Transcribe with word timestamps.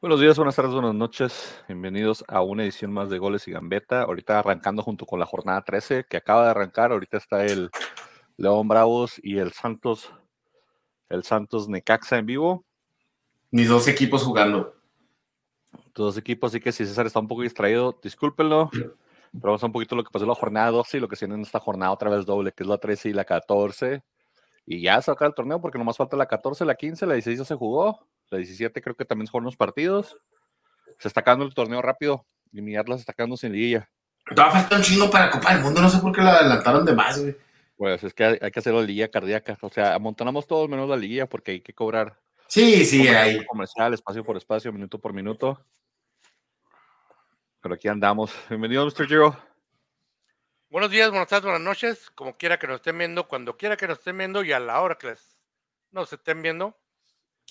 Buenos 0.00 0.18
días, 0.18 0.38
buenas 0.38 0.56
tardes, 0.56 0.72
buenas 0.72 0.94
noches. 0.94 1.62
Bienvenidos 1.68 2.24
a 2.26 2.40
una 2.40 2.62
edición 2.62 2.90
más 2.90 3.10
de 3.10 3.18
Goles 3.18 3.46
y 3.46 3.50
Gambeta. 3.50 4.00
Ahorita 4.00 4.38
arrancando 4.38 4.82
junto 4.82 5.04
con 5.04 5.20
la 5.20 5.26
jornada 5.26 5.60
13 5.60 6.06
que 6.08 6.16
acaba 6.16 6.44
de 6.44 6.52
arrancar. 6.52 6.90
Ahorita 6.90 7.18
está 7.18 7.44
el 7.44 7.70
León 8.38 8.66
Bravos 8.66 9.20
y 9.22 9.36
el 9.36 9.52
Santos, 9.52 10.10
el 11.10 11.22
Santos 11.22 11.68
Necaxa 11.68 12.16
en 12.16 12.24
vivo. 12.24 12.64
Mis 13.50 13.68
dos 13.68 13.88
equipos 13.88 14.22
jugando. 14.22 14.74
Dos 15.94 16.16
equipos, 16.16 16.50
así 16.50 16.60
que 16.60 16.72
si 16.72 16.86
César 16.86 17.04
está 17.04 17.20
un 17.20 17.28
poco 17.28 17.42
distraído, 17.42 18.00
discúlpenlo. 18.02 18.70
Pero 18.72 18.94
vamos 19.42 19.62
a 19.62 19.66
un 19.66 19.72
poquito 19.72 19.96
lo 19.96 20.02
que 20.02 20.10
pasó 20.10 20.24
en 20.24 20.30
la 20.30 20.34
jornada 20.34 20.70
12 20.70 20.96
y 20.96 21.00
lo 21.00 21.08
que 21.08 21.16
se 21.16 21.26
viene 21.26 21.34
en 21.34 21.42
esta 21.42 21.60
jornada 21.60 21.92
otra 21.92 22.08
vez 22.08 22.24
doble, 22.24 22.52
que 22.52 22.62
es 22.62 22.68
la 22.70 22.78
13 22.78 23.10
y 23.10 23.12
la 23.12 23.26
14. 23.26 24.02
Y 24.64 24.80
ya 24.80 25.02
se 25.02 25.10
acaba 25.10 25.28
el 25.28 25.34
torneo 25.34 25.60
porque 25.60 25.76
nomás 25.76 25.98
falta 25.98 26.16
la 26.16 26.24
14, 26.24 26.64
la 26.64 26.74
15, 26.74 27.04
la 27.04 27.12
16 27.12 27.40
ya 27.40 27.44
se 27.44 27.54
jugó. 27.54 28.06
La 28.30 28.38
17 28.38 28.80
creo 28.80 28.96
que 28.96 29.04
también 29.04 29.26
se 29.26 29.32
jugaron 29.32 29.46
los 29.46 29.56
partidos. 29.56 30.18
Se 30.98 31.08
está 31.08 31.20
acabando 31.20 31.44
el 31.44 31.54
torneo 31.54 31.82
rápido. 31.82 32.26
Y 32.52 32.62
mi 32.62 32.76
Atlas 32.76 33.00
está 33.00 33.12
quedando 33.12 33.36
sin 33.36 33.52
liguilla. 33.52 33.90
Todavía 34.34 34.60
falta 34.60 34.76
un 34.76 34.82
chingo 34.82 35.10
para 35.10 35.30
Copa 35.30 35.52
del 35.52 35.62
Mundo. 35.62 35.80
No 35.80 35.90
sé 35.90 35.98
por 35.98 36.14
qué 36.14 36.22
la 36.22 36.36
adelantaron 36.36 36.84
de 36.84 36.94
más, 36.94 37.20
güey. 37.20 37.36
Pues 37.76 38.04
es 38.04 38.14
que 38.14 38.24
hay, 38.24 38.38
hay 38.40 38.50
que 38.50 38.58
hacer 38.58 38.74
la 38.74 38.82
liguilla 38.82 39.08
cardíaca. 39.08 39.58
O 39.60 39.70
sea, 39.70 39.94
amontonamos 39.94 40.46
todos 40.46 40.68
menos 40.68 40.88
la 40.88 40.96
liguilla 40.96 41.26
porque 41.26 41.52
hay 41.52 41.60
que 41.60 41.72
cobrar. 41.72 42.18
Sí, 42.50 42.84
sí, 42.84 43.06
por 43.36 43.46
Comercial, 43.46 43.94
espacio 43.94 44.24
por 44.24 44.36
espacio, 44.36 44.72
minuto 44.72 44.98
por 44.98 45.12
minuto. 45.12 45.64
Pero 47.60 47.76
aquí 47.76 47.86
andamos. 47.86 48.32
Bienvenido, 48.48 48.84
Mr. 48.84 49.06
Giro. 49.06 49.36
Buenos 50.68 50.90
días, 50.90 51.10
buenas 51.10 51.28
tardes, 51.28 51.44
buenas 51.44 51.60
noches, 51.62 52.10
como 52.10 52.36
quiera 52.36 52.58
que 52.58 52.66
nos 52.66 52.76
estén 52.76 52.98
viendo, 52.98 53.28
cuando 53.28 53.56
quiera 53.56 53.76
que 53.76 53.86
nos 53.86 53.98
estén 53.98 54.18
viendo 54.18 54.42
y 54.44 54.52
a 54.52 54.58
la 54.58 54.80
hora 54.80 54.96
que 54.96 55.08
les, 55.08 55.36
nos 55.92 56.12
estén 56.12 56.42
viendo. 56.42 56.76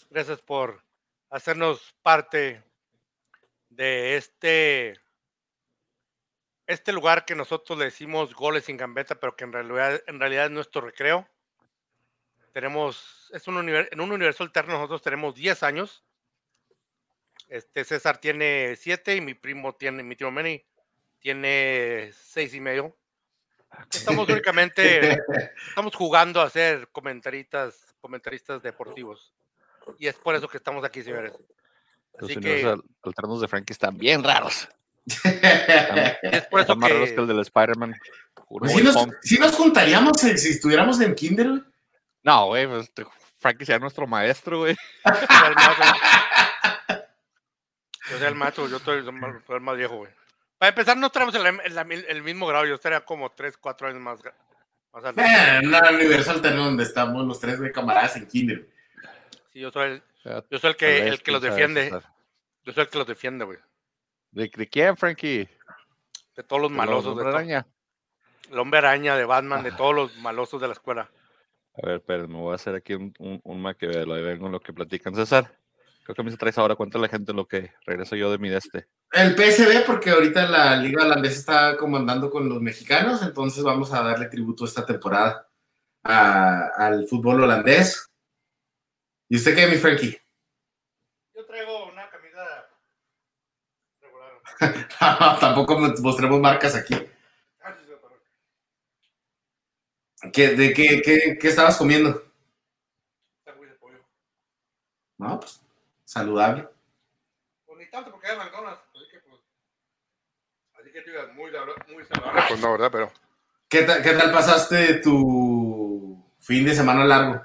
Gracias 0.09 0.39
por 0.42 0.83
hacernos 1.30 1.94
parte 2.02 2.64
de 3.69 4.16
este, 4.17 5.00
este 6.67 6.91
lugar 6.91 7.25
que 7.25 7.36
nosotros 7.36 7.78
le 7.78 7.86
decimos 7.86 8.33
goles 8.33 8.66
sin 8.66 8.78
gambeta, 8.78 9.16
pero 9.16 9.36
que 9.36 9.44
en 9.44 9.53
realidad, 9.53 10.02
en 10.08 10.19
realidad 10.19 10.45
es 10.45 10.52
nuestro 10.52 10.81
recreo. 10.81 11.28
Tenemos, 12.53 13.30
es 13.33 13.47
un 13.47 13.56
univer- 13.56 13.89
en 13.91 14.02
un 14.02 14.11
universo 14.11 14.44
alterno 14.44 14.73
nosotros 14.73 15.02
tenemos 15.02 15.36
10 15.36 15.64
años. 15.64 16.03
Este 17.47 17.84
César 17.84 18.19
tiene 18.19 18.75
7 18.75 19.16
y 19.16 19.22
mi 19.22 19.34
primo 19.34 19.73
tiene, 19.75 20.03
mi 20.03 20.16
tío 20.16 20.30
Manny 20.31 20.63
tiene 21.19 22.11
seis 22.13 22.53
y 22.53 22.59
medio. 22.61 22.95
Estamos 23.94 24.28
únicamente, 24.30 25.19
estamos 25.67 25.95
jugando 25.95 26.41
a 26.41 26.50
ser 26.50 26.88
comentaristas, 26.89 27.94
comentaristas 28.02 28.61
deportivos. 28.63 29.34
Y 29.97 30.07
es 30.07 30.15
por 30.15 30.35
eso 30.35 30.47
que 30.47 30.57
estamos 30.57 30.83
aquí, 30.83 31.01
señores. 31.03 31.33
Los 32.19 32.29
Así 32.29 32.39
que 32.39 32.65
al- 32.65 32.83
alternos 33.03 33.41
de 33.41 33.47
Frankie 33.47 33.73
están 33.73 33.97
bien 33.97 34.23
raros. 34.23 34.67
es 35.23 36.45
por 36.47 36.59
eso 36.59 36.73
Están 36.73 36.79
más 36.79 36.89
raros 36.91 37.09
que 37.09 37.15
el 37.15 37.21
que 37.27 37.33
del 37.33 37.39
Spider-Man. 37.39 37.95
Puro 38.47 38.65
Pues 38.71 38.83
nos, 39.39 39.55
juntaríamos 39.55 40.19
si 40.19 40.31
estuviéramos 40.49 40.99
en 41.01 41.15
Kinder, 41.15 41.49
güey. 41.49 41.63
No, 42.23 42.47
güey, 42.47 42.67
pues 42.67 42.91
Frankie 43.37 43.65
sea 43.65 43.79
nuestro 43.79 44.05
maestro, 44.07 44.59
güey. 44.59 44.75
yo 45.05 45.13
soy 45.16 45.47
el 45.47 45.55
más, 45.55 45.78
yo 48.09 48.17
soy 48.17 48.28
el 48.28 48.35
macho, 48.35 48.67
yo 48.67 48.79
soy 48.79 48.97
el 48.97 49.11
más, 49.13 49.35
soy 49.45 49.55
el 49.55 49.61
más 49.61 49.78
viejo, 49.78 49.97
güey. 49.97 50.11
Para 50.57 50.69
empezar, 50.69 50.97
no 50.97 51.09
tenemos 51.09 51.33
el, 51.35 51.45
el- 51.45 52.05
el 52.07 52.23
mismo 52.23 52.47
grado, 52.47 52.66
yo 52.66 52.75
estaría 52.75 53.01
como 53.01 53.29
3, 53.31 53.57
4 53.57 53.88
años 53.88 54.01
más, 54.01 54.19
gra- 54.19 54.33
más 54.91 55.05
alto. 55.05 55.22
Eh, 55.22 55.57
en 55.61 55.67
un 55.73 55.95
universo 55.95 56.31
alterno 56.31 56.66
donde 56.66 56.83
estamos 56.83 57.25
los 57.25 57.39
tres 57.39 57.59
de 57.59 57.72
camaradas 57.72 58.16
en 58.17 58.28
Kinder. 58.28 58.67
Sí, 59.51 59.59
yo 59.59 59.71
soy 59.71 59.91
el, 59.91 60.03
yo 60.49 60.59
soy 60.59 60.69
el 60.71 60.75
que, 60.77 61.07
el 61.07 61.21
que 61.21 61.31
los 61.31 61.41
defiende. 61.41 61.89
Yo 62.63 62.73
soy 62.73 62.83
el 62.83 62.89
que 62.89 62.97
los 62.97 63.07
defiende, 63.07 63.45
güey. 63.45 63.57
¿De, 64.31 64.51
de 64.55 64.67
quién, 64.67 64.95
Frankie? 64.95 65.47
De 66.35 66.43
todos 66.43 66.61
los 66.61 66.71
¿De 66.71 66.77
malosos. 66.77 67.15
los 67.15 67.23
De 67.25 67.29
Araña? 67.31 67.65
el 68.51 68.57
hombre 68.59 68.79
araña 68.79 69.15
de 69.15 69.25
Batman, 69.25 69.63
de 69.63 69.71
todos 69.71 69.93
los 69.95 70.15
malosos 70.17 70.59
de 70.61 70.67
la 70.67 70.73
escuela. 70.73 71.09
A 71.81 71.85
ver, 71.87 72.03
pero 72.05 72.27
me 72.27 72.35
voy 72.37 72.51
a 72.51 72.55
hacer 72.55 72.75
aquí 72.75 72.93
un, 72.95 73.13
un, 73.19 73.39
un 73.43 73.61
maquiavelo. 73.61 74.13
Ahí 74.15 74.23
vengo 74.23 74.47
en 74.47 74.51
lo 74.53 74.59
que 74.59 74.73
platican. 74.73 75.13
César, 75.15 75.55
creo 76.03 76.16
que 76.16 76.23
me 76.23 76.35
traes 76.35 76.57
ahora. 76.57 76.75
Cuéntale 76.75 77.03
a 77.05 77.07
la 77.07 77.11
gente 77.11 77.31
lo 77.33 77.47
que 77.47 77.71
regreso 77.85 78.16
yo 78.16 78.31
de 78.31 78.37
mi 78.39 78.49
deste. 78.49 78.87
El 79.11 79.35
PSV, 79.35 79.85
porque 79.85 80.09
ahorita 80.11 80.47
la 80.47 80.75
liga 80.77 81.05
holandesa 81.05 81.39
está 81.39 81.77
comandando 81.77 82.29
con 82.29 82.49
los 82.49 82.59
mexicanos, 82.61 83.21
entonces 83.23 83.63
vamos 83.63 83.93
a 83.93 84.01
darle 84.03 84.27
tributo 84.27 84.66
esta 84.66 84.85
temporada 84.85 85.47
a- 86.03 86.69
al 86.77 87.07
fútbol 87.07 87.41
holandés. 87.43 88.09
¿Y 89.29 89.38
usted 89.38 89.56
qué, 89.56 89.67
mi 89.67 89.78
Frankie? 89.78 90.19
Yo 91.35 91.45
traigo 91.45 91.85
una 91.88 92.09
camisa 92.09 92.69
regular. 94.01 94.31
Tampoco 95.40 95.78
mostremos 96.01 96.40
marcas 96.40 96.75
aquí. 96.75 96.95
¿Qué, 100.34 100.50
¿De 100.50 100.73
qué, 100.73 101.01
qué, 101.03 101.38
qué 101.40 101.47
estabas 101.47 101.78
comiendo? 101.78 102.22
Sándwich 103.45 103.69
de 103.69 103.75
pollo. 103.78 104.00
No, 105.17 105.40
pues 105.40 105.61
saludable. 106.03 106.67
Pues 107.66 107.79
ni 107.79 107.90
tanto 107.90 108.11
porque 108.11 108.28
hay 108.28 108.38
McDonald's. 108.38 108.81
Así 108.94 109.06
que 109.11 109.19
pues. 109.22 109.41
Así 110.73 110.91
que 110.91 111.01
digas 111.03 111.34
muy, 111.35 111.51
sabro- 111.51 111.75
muy 111.94 112.03
saludable. 112.03 112.41
Pues 112.50 112.59
no, 112.59 112.72
¿verdad? 112.73 112.90
Pero. 112.91 113.11
¿Qué, 113.69 113.84
ta- 113.84 114.01
qué 114.01 114.11
tal 114.13 114.31
pasaste 114.31 114.96
tu 114.96 116.22
fin 116.40 116.66
de 116.66 116.75
semana 116.75 117.06
largo? 117.06 117.41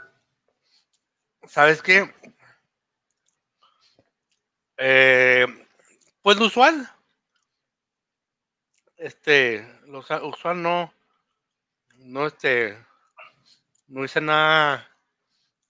¿Sabes 1.55 1.81
qué? 1.81 2.13
Eh, 4.77 5.47
pues 6.21 6.37
lo 6.37 6.47
usual. 6.47 6.91
Este, 8.97 9.65
lo 9.87 10.01
usual 10.01 10.61
no, 10.61 10.93
no 11.95 12.27
este, 12.27 12.77
no 13.87 14.05
hice 14.05 14.21
nada 14.21 14.85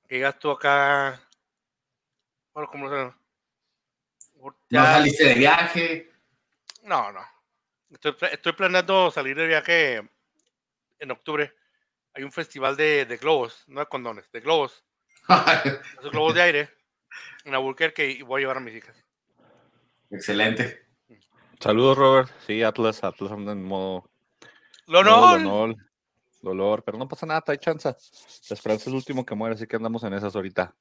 que 0.08 0.14
digas 0.14 0.38
tú 0.38 0.52
acá, 0.52 1.22
bueno, 2.54 2.70
¿cómo 2.70 2.88
se 2.88 2.96
llama? 2.96 3.18
¿No 4.36 4.54
Ya- 4.70 4.86
saliste 4.86 5.28
de 5.28 5.34
viaje? 5.34 6.12
no, 6.84 7.12
no. 7.12 7.20
Estoy, 7.90 8.16
estoy 8.32 8.52
planeando 8.54 9.10
salir 9.10 9.36
de 9.36 9.46
viaje 9.48 9.96
en 10.98 11.10
octubre. 11.10 11.54
Hay 12.14 12.22
un 12.24 12.32
festival 12.32 12.74
de, 12.74 13.04
de 13.04 13.16
globos, 13.18 13.64
no 13.66 13.80
de 13.80 13.86
condones, 13.86 14.32
de 14.32 14.40
globos. 14.40 14.82
Esos 15.98 16.10
globos 16.10 16.34
de 16.34 16.42
aire 16.42 16.70
en 17.44 17.54
Albuquerque 17.54 18.10
y 18.10 18.22
voy 18.22 18.40
a 18.40 18.42
llevar 18.42 18.56
a 18.58 18.60
mis 18.60 18.74
hijas. 18.74 18.96
Excelente. 20.10 20.86
Saludos, 21.60 21.96
Robert. 21.96 22.30
Sí, 22.46 22.62
Atlas. 22.62 23.02
Atlas 23.02 23.32
anda 23.32 23.52
en 23.52 23.64
modo. 23.64 24.10
¡Lo 24.86 25.02
modo 25.02 25.38
no! 25.38 25.38
Lonol, 25.38 25.76
Dolor. 26.42 26.82
Pero 26.84 26.98
no 26.98 27.08
pasa 27.08 27.26
nada, 27.26 27.42
hay 27.46 27.58
chance. 27.58 27.88
La 27.88 28.54
esperanza 28.54 28.82
es 28.82 28.86
el 28.88 28.94
último 28.94 29.24
que 29.24 29.34
muere, 29.34 29.54
así 29.54 29.66
que 29.66 29.76
andamos 29.76 30.04
en 30.04 30.14
esas 30.14 30.36
ahorita. 30.36 30.74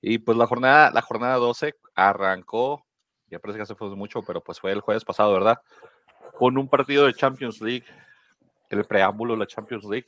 Y 0.00 0.18
pues 0.18 0.36
la 0.38 0.46
jornada, 0.46 0.90
la 0.90 1.02
jornada 1.02 1.36
12 1.36 1.74
arrancó. 1.94 2.84
Ya 3.28 3.38
parece 3.38 3.58
que 3.58 3.62
hace 3.62 3.74
fue 3.74 3.94
mucho, 3.96 4.22
pero 4.22 4.42
pues 4.42 4.60
fue 4.60 4.72
el 4.72 4.80
jueves 4.80 5.04
pasado, 5.04 5.32
¿verdad? 5.32 5.58
Con 6.38 6.56
un 6.58 6.68
partido 6.68 7.06
de 7.06 7.14
Champions 7.14 7.60
League. 7.60 7.84
El 8.70 8.84
preámbulo 8.84 9.34
de 9.34 9.40
la 9.40 9.46
Champions 9.46 9.84
League. 9.84 10.06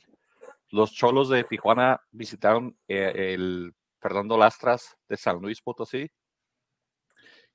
Los 0.69 0.93
cholos 0.93 1.29
de 1.29 1.43
Tijuana 1.43 2.01
visitaron 2.11 2.77
eh, 2.87 3.33
el 3.33 3.73
Fernando 3.99 4.37
Lastras 4.37 4.97
de 5.07 5.17
San 5.17 5.39
Luis 5.39 5.61
Potosí 5.61 6.09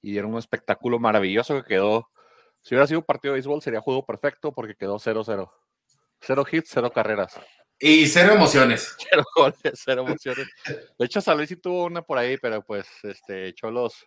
y 0.00 0.10
dieron 0.10 0.32
un 0.32 0.38
espectáculo 0.38 0.98
maravilloso 0.98 1.54
que 1.56 1.68
quedó. 1.68 2.08
Si 2.60 2.74
hubiera 2.74 2.86
sido 2.86 3.00
un 3.00 3.06
partido 3.06 3.32
de 3.32 3.36
béisbol, 3.36 3.62
sería 3.62 3.80
juego 3.80 4.04
perfecto 4.04 4.52
porque 4.52 4.74
quedó 4.74 4.98
0-0. 4.98 5.50
Cero 6.20 6.44
hits, 6.50 6.70
cero 6.72 6.90
carreras. 6.92 7.40
Y 7.78 8.06
cero 8.06 8.34
emociones. 8.34 8.96
Cero 9.10 9.24
goles, 9.34 9.56
cero 9.74 10.02
emociones. 10.06 10.46
De 10.96 11.04
hecho, 11.04 11.20
San 11.20 11.36
Luis 11.36 11.48
sí 11.48 11.56
tuvo 11.56 11.86
una 11.86 12.02
por 12.02 12.16
ahí, 12.16 12.36
pero 12.38 12.62
pues 12.62 12.86
este 13.02 13.52
Cholos, 13.54 14.06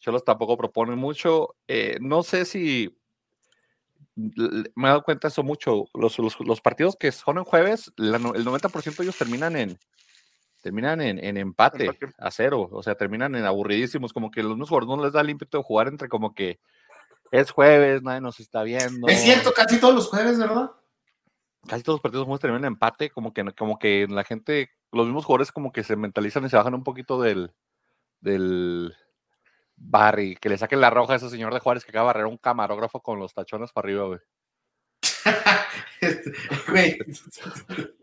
Cholos 0.00 0.24
tampoco 0.24 0.56
proponen 0.56 0.98
mucho. 0.98 1.56
Eh, 1.68 1.98
no 2.00 2.22
sé 2.22 2.46
si 2.46 2.96
me 4.16 4.88
he 4.88 4.88
dado 4.88 5.02
cuenta 5.02 5.28
de 5.28 5.32
eso 5.32 5.42
mucho. 5.42 5.84
Los, 5.94 6.18
los, 6.18 6.40
los 6.40 6.60
partidos 6.60 6.96
que 6.96 7.12
son 7.12 7.38
en 7.38 7.44
jueves, 7.44 7.92
la 7.96 8.16
el 8.16 8.44
90% 8.44 8.96
de 8.96 9.02
ellos 9.04 9.16
terminan 9.16 9.56
en 9.56 9.78
terminan 10.62 11.00
en, 11.00 11.22
en 11.22 11.36
empate, 11.36 11.86
Empate. 11.86 12.14
a 12.18 12.30
cero. 12.30 12.68
O 12.72 12.82
sea, 12.82 12.96
terminan 12.96 13.36
en 13.36 13.44
aburridísimos. 13.44 14.12
Como 14.12 14.30
que 14.30 14.42
los 14.42 14.52
mismos 14.52 14.70
jugadores 14.70 14.96
no 14.96 15.04
les 15.04 15.12
da 15.12 15.20
el 15.20 15.30
ímpetu 15.30 15.58
de 15.58 15.64
jugar 15.64 15.86
entre 15.88 16.08
como 16.08 16.34
que 16.34 16.58
es 17.30 17.50
jueves, 17.50 18.02
nadie 18.02 18.20
nos 18.20 18.40
está 18.40 18.62
viendo. 18.62 19.06
Es 19.06 19.22
cierto, 19.22 19.52
casi 19.52 19.78
todos 19.78 19.94
los 19.94 20.08
jueves, 20.08 20.38
¿verdad? 20.38 20.70
casi 21.66 21.82
todos 21.82 21.96
los 21.96 22.02
partidos 22.02 22.24
juegos 22.24 22.40
terminan 22.40 22.64
en 22.64 22.72
empate, 22.72 23.10
como 23.10 23.32
que, 23.32 23.44
como 23.52 23.78
que 23.78 24.06
la 24.08 24.24
gente, 24.24 24.70
los 24.92 25.06
mismos 25.06 25.24
jugadores 25.24 25.52
como 25.52 25.72
que 25.72 25.84
se 25.84 25.96
mentalizan 25.96 26.44
y 26.44 26.48
se 26.48 26.56
bajan 26.56 26.74
un 26.74 26.84
poquito 26.84 27.20
del, 27.20 27.52
del 28.20 28.94
Barry, 29.76 30.36
que 30.36 30.48
le 30.48 30.58
saquen 30.58 30.80
la 30.80 30.90
roja 30.90 31.12
a 31.12 31.16
ese 31.16 31.30
señor 31.30 31.52
de 31.52 31.60
Juárez 31.60 31.84
que 31.84 31.90
acaba 31.90 32.04
de 32.04 32.18
barrer 32.18 32.26
un 32.26 32.38
camarógrafo 32.38 33.00
con 33.00 33.18
los 33.18 33.34
tachones 33.34 33.72
para 33.72 33.86
arriba, 33.86 34.06
güey. 34.06 34.20
Este, 36.00 36.32
Güey, 36.68 36.98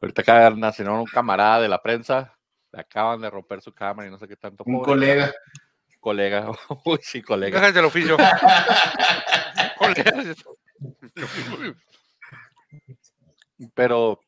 Ahorita 0.00 0.22
acaba 0.22 0.50
de 0.50 0.56
nacer 0.56 0.88
un 0.88 1.04
camarada 1.06 1.60
de 1.60 1.68
la 1.68 1.82
prensa, 1.82 2.36
le 2.72 2.80
acaban 2.80 3.20
de 3.20 3.30
romper 3.30 3.60
su 3.60 3.72
cámara 3.72 4.08
y 4.08 4.10
no 4.10 4.18
sé 4.18 4.28
qué 4.28 4.36
tanto. 4.36 4.64
un 4.66 4.74
pobre 4.74 4.86
colega. 4.86 5.32
colega. 6.00 6.50
Uy, 6.84 6.98
sí, 7.02 7.22
colega. 7.22 7.58
Gajes 7.58 7.74
del 7.74 7.84
oficio. 7.84 8.16
Pero 13.74 14.20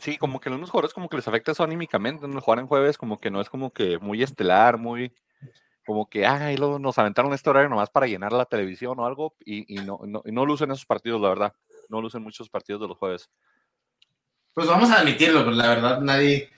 sí, 0.00 0.18
como 0.18 0.40
que 0.40 0.48
a 0.48 0.52
unos 0.52 0.70
jugadores 0.70 0.94
como 0.94 1.08
que 1.08 1.16
les 1.16 1.28
afecta 1.28 1.52
eso 1.52 1.62
anímicamente, 1.62 2.26
¿no? 2.26 2.40
jugar 2.40 2.58
en 2.58 2.66
jueves 2.66 2.98
como 2.98 3.18
que 3.18 3.30
no 3.30 3.40
es 3.40 3.48
como 3.48 3.72
que 3.72 3.98
muy 3.98 4.22
estelar, 4.22 4.78
muy 4.78 5.14
como 5.86 6.08
que, 6.08 6.26
ay, 6.26 6.56
luego 6.56 6.78
nos 6.78 6.98
aventaron 6.98 7.32
este 7.32 7.50
horario 7.50 7.68
nomás 7.68 7.90
para 7.90 8.06
llenar 8.06 8.32
la 8.32 8.46
televisión 8.46 8.98
o 8.98 9.06
algo 9.06 9.34
y, 9.44 9.74
y 9.74 9.84
no, 9.84 10.00
no, 10.06 10.22
y 10.24 10.32
no 10.32 10.44
lucen 10.46 10.70
esos 10.70 10.86
partidos, 10.86 11.20
la 11.20 11.28
verdad. 11.28 11.54
No 11.88 12.00
lucen 12.00 12.22
muchos 12.22 12.48
partidos 12.48 12.80
de 12.82 12.88
los 12.88 12.96
jueves. 12.96 13.28
Pues 14.54 14.66
vamos 14.66 14.90
a 14.90 15.00
admitirlo, 15.00 15.40
pero 15.40 15.52
la 15.52 15.68
verdad 15.68 16.00
nadie... 16.00 16.50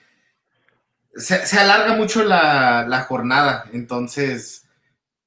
Se, 1.15 1.45
se 1.47 1.59
alarga 1.59 1.95
mucho 1.95 2.23
la, 2.23 2.85
la 2.87 3.01
jornada, 3.01 3.65
entonces 3.73 4.67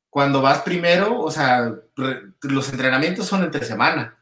cuando 0.09 0.41
vas 0.41 0.63
primero, 0.63 1.19
o 1.21 1.31
sea, 1.31 1.75
re- 1.97 2.33
los 2.43 2.71
entrenamientos 2.73 3.27
son 3.27 3.43
entre 3.43 3.65
semana. 3.65 4.17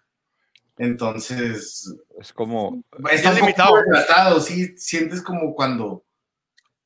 Entonces, 0.78 1.94
Es 2.20 2.32
como, 2.32 2.82
está 3.10 3.30
un 3.30 3.36
Es 3.36 3.54
poco 3.54 3.80
limitado. 3.82 4.40
sí, 4.40 4.76
sientes 4.78 5.20
como 5.22 5.54
cuando, 5.54 6.04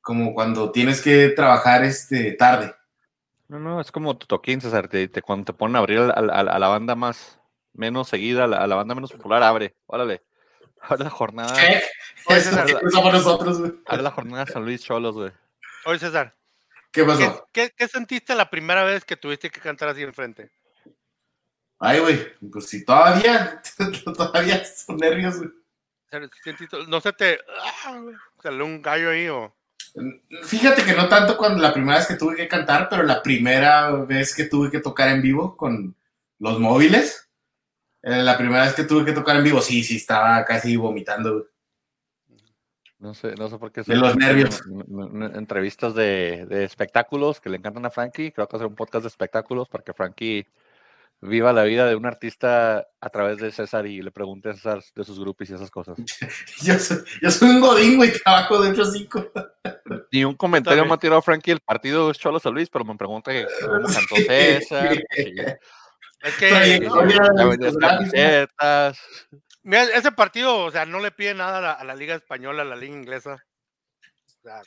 como 0.01 0.33
cuando 0.33 0.71
tienes 0.71 1.01
que 1.01 1.29
trabajar 1.29 1.83
este 1.83 2.33
tarde. 2.33 2.73
No, 3.47 3.59
no, 3.59 3.81
es 3.81 3.91
como 3.91 4.17
tu 4.17 4.25
toquín, 4.27 4.61
César, 4.61 4.87
te, 4.87 5.07
te- 5.07 5.21
cuando 5.21 5.45
te 5.45 5.53
ponen 5.53 5.75
a 5.75 5.79
abrir 5.79 5.99
a, 5.99 6.05
a- 6.11 6.39
a 6.41 6.59
la 6.59 6.67
banda 6.67 6.95
más, 6.95 7.39
menos 7.73 8.07
seguida, 8.09 8.45
a 8.45 8.47
la, 8.47 8.57
a 8.57 8.67
la 8.67 8.75
banda 8.75 8.95
menos 8.95 9.11
popular, 9.11 9.43
abre, 9.43 9.75
órale. 9.85 10.21
Abre 10.85 11.05
la 11.05 11.09
jornada, 11.09 11.53
Check. 11.55 11.81
Oye, 12.25 12.41
César, 12.41 12.65
que 12.65 12.89
somos 12.89 13.13
nosotros, 13.13 13.57
güey. 13.59 13.71
abre 13.85 14.03
la 14.03 14.11
jornada 14.11 14.45
San 14.45 14.65
Luis 14.65 14.83
Cholos, 14.83 15.15
güey. 15.15 15.31
Oye, 15.85 15.97
César, 15.99 16.35
¿Qué 16.91 17.01
¿qué, 17.01 17.07
pasó? 17.07 17.47
qué, 17.53 17.71
qué 17.77 17.87
sentiste 17.87 18.35
la 18.35 18.49
primera 18.49 18.83
vez 18.83 19.05
que 19.05 19.15
tuviste 19.15 19.49
que 19.49 19.61
cantar 19.61 19.87
así 19.87 20.03
enfrente? 20.03 20.51
Ay, 21.79 21.99
güey, 22.01 22.33
pues 22.51 22.67
si 22.67 22.83
todavía, 22.83 23.61
todavía 24.17 24.65
son 24.65 24.97
nervios, 24.97 25.37
güey. 25.37 25.49
No 26.89 26.99
sé, 26.99 27.13
te. 27.13 27.39
ah, 27.85 28.01
salió 28.41 28.65
un 28.65 28.81
gallo 28.81 29.09
ahí 29.09 29.29
o. 29.29 29.55
Fíjate 30.43 30.83
que 30.83 30.93
no 30.93 31.07
tanto 31.07 31.37
cuando 31.37 31.61
la 31.61 31.73
primera 31.73 31.97
vez 31.97 32.07
que 32.07 32.15
tuve 32.15 32.35
que 32.35 32.47
cantar, 32.47 32.87
pero 32.89 33.03
la 33.03 33.21
primera 33.21 33.91
vez 33.91 34.35
que 34.35 34.45
tuve 34.45 34.71
que 34.71 34.79
tocar 34.79 35.09
en 35.09 35.21
vivo 35.21 35.55
con 35.55 35.95
los 36.39 36.59
móviles, 36.59 37.29
eh, 38.01 38.23
la 38.23 38.37
primera 38.37 38.63
vez 38.63 38.73
que 38.73 38.83
tuve 38.83 39.05
que 39.05 39.13
tocar 39.13 39.35
en 39.35 39.43
vivo, 39.43 39.61
sí, 39.61 39.83
sí, 39.83 39.97
estaba 39.97 40.43
casi 40.45 40.75
vomitando. 40.75 41.47
No 42.99 43.13
sé, 43.13 43.35
no 43.35 43.49
sé 43.49 43.57
por 43.57 43.71
qué. 43.71 43.83
De 43.83 43.95
los 43.95 44.15
nervios. 44.15 44.63
Entrevistas 45.35 45.93
de, 45.93 46.45
de 46.47 46.63
espectáculos 46.63 47.41
que 47.41 47.49
le 47.49 47.57
encantan 47.57 47.85
a 47.85 47.89
Frankie. 47.89 48.31
Creo 48.31 48.47
que 48.47 48.55
hacer 48.55 48.67
un 48.67 48.75
podcast 48.75 49.03
de 49.03 49.09
espectáculos 49.09 49.67
para 49.67 49.83
que 49.83 49.93
Frankie 49.93 50.47
viva 51.23 51.53
la 51.53 51.63
vida 51.63 51.87
de 51.87 51.95
un 51.95 52.05
artista 52.05 52.85
a 52.99 53.09
través 53.09 53.37
de 53.37 53.51
César 53.51 53.85
y 53.85 54.01
le 54.01 54.11
pregunte 54.11 54.49
a 54.49 54.53
César 54.53 54.83
de 54.93 55.03
sus 55.03 55.19
grupos 55.19 55.49
y 55.49 55.53
esas 55.53 55.71
cosas. 55.71 55.97
Yo 56.61 56.77
soy, 56.77 56.97
yo 57.21 57.31
soy 57.31 57.49
un 57.49 57.61
godín, 57.61 57.97
güey, 57.97 58.11
trabajo 58.11 58.61
dentro 58.61 58.85
cinco. 58.85 59.31
Ni 60.11 60.23
un 60.25 60.35
comentario 60.35 60.85
me 60.85 60.93
ha 60.93 60.97
tirado 60.97 61.21
Frankie 61.21 61.51
el 61.51 61.59
partido 61.59 62.11
es 62.11 62.19
Cholos 62.19 62.43
San 62.43 62.53
Luis, 62.53 62.69
pero 62.69 62.85
me 62.85 62.95
pregunta 62.95 63.31
que 63.31 63.45
cómo 63.61 63.87
cantó 63.87 64.15
César. 64.15 65.03
Es 66.21 66.35
que. 66.37 66.89
camisetas. 67.79 68.99
Mira, 69.63 69.83
ese 69.83 70.11
partido, 70.11 70.65
o 70.65 70.71
sea, 70.71 70.85
no 70.85 70.99
le 70.99 71.11
pide 71.11 71.33
nada 71.33 71.57
a 71.57 71.61
la, 71.61 71.71
a 71.71 71.83
la 71.85 71.95
liga 71.95 72.15
española, 72.15 72.63
a 72.63 72.65
la 72.65 72.75
liga 72.75 72.93
inglesa. 72.93 73.37
O 74.39 74.41
sea, 74.41 74.61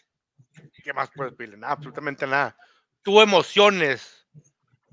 ¿qué 0.82 0.92
más 0.94 1.10
puedes 1.14 1.34
pedirle? 1.34 1.58
Nada, 1.58 1.74
absolutamente 1.74 2.26
nada. 2.26 2.56
Tuvo 3.02 3.22
emociones, 3.22 4.26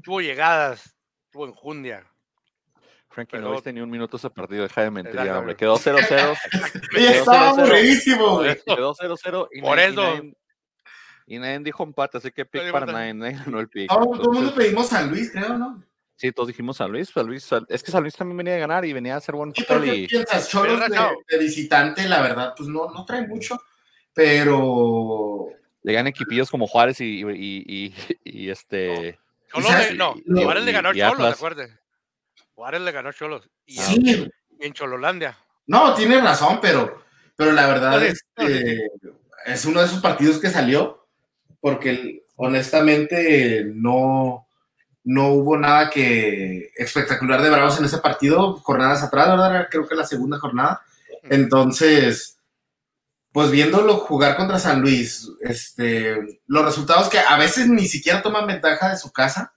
tuvo 0.04 0.20
llegadas, 0.20 0.93
tuvo 1.34 1.48
enjundia. 1.48 2.06
Frankie, 3.10 3.32
Pero- 3.38 3.44
no 3.50 3.52
viste 3.54 3.74
ni 3.74 3.82
un 3.82 3.90
minuto 3.90 4.18
ese 4.18 4.30
partido, 4.30 4.64
deja 4.64 4.82
de 4.84 4.92
mentir, 4.92 5.20
hombre. 5.20 5.56
Quedó 5.56 5.78
0-0. 5.78 6.38
Ya 7.00 7.12
estaba 7.12 7.50
aburridísimo, 7.50 8.38
güey. 8.38 8.58
Quedó 8.66 8.94
0-0 8.96 9.48
y, 9.52 9.62
Por 9.62 9.80
eso. 9.80 10.02
nadie- 10.02 10.34
y 11.28 11.40
nadie 11.40 11.60
dijo 11.60 11.84
empate, 11.84 12.18
así 12.18 12.32
que 12.32 12.46
pick 12.46 12.72
para 12.72 12.86
nadie, 12.86 13.14
nadie 13.14 13.38
ganó 13.38 13.60
el 13.60 13.70
pick. 13.70 13.88
Todo, 13.90 14.06
todo 14.18 14.32
el 14.32 14.38
mundo 14.40 14.54
pedimos 14.56 14.88
San 14.88 15.10
Luis, 15.10 15.32
creo, 15.32 15.58
¿no? 15.58 15.84
sí, 16.16 16.32
todos 16.32 16.48
dijimos 16.48 16.78
San 16.78 16.92
Luis, 16.92 17.10
San 17.10 17.26
Luis, 17.28 17.44
San- 17.44 17.66
es 17.70 17.84
que 17.84 17.92
San 17.92 18.02
Luis 18.04 18.16
también 18.16 18.38
venía 18.38 18.56
a 18.56 18.60
ganar 18.60 18.86
y 18.86 18.94
venía 18.94 19.16
a 19.16 19.18
hacer 19.18 19.36
buen 19.36 19.52
¿Y 19.56 19.62
fútbol 19.62 19.88
y 19.90 20.08
piensas? 20.08 20.48
Cholos 20.50 20.80
de, 20.80 20.98
de 21.28 21.38
visitante, 21.38 22.08
la 22.08 22.22
verdad, 22.22 22.54
pues 22.56 22.70
no, 22.70 22.90
no 22.92 23.04
trae 23.06 23.28
mucho, 23.28 23.58
pero 24.14 25.48
le 25.82 25.94
ganan 25.94 26.08
equipillos 26.08 26.50
como 26.50 26.68
Juárez 26.68 27.00
y, 27.02 27.22
y, 27.24 27.94
y- 28.24 28.50
este... 28.50 28.96
Cholos 28.96 29.23
sabes? 29.62 29.92
le- 29.92 29.98
no, 29.98 30.16
Juárez 30.44 30.64
le 30.64 30.72
ganó 30.72 30.90
a 30.90 30.94
Cholos, 30.94 31.14
Atlas. 31.14 31.34
acuérdate. 31.36 31.78
Juárez 32.56 32.82
le 32.82 32.92
ganó 32.92 33.10
a 33.10 33.14
Cholos. 33.14 33.50
Y, 33.66 33.80
Ah, 33.80 33.86
en- 33.94 34.06
sí, 34.06 34.30
y 34.60 34.66
en 34.66 34.74
Chololandia. 34.74 35.38
no, 35.68 35.94
tiene 35.94 36.20
razón, 36.22 36.60
pero, 36.62 37.04
pero 37.36 37.52
la 37.52 37.68
verdad 37.68 37.92
No, 37.92 38.00
es, 38.06 38.24
no, 38.38 38.46
que 38.48 38.88
es 39.46 39.66
uno 39.66 39.80
de 39.82 39.86
esos 39.88 40.02
partidos 40.02 40.40
que 40.40 40.50
salió, 40.50 41.08
porque 41.60 42.26
honestamente 42.36 43.64
no, 43.74 44.48
no 45.04 45.28
hubo 45.30 45.58
nada 45.58 45.90
que 45.90 46.72
espectacular 46.76 47.42
de 47.42 47.50
Bravos 47.50 47.78
en 47.80 47.86
ese 47.86 47.98
partido, 48.00 48.56
jornadas 48.58 49.04
atrás, 49.04 49.28
¿verdad? 49.30 49.68
Creo 49.70 49.88
que 49.88 49.96
la 49.96 50.06
segunda 50.06 50.40
jornada. 50.40 50.82
Entonces, 51.24 52.38
pues 53.34 53.52
viéndolo 53.52 53.98
jugar 53.98 54.38
contra 54.38 54.60
San 54.60 54.80
Luis, 54.82 55.30
este, 55.42 56.40
los 56.48 56.64
resultados 56.64 57.10
que 57.10 57.18
a 57.20 57.36
veces 57.38 57.68
ni 57.68 57.88
siquiera 57.88 58.22
toman 58.22 58.48
ventaja 58.48 58.90
de 58.90 58.98
su 58.98 59.12
casa, 59.12 59.54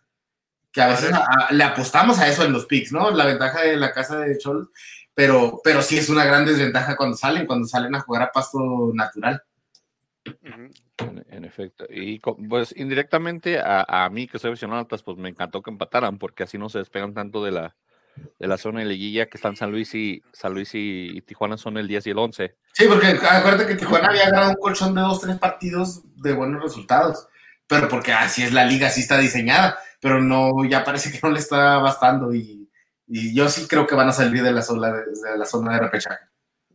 que 0.73 0.81
a 0.83 0.89
veces 0.89 1.13
a- 1.13 1.25
a- 1.49 1.53
le 1.53 1.63
apostamos 1.63 2.19
a 2.19 2.27
eso 2.27 2.43
en 2.45 2.53
los 2.53 2.67
picks, 2.67 2.91
¿no? 2.91 3.11
La 3.11 3.27
ventaja 3.27 3.61
de 3.63 3.77
la 3.77 3.93
casa 3.93 4.19
de 4.19 4.37
Chol, 4.39 4.71
pero, 5.15 5.61
pero 5.63 5.83
sí 5.83 5.97
es 5.99 6.09
una 6.09 6.25
gran 6.25 6.45
desventaja 6.45 6.97
cuando 6.97 7.17
salen, 7.17 7.47
cuando 7.47 7.69
salen 7.69 7.95
a 7.95 8.01
jugar 8.01 8.23
a 8.23 8.33
pasto 8.33 8.91
natural. 8.95 9.43
En, 10.43 10.73
en 11.31 11.45
efecto. 11.45 11.87
Y 11.89 12.19
pues 12.19 12.75
indirectamente 12.77 13.61
a, 13.61 13.85
a 13.89 14.11
mí, 14.11 14.27
que 14.27 14.39
soy 14.39 14.51
aficionado 14.51 14.89
pues 14.89 15.05
me 15.17 15.29
encantó 15.29 15.63
que 15.63 15.71
empataran, 15.71 16.19
porque 16.19 16.43
así 16.43 16.59
no 16.59 16.69
se 16.69 16.79
despegan 16.79 17.15
tanto 17.15 17.45
de 17.45 17.53
la, 17.53 17.77
de 18.39 18.47
la 18.47 18.59
zona 18.59 18.81
de 18.81 18.87
liguilla 18.87 19.27
que 19.27 19.39
están 19.39 19.57
San 19.57 19.71
Luis 19.71 19.95
y 19.95 20.23
San 20.33 20.55
Luis 20.55 20.71
y, 20.75 21.21
Tijuana 21.23 21.57
son 21.57 21.79
el 21.79 21.89
10 21.89 22.07
y 22.07 22.11
el 22.11 22.19
11. 22.19 22.57
Sí, 22.73 22.85
porque 22.89 23.07
acuérdate 23.07 23.67
que 23.67 23.75
Tijuana 23.77 24.09
había 24.09 24.31
ganado 24.31 24.51
un 24.51 24.57
colchón 24.57 24.95
de 24.95 25.01
dos, 25.01 25.21
tres 25.21 25.39
partidos 25.39 26.03
de 26.17 26.33
buenos 26.33 26.63
resultados, 26.63 27.29
pero 27.67 27.89
porque 27.89 28.13
así 28.13 28.43
es 28.43 28.53
la 28.53 28.65
liga, 28.65 28.89
así 28.89 29.01
está 29.01 29.19
diseñada, 29.19 29.79
pero 30.01 30.21
no, 30.21 30.65
ya 30.65 30.85
parece 30.85 31.11
que 31.11 31.21
no 31.23 31.33
le 31.33 31.39
está 31.39 31.79
bastando 31.79 32.35
y, 32.35 32.69
y 33.07 33.35
yo 33.35 33.49
sí 33.49 33.67
creo 33.67 33.87
que 33.87 33.95
van 33.95 34.09
a 34.09 34.13
salir 34.13 34.43
de 34.43 34.53
la 34.53 34.63
zona 34.63 34.93
de, 34.93 35.05
de 35.05 35.39
la 35.39 35.47
zona 35.47 35.75
de 35.75 35.81
repechaje. 35.81 36.25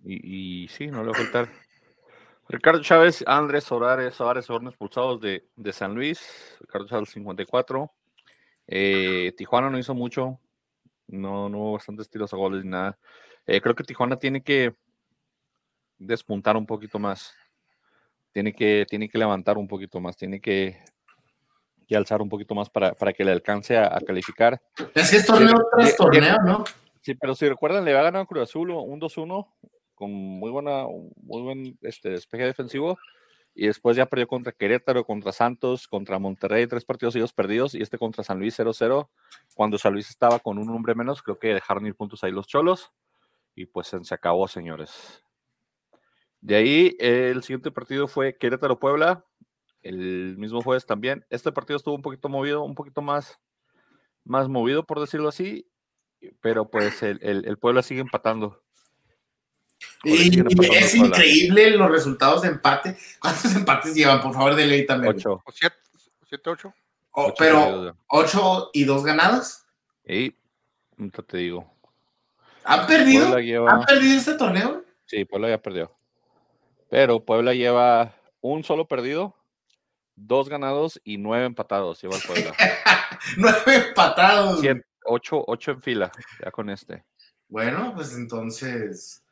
Y, 0.03 0.63
y 0.63 0.67
sí, 0.67 0.87
no 0.87 1.03
le 1.03 1.09
voy 1.09 1.19
a 1.19 1.23
faltar. 1.23 1.49
Ricardo 2.51 2.81
Chávez, 2.81 3.23
Andrés 3.27 3.63
Soares, 3.63 4.13
Soares 4.13 4.45
fueron 4.45 4.67
expulsados 4.67 5.21
de, 5.21 5.47
de 5.55 5.71
San 5.71 5.95
Luis. 5.95 6.19
Ricardo 6.59 6.85
Chávez 6.85 7.09
54. 7.11 7.89
Eh, 8.67 9.33
Tijuana 9.37 9.69
no 9.69 9.77
hizo 9.77 9.93
mucho. 9.93 10.37
No, 11.11 11.49
no 11.49 11.57
hubo 11.59 11.73
bastantes 11.73 12.09
tiros 12.09 12.33
a 12.33 12.37
goles 12.37 12.63
ni 12.63 12.71
nada. 12.71 12.97
Eh, 13.45 13.61
creo 13.61 13.75
que 13.75 13.83
Tijuana 13.83 14.17
tiene 14.17 14.41
que 14.41 14.75
despuntar 15.97 16.57
un 16.57 16.65
poquito 16.65 16.99
más. 16.99 17.33
Tiene 18.31 18.53
que, 18.53 18.85
tiene 18.89 19.09
que 19.09 19.17
levantar 19.17 19.57
un 19.57 19.67
poquito 19.67 19.99
más. 19.99 20.15
Tiene 20.15 20.39
que, 20.39 20.77
que 21.87 21.95
alzar 21.95 22.21
un 22.21 22.29
poquito 22.29 22.55
más 22.55 22.69
para, 22.69 22.93
para 22.93 23.13
que 23.13 23.25
le 23.25 23.31
alcance 23.31 23.77
a, 23.77 23.95
a 23.95 23.99
calificar. 23.99 24.61
Es 24.95 25.11
que 25.11 25.17
es 25.17 25.25
torneo 25.25 25.57
Sí, 25.57 25.63
tras 25.77 25.95
torneo, 25.97 26.37
¿no? 26.45 26.63
Sí, 27.01 27.15
pero 27.15 27.35
si 27.35 27.49
recuerdan, 27.49 27.83
le 27.83 27.93
va 27.93 28.01
a 28.01 28.03
ganar 28.03 28.21
a 28.21 28.25
Cruz 28.25 28.43
Azul 28.43 28.69
un 28.69 28.99
2-1 28.99 29.47
con 29.95 30.11
muy 30.11 30.49
buena, 30.49 30.85
muy 31.17 31.41
buen 31.41 31.77
este, 31.81 32.09
despeje 32.09 32.45
defensivo. 32.45 32.97
Y 33.53 33.67
después 33.67 33.97
ya 33.97 34.05
perdió 34.05 34.27
contra 34.27 34.51
Querétaro, 34.51 35.05
contra 35.05 35.31
Santos, 35.31 35.87
contra 35.87 36.19
Monterrey, 36.19 36.67
tres 36.67 36.85
partidos 36.85 37.13
seguidos 37.13 37.33
perdidos. 37.33 37.75
Y 37.75 37.81
este 37.81 37.97
contra 37.97 38.23
San 38.23 38.39
Luis 38.39 38.57
0-0. 38.57 39.09
Cuando 39.55 39.77
San 39.77 39.93
Luis 39.93 40.09
estaba 40.09 40.39
con 40.39 40.57
un 40.57 40.69
hombre 40.69 40.95
menos, 40.95 41.21
creo 41.21 41.37
que 41.37 41.53
dejaron 41.53 41.85
ir 41.85 41.95
puntos 41.95 42.23
ahí 42.23 42.31
los 42.31 42.47
cholos. 42.47 42.91
Y 43.55 43.65
pues 43.65 43.91
se 44.01 44.13
acabó, 44.15 44.47
señores. 44.47 45.23
De 46.39 46.55
ahí, 46.55 46.95
el 46.99 47.43
siguiente 47.43 47.71
partido 47.71 48.07
fue 48.07 48.37
Querétaro-Puebla. 48.37 49.25
El 49.81 50.37
mismo 50.37 50.61
jueves 50.61 50.85
también. 50.85 51.25
Este 51.29 51.51
partido 51.51 51.77
estuvo 51.77 51.95
un 51.95 52.01
poquito 52.01 52.29
movido, 52.29 52.63
un 52.63 52.75
poquito 52.75 53.01
más, 53.01 53.39
más 54.23 54.47
movido, 54.47 54.85
por 54.85 54.99
decirlo 54.99 55.27
así 55.27 55.71
pero 56.41 56.69
pues 56.69 57.01
el, 57.03 57.19
el, 57.21 57.45
el 57.45 57.57
Puebla 57.57 57.81
sigue 57.81 58.01
empatando. 58.01 58.60
Y, 60.03 60.39
es 60.75 60.95
increíble 60.95 61.71
los 61.71 61.91
resultados 61.91 62.41
de 62.41 62.49
empate. 62.49 62.97
¿Cuántos 63.19 63.55
empates 63.55 63.93
llevan? 63.93 64.21
Por 64.21 64.33
favor, 64.33 64.55
dele 64.55 64.75
ahí 64.75 64.85
también. 64.85 65.15
Ocho. 65.15 65.41
¿O 65.45 65.51
siete, 65.51 65.75
siete, 66.27 66.49
ocho? 66.49 66.73
O- 67.11 67.25
ocho 67.25 67.35
pero, 67.37 67.95
¿ocho 68.07 68.69
y 68.73 68.83
dos 68.85 69.03
ganadas? 69.03 69.65
Y 70.05 70.35
ahorita 70.97 71.21
te 71.23 71.37
digo. 71.37 71.71
¿Han 72.63 72.87
perdido? 72.87 73.25
Puebla 73.25 73.41
lleva. 73.41 73.71
¿Han 73.71 73.85
perdido 73.85 74.17
este 74.17 74.33
torneo? 74.35 74.83
Sí, 75.05 75.25
Puebla 75.25 75.49
ya 75.49 75.61
perdió. 75.61 75.91
Pero 76.89 77.23
Puebla 77.23 77.53
lleva 77.53 78.15
un 78.41 78.63
solo 78.63 78.87
perdido, 78.87 79.35
dos 80.15 80.49
ganados 80.49 80.99
y 81.03 81.17
nueve 81.17 81.45
empatados 81.45 82.01
lleva 82.01 82.15
el 82.15 82.21
Puebla. 82.23 82.53
nueve 83.37 83.87
empatados. 83.89 84.61
Ocho, 85.05 85.43
ocho 85.47 85.71
en 85.71 85.81
fila, 85.81 86.11
ya 86.43 86.51
con 86.51 86.69
este. 86.69 87.03
Bueno, 87.47 87.93
pues 87.95 88.13
entonces. 88.15 89.23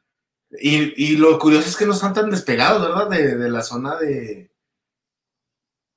Y, 0.52 1.12
y, 1.12 1.18
lo 1.18 1.38
curioso 1.38 1.68
es 1.70 1.78
que 1.78 1.86
no 1.86 1.94
están 1.94 2.14
tan 2.14 2.32
despegados, 2.32 2.82
¿verdad? 2.82 3.08
De, 3.10 3.36
de 3.36 3.50
la 3.52 3.62
zona 3.62 3.96
de, 3.98 4.52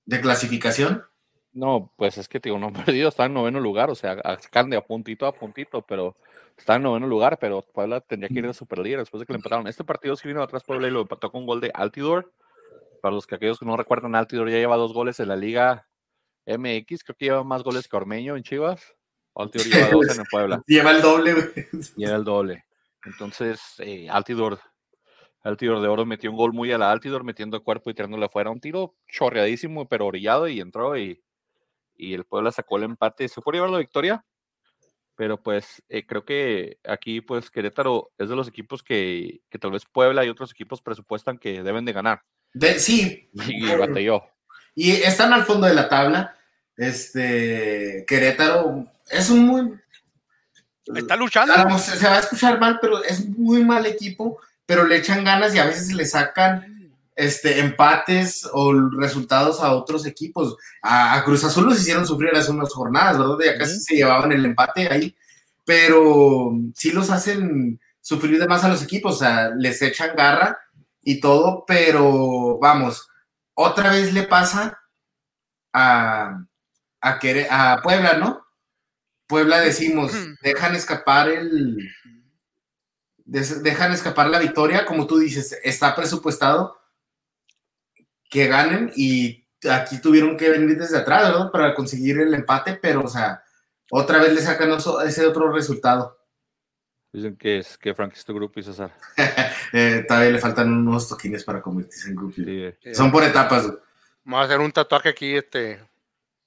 de 0.04 0.20
clasificación. 0.20 1.04
No, 1.52 1.92
pues 1.96 2.16
es 2.16 2.28
que 2.28 2.40
digo, 2.40 2.58
no 2.58 2.68
han 2.68 2.72
perdido, 2.84 3.08
está 3.08 3.26
en 3.26 3.34
noveno 3.34 3.60
lugar, 3.60 3.90
o 3.90 3.94
sea, 3.94 4.14
están 4.40 4.70
de 4.70 4.76
a 4.76 4.84
puntito 4.84 5.26
a 5.26 5.34
puntito, 5.34 5.82
pero 5.82 6.16
está 6.56 6.76
en 6.76 6.82
noveno 6.82 7.06
lugar, 7.06 7.38
pero 7.38 7.62
Puebla 7.62 8.00
tendría 8.00 8.28
que 8.28 8.38
ir 8.38 8.46
a 8.46 8.52
superlíder 8.52 8.98
después 8.98 9.20
de 9.20 9.26
que 9.26 9.32
le 9.32 9.38
empataron. 9.38 9.66
Este 9.66 9.84
partido 9.84 10.16
sí 10.16 10.28
vino 10.28 10.42
atrás 10.42 10.64
Puebla 10.64 10.88
y 10.88 10.90
lo 10.90 11.02
empató 11.02 11.30
con 11.30 11.46
gol 11.46 11.60
de 11.60 11.70
Altidor. 11.74 12.32
Para 13.00 13.14
los 13.14 13.26
que 13.26 13.34
aquellos 13.34 13.58
que 13.58 13.66
no 13.66 13.76
recuerdan, 13.76 14.14
Altidor 14.14 14.48
ya 14.48 14.58
lleva 14.58 14.76
dos 14.76 14.92
goles 14.92 15.18
en 15.20 15.28
la 15.28 15.36
Liga 15.36 15.88
MX, 16.46 17.04
creo 17.04 17.16
que 17.16 17.24
lleva 17.26 17.44
más 17.44 17.62
goles 17.62 17.88
que 17.88 17.96
Ormeño 17.96 18.36
en 18.36 18.42
Chivas. 18.42 18.94
Altidor 19.34 19.66
lleva 19.66 19.90
dos 19.90 20.14
en 20.14 20.20
el 20.20 20.26
Puebla. 20.30 20.62
Lleva 20.66 20.90
el 20.90 21.02
doble, 21.02 21.34
Lleva 21.96 22.16
el 22.16 22.24
doble. 22.24 22.64
Entonces, 23.04 23.60
eh, 23.78 24.08
Altidor 24.08 24.60
Altidor 25.42 25.80
de 25.80 25.88
Oro 25.88 26.06
metió 26.06 26.30
un 26.30 26.36
gol 26.36 26.52
muy 26.52 26.70
a 26.72 26.78
la 26.78 26.90
Altidor, 26.92 27.24
metiendo 27.24 27.56
el 27.56 27.62
cuerpo 27.62 27.90
y 27.90 27.94
tirándole 27.94 28.26
afuera. 28.26 28.50
Un 28.50 28.60
tiro 28.60 28.94
chorreadísimo, 29.08 29.88
pero 29.88 30.06
orillado 30.06 30.46
y 30.46 30.60
entró 30.60 30.96
y, 30.96 31.20
y 31.96 32.14
el 32.14 32.24
Puebla 32.24 32.52
sacó 32.52 32.76
el 32.76 32.84
empate. 32.84 33.28
Se 33.28 33.40
fue 33.40 33.52
a 33.52 33.54
llevar 33.54 33.70
la 33.70 33.78
victoria, 33.78 34.24
pero 35.16 35.42
pues 35.42 35.82
eh, 35.88 36.06
creo 36.06 36.24
que 36.24 36.78
aquí 36.84 37.20
pues 37.20 37.50
Querétaro 37.50 38.12
es 38.18 38.28
de 38.28 38.36
los 38.36 38.46
equipos 38.46 38.82
que, 38.84 39.40
que, 39.50 39.58
tal 39.58 39.72
vez 39.72 39.84
Puebla 39.84 40.24
y 40.24 40.28
otros 40.28 40.52
equipos 40.52 40.80
presupuestan 40.80 41.38
que 41.38 41.62
deben 41.62 41.84
de 41.84 41.92
ganar. 41.92 42.22
De, 42.54 42.78
sí. 42.78 43.28
Y, 43.32 43.66
y 43.66 43.76
batalló. 43.76 44.22
Y 44.74 44.92
están 44.92 45.32
al 45.32 45.44
fondo 45.44 45.66
de 45.66 45.74
la 45.74 45.88
tabla. 45.88 46.36
Este 46.76 48.04
Querétaro 48.06 48.86
es 49.10 49.28
un 49.28 49.46
muy... 49.46 49.81
Está 50.86 51.16
luchando. 51.16 51.78
Se 51.78 52.06
va 52.06 52.16
a 52.16 52.20
escuchar 52.20 52.58
mal, 52.58 52.78
pero 52.80 53.02
es 53.04 53.28
muy 53.28 53.64
mal 53.64 53.86
equipo 53.86 54.40
pero 54.66 54.86
le 54.86 54.96
echan 54.96 55.24
ganas 55.24 55.54
y 55.54 55.58
a 55.58 55.66
veces 55.66 55.92
le 55.92 56.06
sacan 56.06 56.90
este, 57.14 57.60
empates 57.60 58.48
o 58.52 58.72
resultados 58.98 59.60
a 59.60 59.72
otros 59.72 60.06
equipos. 60.06 60.56
A, 60.82 61.22
Cruz 61.24 61.44
Azul 61.44 61.66
los 61.66 61.80
hicieron 61.80 62.06
sufrir 62.06 62.34
hace 62.34 62.50
unas 62.50 62.72
jornadas, 62.72 63.18
¿verdad? 63.18 63.36
Ya 63.44 63.58
casi 63.58 63.80
se 63.80 63.96
llevaban 63.96 64.32
el 64.32 64.44
empate 64.44 64.88
ahí, 64.90 65.14
pero 65.64 66.52
sí 66.74 66.90
los 66.92 67.10
hacen 67.10 67.78
sufrir 68.00 68.38
de 68.38 68.48
más 68.48 68.64
a 68.64 68.68
los 68.68 68.82
equipos, 68.82 69.16
o 69.16 69.18
sea, 69.18 69.50
les 69.50 69.80
echan 69.82 70.16
garra 70.16 70.58
y 71.02 71.20
todo, 71.20 71.64
pero 71.66 72.58
vamos, 72.58 73.08
otra 73.54 73.90
vez 73.90 74.12
le 74.12 74.22
pasa 74.22 74.80
a, 75.72 76.38
a, 77.00 77.20
a 77.50 77.82
Puebla, 77.82 78.14
¿no? 78.14 78.46
Puebla 79.32 79.60
decimos, 79.60 80.12
dejan 80.42 80.74
escapar 80.74 81.30
el, 81.30 81.90
dejan 83.24 83.92
escapar 83.92 84.28
la 84.28 84.38
victoria, 84.38 84.84
como 84.84 85.06
tú 85.06 85.16
dices, 85.16 85.58
está 85.64 85.96
presupuestado 85.96 86.78
que 88.28 88.46
ganen 88.46 88.92
y 88.94 89.48
aquí 89.70 90.02
tuvieron 90.02 90.36
que 90.36 90.50
venir 90.50 90.76
desde 90.76 90.98
atrás, 90.98 91.32
¿verdad? 91.32 91.50
Para 91.50 91.74
conseguir 91.74 92.20
el 92.20 92.34
empate, 92.34 92.74
pero, 92.74 93.04
o 93.04 93.08
sea, 93.08 93.42
otra 93.90 94.18
vez 94.18 94.34
le 94.34 94.42
sacan 94.42 94.70
ese 95.06 95.26
otro 95.26 95.50
resultado. 95.50 96.20
Dicen 97.10 97.34
que 97.38 97.60
es 97.60 97.78
que 97.78 97.94
Frank 97.94 98.12
es 98.14 98.26
tu 98.26 98.34
grupo 98.34 98.60
y 98.60 98.64
César. 98.64 98.94
eh, 99.72 100.04
todavía 100.06 100.32
le 100.32 100.40
faltan 100.40 100.70
unos 100.70 101.08
toquines 101.08 101.42
para 101.42 101.62
convertirse 101.62 102.10
en 102.10 102.16
grupo. 102.16 102.36
Son 102.92 103.10
por 103.10 103.24
etapas. 103.24 103.64
Vamos 104.24 104.42
a 104.42 104.44
hacer 104.44 104.60
un 104.60 104.72
tatuaje 104.72 105.08
aquí, 105.08 105.34
este, 105.34 105.80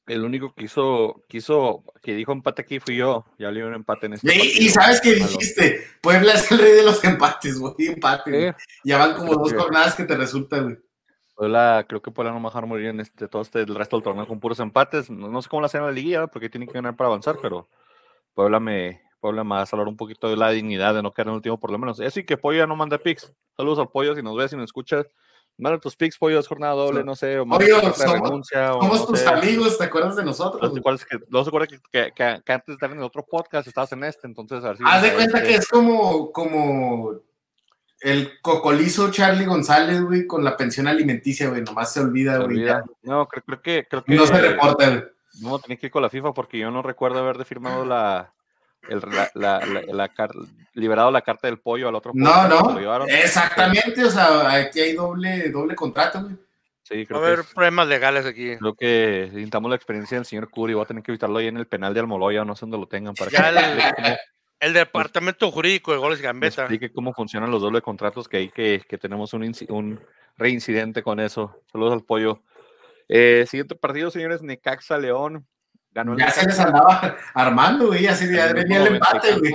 el 0.08 0.24
único 0.24 0.54
que 0.54 0.66
hizo, 0.66 1.24
quiso, 1.28 1.84
que 2.02 2.14
dijo 2.14 2.32
empate 2.32 2.62
aquí 2.62 2.80
fui 2.80 2.98
yo. 2.98 3.26
Ya 3.40 3.52
le 3.52 3.66
un 3.66 3.74
empate 3.74 4.06
en 4.06 4.14
este. 4.14 4.36
Y, 4.36 4.66
y 4.66 4.70
sabes 4.70 5.02
que 5.02 5.14
dijiste, 5.14 5.84
Puebla 6.02 6.34
es 6.34 6.52
el 6.52 6.60
rey 6.60 6.74
de 6.74 6.84
los 6.84 7.04
empates, 7.04 7.60
güey. 7.60 7.74
Empate, 7.80 8.56
Ya 8.84 8.98
van 8.98 9.16
como 9.16 9.36
dos 9.36 9.54
jornadas 9.54 9.96
que 9.96 10.04
te 10.04 10.16
resulta, 10.16 10.60
güey. 10.60 10.78
Puebla, 11.36 11.86
creo 11.88 12.02
que 12.02 12.12
Puebla 12.12 12.32
no 12.32 12.42
va 12.42 12.48
a 12.48 12.52
dejar 12.52 12.66
morir 12.66 12.88
en 12.88 13.02
este, 13.02 13.28
todo 13.28 13.42
este, 13.42 13.62
el 13.62 13.76
resto 13.76 13.98
del 13.98 14.04
torneo 14.04 14.28
con 14.28 14.40
puros 14.40 14.60
empates. 14.60 15.10
No, 15.10 15.42
sé 15.42 15.50
cómo 15.50 15.62
la 15.62 15.66
hacen 15.66 15.82
en 15.82 15.88
la 15.88 15.92
liguilla, 15.92 16.28
porque 16.28 16.50
tienen 16.50 16.68
que 16.68 16.76
ganar 16.76 16.96
para 16.96 17.10
avanzar, 17.10 17.38
pero 17.42 17.68
Puebla 18.34 18.60
me, 18.62 19.02
Puebla 19.20 19.44
me 19.44 19.56
va 19.56 19.64
a 19.64 19.66
salvar 19.66 19.88
un 19.88 19.98
poquito 19.98 20.30
de 20.30 20.38
la 20.38 20.52
dignidad 20.52 20.94
de 20.94 21.04
no 21.04 21.14
quedar 21.14 21.28
en 21.28 21.32
el 21.32 21.38
último 21.38 21.60
por 21.60 21.72
lo 21.72 21.78
menos. 21.78 22.00
Así 22.00 22.24
que 22.24 22.38
Pollo 22.38 22.60
ya 22.60 22.68
no 22.68 22.78
manda 22.78 22.98
pics. 22.98 23.34
Saludos 23.58 23.80
al 23.80 23.90
Pollo 23.90 24.16
si 24.16 24.22
nos 24.22 24.38
ves, 24.38 24.52
si 24.52 24.56
nos 24.56 24.66
escuchas. 24.66 25.08
Manda 25.58 25.80
tus 25.80 25.96
picks, 25.96 26.18
pollos, 26.18 26.48
jornada 26.48 26.74
doble, 26.74 27.04
no 27.04 27.16
sé. 27.16 27.40
O 27.40 27.46
Pollo, 27.46 27.80
somos, 27.94 28.20
renuncia, 28.20 28.74
somos 28.74 29.08
tus 29.08 29.26
amigos, 29.26 29.78
¿te 29.78 29.86
acuerdas 29.86 30.18
de 30.18 30.26
nosotros? 30.26 30.74
No, 30.74 30.82
que, 30.82 31.20
no 31.30 31.44
se 31.44 31.50
acuerda 31.50 31.68
que, 31.68 31.80
que, 31.92 32.12
que, 32.14 32.52
antes 32.52 32.68
de 32.68 32.74
estar 32.74 32.92
en 32.92 32.98
el 32.98 33.04
otro 33.04 33.26
podcast 33.26 33.66
estabas 33.66 33.92
en 33.94 34.04
este, 34.04 34.28
entonces 34.28 34.64
a 34.64 34.70
ver 34.70 34.78
si 34.78 34.84
Haz 34.86 35.02
de 35.02 35.14
cuenta 35.14 35.42
que... 35.42 35.56
es 35.56 35.68
como, 35.68 36.32
como 36.34 37.22
el 38.02 38.42
cocolizo 38.42 39.10
Charlie 39.12 39.46
González, 39.46 40.02
güey, 40.02 40.28
con 40.28 40.44
la 40.44 40.58
pensión 40.58 40.88
alimenticia, 40.88 41.48
güey, 41.48 41.62
nomás 41.62 41.94
se 41.94 42.02
olvida, 42.02 42.38
güey. 42.40 42.66
No, 43.04 43.26
creo, 43.28 43.44
creo, 43.46 43.62
que, 43.62 43.88
creo 43.90 44.04
que. 44.04 44.14
No 44.14 44.26
se 44.26 44.42
reporta, 44.42 44.90
güey. 44.90 45.04
No, 45.42 45.60
tenía 45.60 45.78
que 45.78 45.88
ir 45.88 45.92
con 45.92 46.02
la 46.02 46.10
FIFA 46.10 46.34
porque 46.34 46.60
yo 46.60 46.70
no 46.70 46.82
recuerdo 46.82 47.20
haber 47.20 47.44
firmado 47.46 47.86
la, 47.86 48.35
el, 48.90 49.02
la, 49.34 49.60
la, 49.64 50.10
liberado 50.74 51.12
la 51.12 51.22
carta 51.22 51.48
del 51.48 51.60
pollo 51.60 51.88
al 51.88 51.96
otro. 51.96 52.12
No, 52.14 52.48
no, 52.48 53.06
exactamente, 53.08 54.04
o 54.04 54.10
sea, 54.10 54.54
aquí 54.54 54.80
hay 54.80 54.94
doble, 54.94 55.50
doble 55.50 55.76
contrato, 55.76 56.22
güey. 56.22 56.36
Sí, 56.84 57.04
creo 57.08 57.20
Va 57.20 57.26
a 57.26 57.32
haber 57.32 57.46
problemas 57.46 57.88
legales 57.88 58.28
aquí. 58.28 58.56
Creo 58.58 58.76
que 58.76 59.30
necesitamos 59.32 59.70
la 59.70 59.76
experiencia 59.76 60.18
del 60.18 60.26
señor 60.26 60.52
Curi. 60.52 60.76
Voy 60.76 60.84
a 60.84 60.86
tener 60.86 61.02
que 61.02 61.12
evitarlo 61.12 61.40
ahí 61.40 61.48
en 61.48 61.58
el 61.58 61.66
penal 61.66 61.96
de 61.96 62.00
Almoloya, 62.02 62.46
no 62.46 62.56
sé 62.56 62.62
dónde 62.62 62.78
lo 62.78 62.88
tengan. 62.88 63.16
Para 63.16 63.32
que 63.32 64.18
el, 64.60 64.74
departamento 64.74 65.50
jurídico 65.50 65.94
de 65.94 65.98
goles 65.98 66.22
Gambetta. 66.22 66.62
Explique 66.62 66.92
cómo 66.92 67.12
funcionan 67.14 67.50
los 67.50 67.64
doble 67.64 67.82
contratos, 67.82 68.28
que 68.28 68.38
hay 68.38 68.50
que, 68.50 68.84
que 68.88 69.00
tenemos 69.00 69.34
un, 69.34 69.52
un 69.70 70.00
reincidente 70.38 71.02
con 71.02 71.20
eso. 71.20 71.60
Saludos 71.72 71.94
al 71.94 72.04
pollo. 72.04 72.44
Eh, 73.08 73.46
siguiente 73.48 73.74
partido, 73.74 74.12
señores, 74.12 74.44
Necaxa 74.44 75.00
León 75.00 75.48
ya 76.18 76.30
se 76.30 76.46
les 76.46 76.60
andaba 76.60 77.18
armando, 77.34 77.88
güey, 77.88 78.08
así 78.08 78.32
ya 78.34 78.52
venía 78.54 78.82
el 78.82 78.96
empate, 78.96 79.40
güey. 79.40 79.54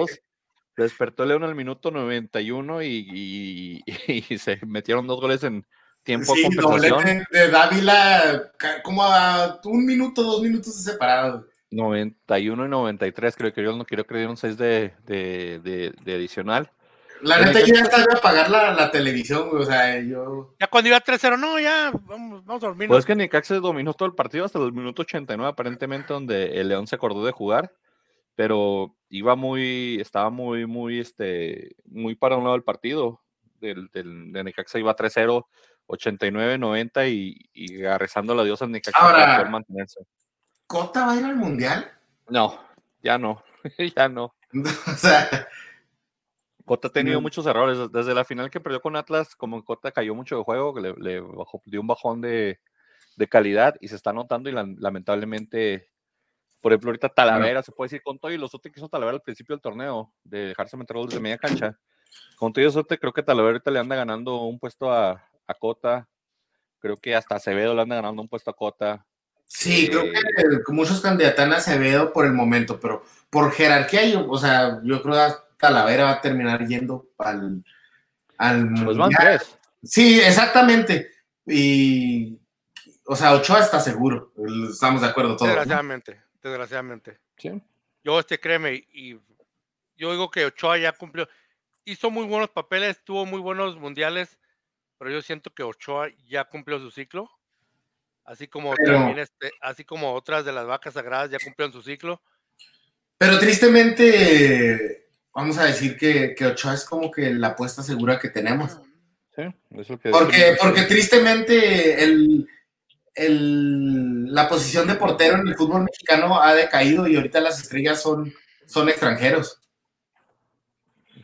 Despertó 0.77 1.27
León 1.27 1.45
al 1.45 1.55
minuto 1.55 1.91
91 1.91 2.83
y, 2.83 3.83
y, 4.07 4.39
se 4.39 4.59
metieron 4.65 5.07
dos 5.07 5.21
goles 5.21 5.45
en 5.45 5.67
tiempo 6.05 6.35
sí, 6.35 6.43
compensación. 6.43 7.25
de 7.31 7.49
Dávila 7.51 8.53
como 8.83 9.03
a 9.03 9.61
un 9.65 9.85
minuto, 9.85 10.23
dos 10.23 10.43
minutos 10.43 10.77
de 10.77 10.93
separado. 10.93 11.47
91 11.71 12.65
y 12.65 12.69
93, 12.69 13.37
creo 13.37 13.53
que 13.53 13.63
yo 13.63 13.77
no 13.77 13.85
quiero 13.85 14.05
dieron 14.09 14.37
seis 14.37 14.57
de, 14.57 14.95
de, 15.05 15.61
de, 15.63 15.95
de 16.03 16.15
adicional. 16.15 16.71
La 17.23 17.41
neta, 17.41 17.61
yo 17.61 17.75
ya 17.75 17.83
estaba 17.83 18.05
a 18.05 18.21
pagar 18.21 18.51
la, 18.51 18.73
la 18.73 18.91
televisión, 18.91 19.49
güey. 19.51 19.63
O 19.63 19.67
sea, 19.67 20.01
yo. 20.01 20.55
Ya 20.59 20.67
cuando 20.69 20.89
iba 20.89 21.01
3-0, 21.01 21.39
no, 21.39 21.59
ya, 21.59 21.93
vamos, 21.93 22.45
vamos 22.45 22.63
a 22.63 22.67
dormir. 22.67 22.89
Pues 22.89 23.01
es 23.01 23.07
que 23.07 23.15
Necaxa 23.15 23.57
dominó 23.57 23.95
todo 23.95 24.07
el 24.07 24.15
partido 24.15 24.45
hasta 24.45 24.59
el 24.59 24.73
minuto 24.73 25.03
89, 25.03 25.51
aparentemente, 25.51 26.13
donde 26.13 26.61
el 26.61 26.69
León 26.69 26.87
se 26.87 26.97
acordó 26.97 27.25
de 27.25 27.33
jugar. 27.33 27.73
Pero 28.35 28.97
iba 29.09 29.37
muy, 29.37 29.99
estaba 30.01 30.31
muy, 30.31 30.67
muy, 30.67 31.01
este, 31.01 31.77
muy 31.85 32.15
para 32.15 32.37
un 32.37 32.45
lado 32.45 32.55
del 32.55 32.65
partido. 32.65 33.21
Del, 33.61 33.91
del, 33.93 34.33
de 34.33 34.45
Necaxa 34.45 34.79
iba 34.79 34.97
3-0, 34.97 35.45
89-90 35.87 37.11
y, 37.11 37.51
y 37.53 37.83
rezando 37.83 38.35
la 38.35 38.45
diosa 38.45 38.67
Necaxa 38.67 38.99
para 38.99 39.37
poder 39.37 39.51
mantenerse. 39.51 40.01
¿Cota 40.67 41.05
va 41.05 41.13
a 41.13 41.17
ir 41.17 41.25
al 41.25 41.37
mundial? 41.37 41.91
No, 42.29 42.59
ya 43.03 43.19
no, 43.19 43.43
ya 43.97 44.09
no. 44.09 44.35
o 44.87 44.97
sea, 44.97 45.29
Cota 46.71 46.87
ha 46.87 46.93
tenido 46.93 47.21
muchos 47.21 47.45
errores. 47.47 47.91
Desde 47.91 48.15
la 48.15 48.25
final 48.25 48.49
que 48.49 48.61
perdió 48.61 48.81
con 48.81 48.95
Atlas, 48.95 49.35
como 49.35 49.65
Cota 49.65 49.91
cayó 49.91 50.15
mucho 50.15 50.37
de 50.37 50.45
juego, 50.45 50.79
le, 50.79 50.95
le 50.99 51.19
bajó, 51.19 51.61
dio 51.65 51.81
un 51.81 51.89
bajón 51.89 52.21
de, 52.21 52.61
de, 53.17 53.29
calidad 53.29 53.75
y 53.81 53.89
se 53.89 53.97
está 53.97 54.13
notando 54.13 54.49
y 54.49 54.53
la, 54.53 54.65
lamentablemente, 54.79 55.91
por 56.61 56.71
ejemplo, 56.71 56.91
ahorita 56.91 57.09
Talavera, 57.09 57.65
se 57.65 57.73
puede 57.73 57.87
decir 57.87 58.05
con 58.05 58.21
todo 58.21 58.31
y 58.31 58.39
los 58.39 58.55
otros 58.55 58.73
que 58.73 58.79
hizo 58.79 58.89
Talavera 58.89 59.17
al 59.17 59.23
principio 59.23 59.57
del 59.57 59.61
torneo, 59.61 60.13
de 60.23 60.47
dejarse 60.47 60.77
meter 60.77 60.97
goles 60.97 61.13
de 61.13 61.19
media 61.19 61.39
cancha. 61.39 61.77
Con 62.37 62.53
todo 62.53 62.65
eso, 62.65 62.87
creo 62.87 63.13
que 63.13 63.25
Talavera 63.25 63.55
ahorita 63.55 63.71
le 63.73 63.81
anda 63.81 63.97
ganando 63.97 64.43
un 64.43 64.61
puesto 64.61 64.93
a, 64.93 65.29
a 65.49 65.55
Cota. 65.55 66.09
Creo 66.79 66.97
que 66.99 67.17
hasta 67.17 67.35
Acevedo 67.35 67.75
le 67.75 67.83
anda 67.83 67.97
ganando 67.97 68.23
un 68.23 68.29
puesto 68.29 68.49
a 68.49 68.55
Cota. 68.55 69.05
Sí, 69.45 69.89
creo 69.89 70.05
eh, 70.05 70.13
que 70.65 70.73
muchos 70.73 71.01
candidatan 71.01 71.53
a 71.53 71.57
Acevedo 71.57 72.13
por 72.13 72.27
el 72.27 72.33
momento, 72.33 72.79
pero 72.79 73.03
por 73.29 73.51
jerarquía, 73.51 74.05
yo, 74.07 74.31
o 74.31 74.39
sea, 74.39 74.81
yo 74.85 75.03
creo 75.03 75.15
que 75.17 75.50
Talavera 75.61 76.05
va 76.05 76.11
a 76.13 76.21
terminar 76.21 76.67
yendo 76.67 77.11
al, 77.19 77.63
al 78.39 78.69
pues 78.85 78.97
van 78.97 79.11
tres. 79.11 79.59
Sí, 79.83 80.21
exactamente. 80.21 81.11
Y, 81.47 82.39
o 83.05 83.15
sea, 83.17 83.33
Ochoa 83.35 83.61
está 83.61 83.81
seguro. 83.81 84.33
Estamos 84.71 85.03
de 85.03 85.09
acuerdo 85.09 85.37
todos. 85.37 85.49
Desgraciadamente, 85.49 86.21
desgraciadamente. 86.43 87.19
Sí. 87.37 87.61
Yo, 88.03 88.19
este, 88.19 88.41
créeme, 88.41 88.75
y 88.93 89.19
yo 89.97 90.11
digo 90.13 90.31
que 90.31 90.47
Ochoa 90.47 90.79
ya 90.79 90.93
cumplió. 90.93 91.29
Hizo 91.85 92.11
muy 92.11 92.27
buenos 92.27 92.51
papeles, 92.51 93.03
tuvo 93.05 93.27
muy 93.27 93.41
buenos 93.41 93.77
mundiales, 93.77 94.39
pero 94.99 95.11
yo 95.11 95.23
siento 95.23 95.53
que 95.53 95.63
Ochoa 95.63 96.09
ya 96.29 96.45
cumplió 96.45 96.79
su 96.79 96.91
ciclo. 96.91 97.31
Así 98.25 98.47
como 98.47 98.73
Pero- 98.75 98.95
también 98.99 99.19
este, 99.19 99.51
así 99.61 99.85
como 99.85 100.15
otras 100.15 100.45
de 100.45 100.53
las 100.53 100.67
vacas 100.67 100.95
sagradas 100.95 101.31
ya 101.31 101.39
cumplieron 101.43 101.73
su 101.73 101.83
ciclo. 101.83 102.23
Pero 103.19 103.39
tristemente, 103.39 105.00
vamos 105.41 105.59
a 105.59 105.65
decir 105.65 105.97
que, 105.97 106.35
que 106.35 106.47
Ochoa 106.47 106.75
es 106.75 106.85
como 106.85 107.11
que 107.11 107.31
la 107.33 107.49
apuesta 107.49 107.83
segura 107.83 108.19
que 108.19 108.29
tenemos. 108.29 108.79
Sí, 109.35 109.43
es 109.77 109.89
lo 109.89 109.99
que 109.99 110.11
Porque, 110.11 110.57
porque 110.61 110.83
tristemente 110.83 112.03
el, 112.05 112.47
el- 113.15 114.33
la 114.35 114.49
posición 114.49 114.87
de 114.87 114.95
portero 114.95 115.39
en 115.39 115.49
el 115.49 115.57
fútbol 115.57 115.85
mexicano 115.85 116.41
ha 116.41 116.55
decaído 116.55 117.07
y 117.07 117.17
ahorita 117.17 117.41
las 117.41 117.61
estrellas 117.61 118.01
son, 118.03 118.33
son 118.67 118.89
extranjeros. 118.89 119.59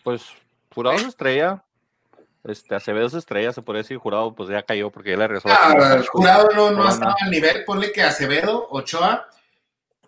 Pues 0.03 0.23
Jurado 0.75 0.97
es 0.97 1.05
estrella. 1.07 1.63
Este, 2.45 2.75
Acevedo 2.75 3.07
es 3.07 3.15
estrella, 3.15 3.53
se 3.53 3.63
podría 3.63 3.83
decir. 3.83 3.97
Jurado, 3.99 4.35
pues 4.35 4.49
ya 4.49 4.63
cayó 4.63 4.91
porque 4.91 5.11
ya 5.11 5.17
le 5.17 5.27
regresó. 5.29 5.49
Ah, 5.51 6.01
jurado 6.11 6.49
no, 6.55 6.71
no 6.71 6.89
estaba 6.89 7.17
al 7.21 7.31
nivel, 7.31 7.65
ponle 7.65 7.91
que 7.93 8.03
Acevedo, 8.03 8.69
Ochoa, 8.71 9.29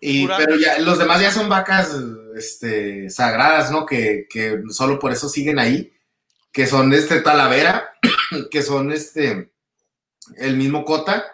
y, 0.01 0.27
pero 0.27 0.57
ya 0.57 0.79
los 0.79 0.97
demás 0.97 1.21
ya 1.21 1.31
son 1.31 1.49
vacas 1.49 1.95
este, 2.35 3.09
sagradas, 3.09 3.71
¿no? 3.71 3.85
Que, 3.85 4.27
que 4.29 4.61
solo 4.69 4.99
por 4.99 5.11
eso 5.11 5.29
siguen 5.29 5.59
ahí, 5.59 5.93
que 6.51 6.67
son 6.67 6.93
este 6.93 7.21
Talavera, 7.21 7.91
que 8.51 8.61
son 8.61 8.91
este 8.91 9.51
el 10.37 10.57
mismo 10.57 10.85
Cota. 10.85 11.25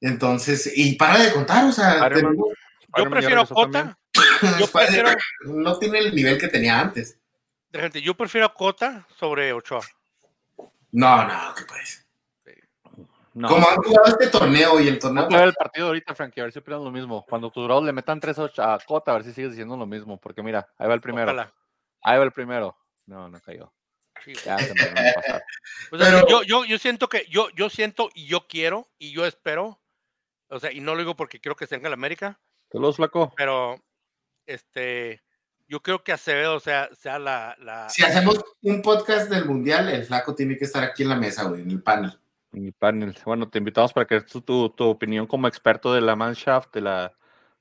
Entonces, 0.00 0.70
y 0.74 0.94
para 0.94 1.18
de 1.18 1.32
contar, 1.32 1.64
o 1.64 1.72
sea, 1.72 2.08
tenemos- 2.08 2.48
Yo 2.96 3.10
prefiero. 3.10 3.46
Cota. 3.46 3.98
Yo 4.58 4.66
prefiero, 4.72 5.10
no 5.46 5.78
tiene 5.78 5.98
el 5.98 6.14
nivel 6.14 6.38
que 6.38 6.48
tenía 6.48 6.80
antes. 6.80 7.18
de 7.70 7.80
gente, 7.80 8.00
yo 8.00 8.14
prefiero 8.14 8.46
a 8.46 8.54
Cota 8.54 9.06
sobre 9.18 9.52
Ochoa. 9.52 9.84
No, 10.92 11.24
no, 11.26 11.54
¿qué 11.54 11.64
pues? 11.64 12.06
No. 13.38 13.48
Como 13.48 13.68
han 13.68 13.76
jugado 13.76 14.06
este 14.08 14.26
torneo 14.28 14.80
y 14.80 14.88
el 14.88 14.98
torneo. 14.98 15.24
A 15.24 15.28
ver 15.28 15.48
el 15.48 15.54
partido 15.54 15.86
ahorita, 15.86 16.14
Frankie, 16.14 16.40
a 16.40 16.44
ver 16.44 16.52
si 16.52 16.58
opinan 16.58 16.82
lo 16.82 16.90
mismo. 16.90 17.24
Cuando 17.28 17.50
tus 17.50 17.62
Dorados 17.62 17.84
le 17.84 17.92
metan 17.92 18.18
3 18.18 18.36
a 18.58 18.78
Cota, 18.84 19.12
a 19.12 19.14
ver 19.14 19.24
si 19.24 19.32
sigues 19.32 19.50
diciendo 19.52 19.76
lo 19.76 19.86
mismo. 19.86 20.18
Porque 20.18 20.42
mira, 20.42 20.68
ahí 20.76 20.88
va 20.88 20.94
el 20.94 21.00
primero. 21.00 21.26
Ojalá. 21.26 21.52
Ahí 22.02 22.18
va 22.18 22.24
el 22.24 22.32
primero. 22.32 22.76
No, 23.06 23.28
no 23.28 23.40
cayó. 23.40 23.72
Sí. 24.24 24.32
Ya 24.44 24.58
se 24.58 24.74
me 24.74 24.84
va 24.92 25.10
a 25.10 25.12
pasar. 25.14 25.42
Pues 25.90 26.02
Pero- 26.02 26.26
yo, 26.26 26.42
yo, 26.42 26.64
yo 26.64 26.78
siento 26.78 27.08
que 27.08 27.26
yo, 27.30 27.48
yo 27.50 27.70
siento 27.70 28.10
y 28.14 28.26
yo 28.26 28.46
quiero 28.48 28.88
y 28.98 29.12
yo 29.12 29.24
espero, 29.24 29.80
o 30.48 30.58
sea, 30.58 30.72
y 30.72 30.80
no 30.80 30.94
lo 30.94 31.00
digo 31.00 31.14
porque 31.14 31.38
quiero 31.40 31.54
que 31.54 31.66
se 31.68 31.76
venga 31.76 31.88
la 31.88 31.94
América, 31.94 32.40
Saludos, 32.72 32.96
flaco. 32.96 33.32
pero 33.36 33.76
este, 34.46 35.22
yo 35.68 35.80
creo 35.82 36.02
que 36.02 36.12
Acevedo 36.12 36.58
sea, 36.60 36.88
sea 36.94 37.18
la, 37.18 37.56
la 37.60 37.88
Si 37.90 38.02
hacemos 38.02 38.44
un 38.62 38.82
podcast 38.82 39.30
del 39.30 39.44
mundial, 39.44 39.88
el 39.88 40.04
flaco 40.04 40.34
tiene 40.34 40.56
que 40.56 40.64
estar 40.64 40.82
aquí 40.82 41.02
en 41.04 41.10
la 41.10 41.16
mesa, 41.16 41.44
güey, 41.44 41.62
en 41.62 41.70
el 41.70 41.82
panel. 41.82 42.18
Mi 42.52 42.72
panel. 42.72 43.14
Bueno, 43.24 43.48
te 43.48 43.58
invitamos 43.58 43.92
para 43.92 44.06
que 44.06 44.20
tu, 44.22 44.40
tu, 44.40 44.70
tu 44.70 44.84
opinión 44.84 45.26
como 45.26 45.48
experto 45.48 45.92
de 45.92 46.00
la 46.00 46.16
Mannschaft, 46.16 46.72
de 46.74 46.80
la, 46.80 47.14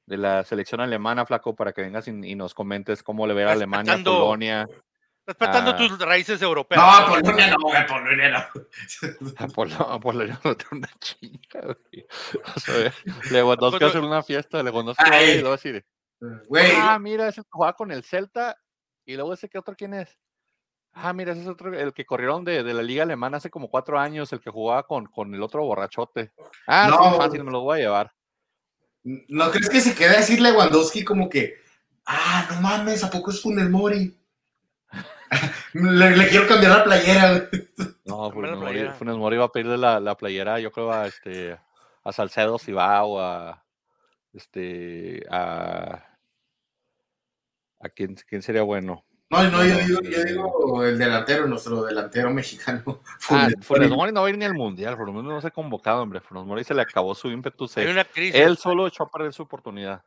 de 0.05 0.17
la 0.17 0.43
selección 0.43 0.81
alemana, 0.81 1.25
flaco, 1.25 1.55
para 1.55 1.73
que 1.73 1.81
vengas 1.81 2.07
y, 2.07 2.11
y 2.11 2.35
nos 2.35 2.53
comentes 2.53 3.03
cómo 3.03 3.27
le 3.27 3.33
ve 3.33 3.43
a 3.43 3.51
Alemania, 3.51 3.99
Polonia. 4.03 4.65
respetando 5.25 5.71
ah. 5.71 5.75
tus 5.75 5.99
raíces 5.99 6.41
europeas. 6.41 6.81
No, 6.81 7.15
Polonia 7.15 7.47
no, 7.49 7.57
güey, 7.61 7.85
Polonia 7.85 8.29
no. 8.29 8.61
A 9.37 9.47
Polo- 9.47 9.89
a 9.89 9.99
Polonia 9.99 10.39
no 10.43 10.55
tiene 10.55 10.77
una 10.77 10.89
chinga, 10.99 11.61
güey. 11.61 12.07
O 12.55 12.59
sea, 12.59 12.93
Lewandowski 13.31 13.79
Pues, 13.79 13.89
hacer 13.89 14.01
una 14.01 14.23
fiesta, 14.23 14.63
Lewandowski 14.63 15.09
va 15.09 15.15
a 15.17 15.23
ir 15.23 15.35
y 15.37 15.39
luego 15.41 15.55
decir, 15.57 15.85
Güey, 16.47 16.71
ah, 16.77 16.97
mira, 16.97 17.27
ese 17.27 17.41
que 17.41 17.49
jugaba 17.51 17.73
con 17.73 17.91
el 17.91 18.03
Celta, 18.03 18.57
y 19.05 19.15
luego 19.15 19.33
ese 19.33 19.49
que 19.49 19.59
otro, 19.59 19.75
¿quién 19.75 19.93
es? 19.93 20.17
Ah, 20.99 21.13
mira, 21.13 21.31
ese 21.33 21.41
es 21.41 21.47
otro, 21.47 21.73
el 21.77 21.93
que 21.93 22.05
corrieron 22.05 22.43
de, 22.43 22.63
de 22.63 22.73
la 22.73 22.81
liga 22.81 23.03
alemana 23.03 23.37
hace 23.37 23.49
como 23.51 23.69
cuatro 23.69 23.99
años, 23.99 24.33
el 24.33 24.39
que 24.39 24.49
jugaba 24.49 24.83
con, 24.83 25.05
con 25.05 25.33
el 25.33 25.43
otro 25.43 25.63
borrachote. 25.63 26.31
Ah, 26.65 26.87
No. 26.89 27.11
sí, 27.11 27.17
fácil, 27.17 27.43
me 27.43 27.51
lo 27.51 27.61
voy 27.61 27.79
a 27.79 27.83
llevar. 27.83 28.11
¿no 29.03 29.51
crees 29.51 29.69
que 29.69 29.79
se 29.79 29.95
quede 29.95 30.09
a 30.15 30.17
decir 30.19 30.41
Lewandowski 30.41 31.05
como 31.05 31.29
que, 31.29 31.55
ah, 32.05 32.45
no 32.51 32.59
mames, 32.61 33.03
¿a 33.05 33.09
poco 33.09 33.31
es 33.31 33.41
Funes 33.41 33.69
Mori? 33.69 34.17
le, 35.73 36.17
le 36.17 36.27
quiero 36.27 36.47
cambiar 36.47 36.77
la 36.77 36.83
playera. 36.83 37.49
No, 38.05 38.31
Funes 38.31 38.51
la 38.51 38.57
Mori. 38.57 38.89
Funes 38.97 39.15
Mori 39.17 39.37
va 39.37 39.45
a 39.45 39.51
pedirle 39.51 39.77
la, 39.77 39.99
la 39.99 40.15
playera, 40.15 40.59
yo 40.59 40.71
creo, 40.71 40.91
a 40.91 41.07
este 41.07 41.57
a 42.03 42.11
Salcedo 42.13 42.57
si 42.57 42.71
va 42.71 43.03
o 43.03 43.19
a 43.19 43.63
este 44.33 45.23
a 45.29 46.05
a 47.81 47.89
quién, 47.89 48.15
quién 48.27 48.41
sería 48.41 48.61
bueno. 48.63 49.03
No, 49.29 49.43
no, 49.49 49.63
yo 49.65 49.75
digo, 49.79 50.01
yo 50.03 50.23
digo 50.23 50.83
el 50.85 50.97
delantero, 50.97 51.47
nuestro 51.47 51.83
delantero 51.83 52.29
mexicano. 52.31 53.01
Ah, 53.29 53.49
Funes 53.61 53.89
Mori. 53.89 54.13
No 54.13 54.21
va 54.21 54.27
a 54.27 54.29
ir 54.29 54.37
ni 54.37 54.45
al 54.45 54.53
mundial, 54.53 54.95
por 54.95 55.05
lo 55.07 55.11
menos 55.13 55.33
no 55.33 55.41
se 55.41 55.47
ha 55.47 55.51
convocado, 55.51 56.01
hombre. 56.01 56.21
Funes 56.21 56.45
Mori 56.45 56.63
se 56.63 56.73
le 56.73 56.81
acabó 56.81 57.13
su 57.13 57.29
ímpetu. 57.29 57.69
Hay 57.75 57.87
una 57.87 58.05
crisis, 58.05 58.35
Él 58.39 58.57
solo 58.57 58.87
echó 58.87 59.03
a 59.03 59.11
perder 59.11 59.33
su 59.33 59.43
oportunidad. 59.43 60.01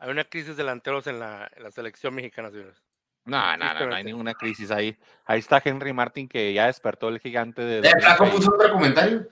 hay 0.00 0.10
una 0.10 0.24
crisis 0.24 0.48
de 0.56 0.62
delanteros 0.64 1.06
en 1.06 1.20
la, 1.20 1.48
en 1.54 1.62
la 1.62 1.70
selección 1.70 2.12
mexicana, 2.14 2.50
señores. 2.50 2.82
No, 3.24 3.56
no, 3.56 3.74
no, 3.74 3.86
no 3.86 3.94
hay 3.94 4.04
ninguna 4.04 4.34
crisis 4.34 4.70
ahí. 4.72 4.96
Ahí 5.24 5.38
está 5.40 5.60
Henry 5.64 5.92
Martin 5.92 6.28
que 6.28 6.52
ya 6.52 6.66
despertó 6.66 7.08
el 7.08 7.18
gigante 7.20 7.62
de 7.62 7.78
El 7.78 8.00
flaco 8.00 8.24
América 8.24 8.26
y- 8.26 8.36
puso 8.36 8.54
otro 8.54 8.72
comentario. 8.72 9.28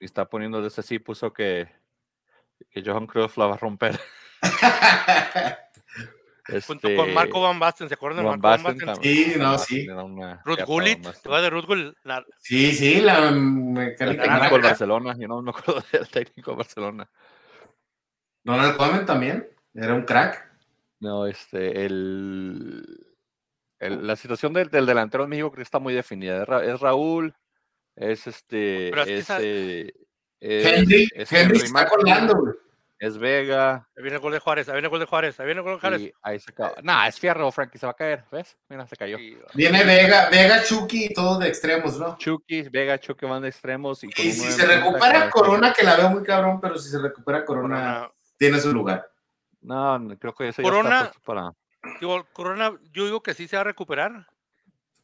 y 0.00 0.04
está 0.04 0.24
poniendo 0.28 0.60
desde 0.62 0.82
sí, 0.82 0.98
puso 0.98 1.32
que, 1.32 1.68
que 2.70 2.82
Johan 2.84 3.06
Cruyff 3.06 3.36
la 3.36 3.46
va 3.46 3.54
a 3.54 3.58
romper. 3.58 3.98
Junto 6.44 6.88
Este, 6.88 6.96
con 6.96 7.14
Marco 7.14 7.40
Van 7.40 7.58
Basten, 7.60 7.88
¿se 7.88 7.94
acuerdan 7.94 8.24
de 8.24 8.30
Marco 8.30 8.42
Van 8.42 8.62
Basten. 8.62 8.96
Sí, 9.02 9.34
no, 9.38 9.58
sí. 9.58 9.86
Ruth 10.44 10.58
Gullit, 10.66 11.00
¿te 11.02 11.08
acuerdas 11.08 11.42
de 11.42 11.50
Ruth 11.50 11.66
Gullit? 11.66 11.94
La- 12.02 12.24
Sí, 12.38 12.72
sí, 12.72 13.00
la 13.00 13.28
El 13.28 13.40
mecánica 13.40 14.22
técnico 14.24 14.54
del. 14.54 14.62
Barcelona, 14.62 15.14
yo 15.18 15.28
no 15.28 15.40
me 15.42 15.50
acuerdo 15.50 15.82
del 15.92 16.08
técnico 16.08 16.50
del 16.50 16.58
Barcelona. 16.58 17.08
Donald 18.44 18.76
Comen 18.76 19.06
también, 19.06 19.48
era 19.74 19.94
un 19.94 20.02
crack. 20.02 20.50
No, 20.98 21.26
este, 21.26 21.84
el, 21.86 22.84
el- 23.78 24.06
la 24.06 24.16
situación 24.16 24.52
del, 24.52 24.68
del 24.68 24.86
delantero 24.86 25.24
en 25.24 25.30
México 25.30 25.50
creo 25.50 25.58
que 25.58 25.62
está 25.62 25.78
muy 25.78 25.94
definida. 25.94 26.42
Es, 26.42 26.48
Ra- 26.48 26.64
es 26.64 26.80
Raúl, 26.80 27.34
es 27.94 28.26
este, 28.26 28.88
Pero 28.90 29.02
es 29.02 29.06
que 29.06 29.14
es, 29.14 29.20
esa- 29.20 29.38
eh, 29.40 29.92
es- 30.40 30.66
Henry, 30.66 31.08
es 31.14 31.32
Henry 31.32 31.44
Henry 31.54 31.58
está 31.66 31.86
colgando, 31.88 32.34
güey. 32.34 32.54
Es 33.04 33.18
Vega, 33.18 33.88
Ahí 33.96 34.02
viene 34.02 34.14
el 34.16 34.20
gol 34.22 34.32
de 34.32 34.38
Juárez, 34.38 34.68
ahí 34.68 34.74
viene 34.74 34.86
el 34.86 34.90
gol 34.90 35.00
de 35.00 35.06
Juárez, 35.06 35.40
ahí 35.40 35.46
viene 35.46 35.58
el 35.60 35.64
gol 35.64 35.74
de 35.74 35.80
Juárez. 35.80 36.00
y 36.02 36.12
ahí 36.22 36.38
se 36.38 36.52
acaba. 36.52 36.74
Nah, 36.82 37.08
es 37.08 37.18
Fierro, 37.18 37.50
Frankie, 37.50 37.76
se 37.78 37.84
va 37.86 37.90
a 37.92 37.96
caer, 37.96 38.24
¿ves? 38.30 38.56
Mira, 38.68 38.86
se 38.86 38.94
cayó. 38.96 39.18
Viene 39.54 39.82
Vega, 39.84 40.28
Vega, 40.30 40.62
Chucky 40.62 41.06
y 41.06 41.12
todos 41.12 41.40
de 41.40 41.48
extremos, 41.48 41.98
¿no? 41.98 42.16
Chucky, 42.16 42.62
Vega, 42.68 42.98
Chucky 42.98 43.26
van 43.26 43.42
de 43.42 43.48
extremos. 43.48 44.04
Y, 44.04 44.12
si 44.12 44.32
se 44.32 44.66
recupera 44.66 45.28
Corona, 45.30 45.72
que 45.72 45.82
la 45.84 45.96
veo 45.96 46.10
muy 46.10 46.22
cabrón, 46.22 46.60
pero 46.60 46.78
si 46.78 46.88
se 46.90 47.00
recupera 47.00 47.44
Corona, 47.44 47.76
Corona. 47.76 48.12
tiene 48.38 48.60
su 48.60 48.72
lugar. 48.72 49.10
No, 49.60 49.98
no, 49.98 50.16
creo 50.18 50.32
que 50.34 50.52
ya 50.52 50.62
Corona- 50.62 50.96
está 50.98 51.10
puesto 51.12 51.20
para. 51.24 51.52
Digo, 52.00 52.24
Corona, 52.32 52.72
yo 52.92 53.04
digo 53.04 53.20
que 53.22 53.34
sí 53.34 53.48
se 53.48 53.56
va 53.56 53.62
a 53.62 53.64
recuperar, 53.64 54.28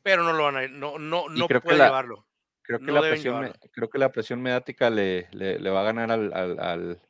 pero 0.04 0.22
no 0.22 0.32
lo 0.32 0.44
van 0.44 0.56
a, 0.56 0.68
no, 0.68 0.98
no, 1.00 1.28
no 1.28 1.46
creo 1.48 1.60
que 1.60 1.64
puede 1.66 1.78
la- 1.78 1.86
llevarlo. 1.86 2.24
Creo 2.62 2.78
que, 2.78 2.84
No 2.84 2.92
la 2.92 3.00
presión, 3.00 3.52
creo 3.72 3.88
que 3.90 3.98
la 3.98 4.12
presión 4.12 4.40
mediática 4.42 4.88
le, 4.90 5.26
le, 5.32 5.58
le 5.58 5.70
va 5.70 5.80
a 5.80 5.84
ganar 5.84 6.12
al, 6.12 6.32
al, 6.34 6.60
al, 6.60 7.02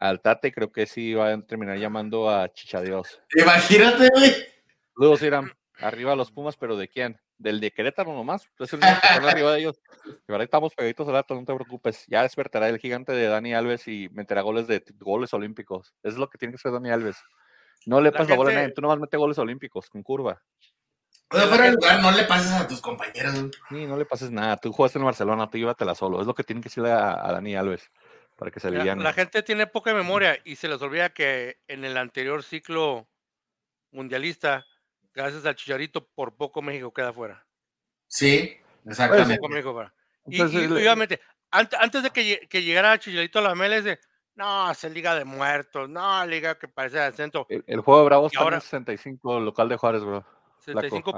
al 0.00 0.20
Tate. 0.20 0.52
Creo 0.52 0.70
que 0.72 0.86
sí 0.86 1.14
va 1.14 1.32
a 1.32 1.40
terminar 1.42 1.78
llamando 1.78 2.30
a 2.30 2.52
Chichadios. 2.52 3.20
Imagínate, 3.34 4.08
güey. 4.14 4.34
Saludos, 4.94 5.22
Irán. 5.22 5.52
Arriba 5.78 6.16
los 6.16 6.30
Pumas, 6.30 6.56
pero 6.56 6.76
¿de 6.76 6.88
quién? 6.88 7.20
Del 7.38 7.60
de 7.60 7.70
Querétaro 7.70 8.14
nomás. 8.14 8.48
Es 8.58 8.72
el 8.72 8.78
único 8.78 8.98
que 9.00 9.06
están 9.06 9.28
arriba 9.28 9.52
de 9.52 9.60
ellos. 9.60 9.80
Y 10.26 10.32
ahora 10.32 10.44
estamos 10.44 10.74
pegaditos 10.74 11.06
al 11.08 11.14
rato, 11.14 11.34
no 11.34 11.44
te 11.44 11.54
preocupes. 11.54 12.06
Ya 12.08 12.22
despertará 12.22 12.68
el 12.68 12.78
gigante 12.78 13.12
de 13.12 13.26
Dani 13.26 13.54
Alves 13.54 13.86
y 13.88 14.08
meterá 14.12 14.40
goles 14.40 14.66
de 14.66 14.82
goles 15.00 15.34
olímpicos. 15.34 15.94
Eso 16.02 16.14
es 16.14 16.16
lo 16.16 16.30
que 16.30 16.38
tiene 16.38 16.52
que 16.52 16.56
hacer 16.56 16.72
Dani 16.72 16.90
Alves. 16.90 17.18
No 17.84 18.00
le 18.00 18.10
La 18.10 18.16
pases 18.16 18.30
la 18.30 18.36
bola 18.36 18.50
a 18.52 18.54
nadie, 18.54 18.72
tú 18.72 18.80
nomás 18.80 18.98
mete 18.98 19.16
goles 19.16 19.38
olímpicos 19.38 19.90
con 19.90 20.02
curva. 20.02 20.42
O 21.30 21.36
sea, 21.36 21.46
fuera 21.46 21.64
de 21.64 21.72
lugar, 21.72 22.00
no 22.00 22.10
le 22.10 22.24
pases 22.24 22.52
a 22.52 22.66
tus 22.66 22.80
compañeros. 22.80 23.34
Sí, 23.68 23.86
no 23.86 23.96
le 23.96 24.06
pases 24.06 24.30
nada. 24.30 24.56
Tú 24.56 24.72
jugaste 24.72 24.98
en 24.98 25.02
el 25.02 25.06
Barcelona, 25.06 25.50
tú 25.50 25.58
llévatela 25.58 25.94
solo. 25.94 26.20
Es 26.20 26.26
lo 26.26 26.34
que 26.34 26.44
tiene 26.44 26.62
que 26.62 26.68
decirle 26.68 26.92
a, 26.92 27.10
a 27.10 27.32
Dani 27.32 27.54
Alves 27.54 27.90
para 28.36 28.50
que 28.50 28.60
se 28.60 28.68
aliviane. 28.68 29.02
la 29.02 29.12
gente 29.12 29.42
tiene 29.42 29.66
poca 29.66 29.92
memoria 29.94 30.38
y 30.44 30.56
se 30.56 30.68
les 30.68 30.80
olvida 30.82 31.08
que 31.10 31.58
en 31.68 31.84
el 31.84 31.96
anterior 31.96 32.42
ciclo 32.42 33.08
mundialista, 33.90 34.64
gracias 35.14 35.44
al 35.46 35.54
Chicharito, 35.56 36.06
por 36.08 36.36
poco 36.36 36.62
México 36.62 36.92
queda 36.92 37.12
fuera. 37.12 37.46
Sí, 38.06 38.58
Por 38.82 38.92
exactamente. 38.92 39.36
poco 39.36 39.48
México 39.48 39.72
fuera. 39.72 39.94
Y, 40.26 40.34
Entonces, 40.36 40.60
y, 40.62 40.64
el- 40.64 40.72
obviamente, 40.74 41.20
ante- 41.50 41.76
antes 41.80 42.02
de 42.02 42.10
que, 42.10 42.46
que 42.48 42.62
llegara 42.62 42.98
Chicharito 42.98 43.38
a 43.38 43.42
la 43.42 43.54
MLS, 43.54 43.98
no, 44.34 44.70
es 44.70 44.84
liga 44.84 45.14
de 45.14 45.24
muertos, 45.24 45.88
no, 45.88 46.26
liga 46.26 46.58
que 46.58 46.68
parece 46.68 46.98
de 46.98 47.12
centro, 47.12 47.46
El, 47.48 47.64
el 47.66 47.80
juego 47.80 48.00
de 48.00 48.06
Bravos 48.06 48.32
está 48.32 48.44
ahora- 48.44 48.56
en 48.56 48.62
65, 48.62 49.40
local 49.40 49.68
de 49.68 49.76
Juárez, 49.76 50.02
bro. 50.02 50.24
Flaco, 50.60 51.12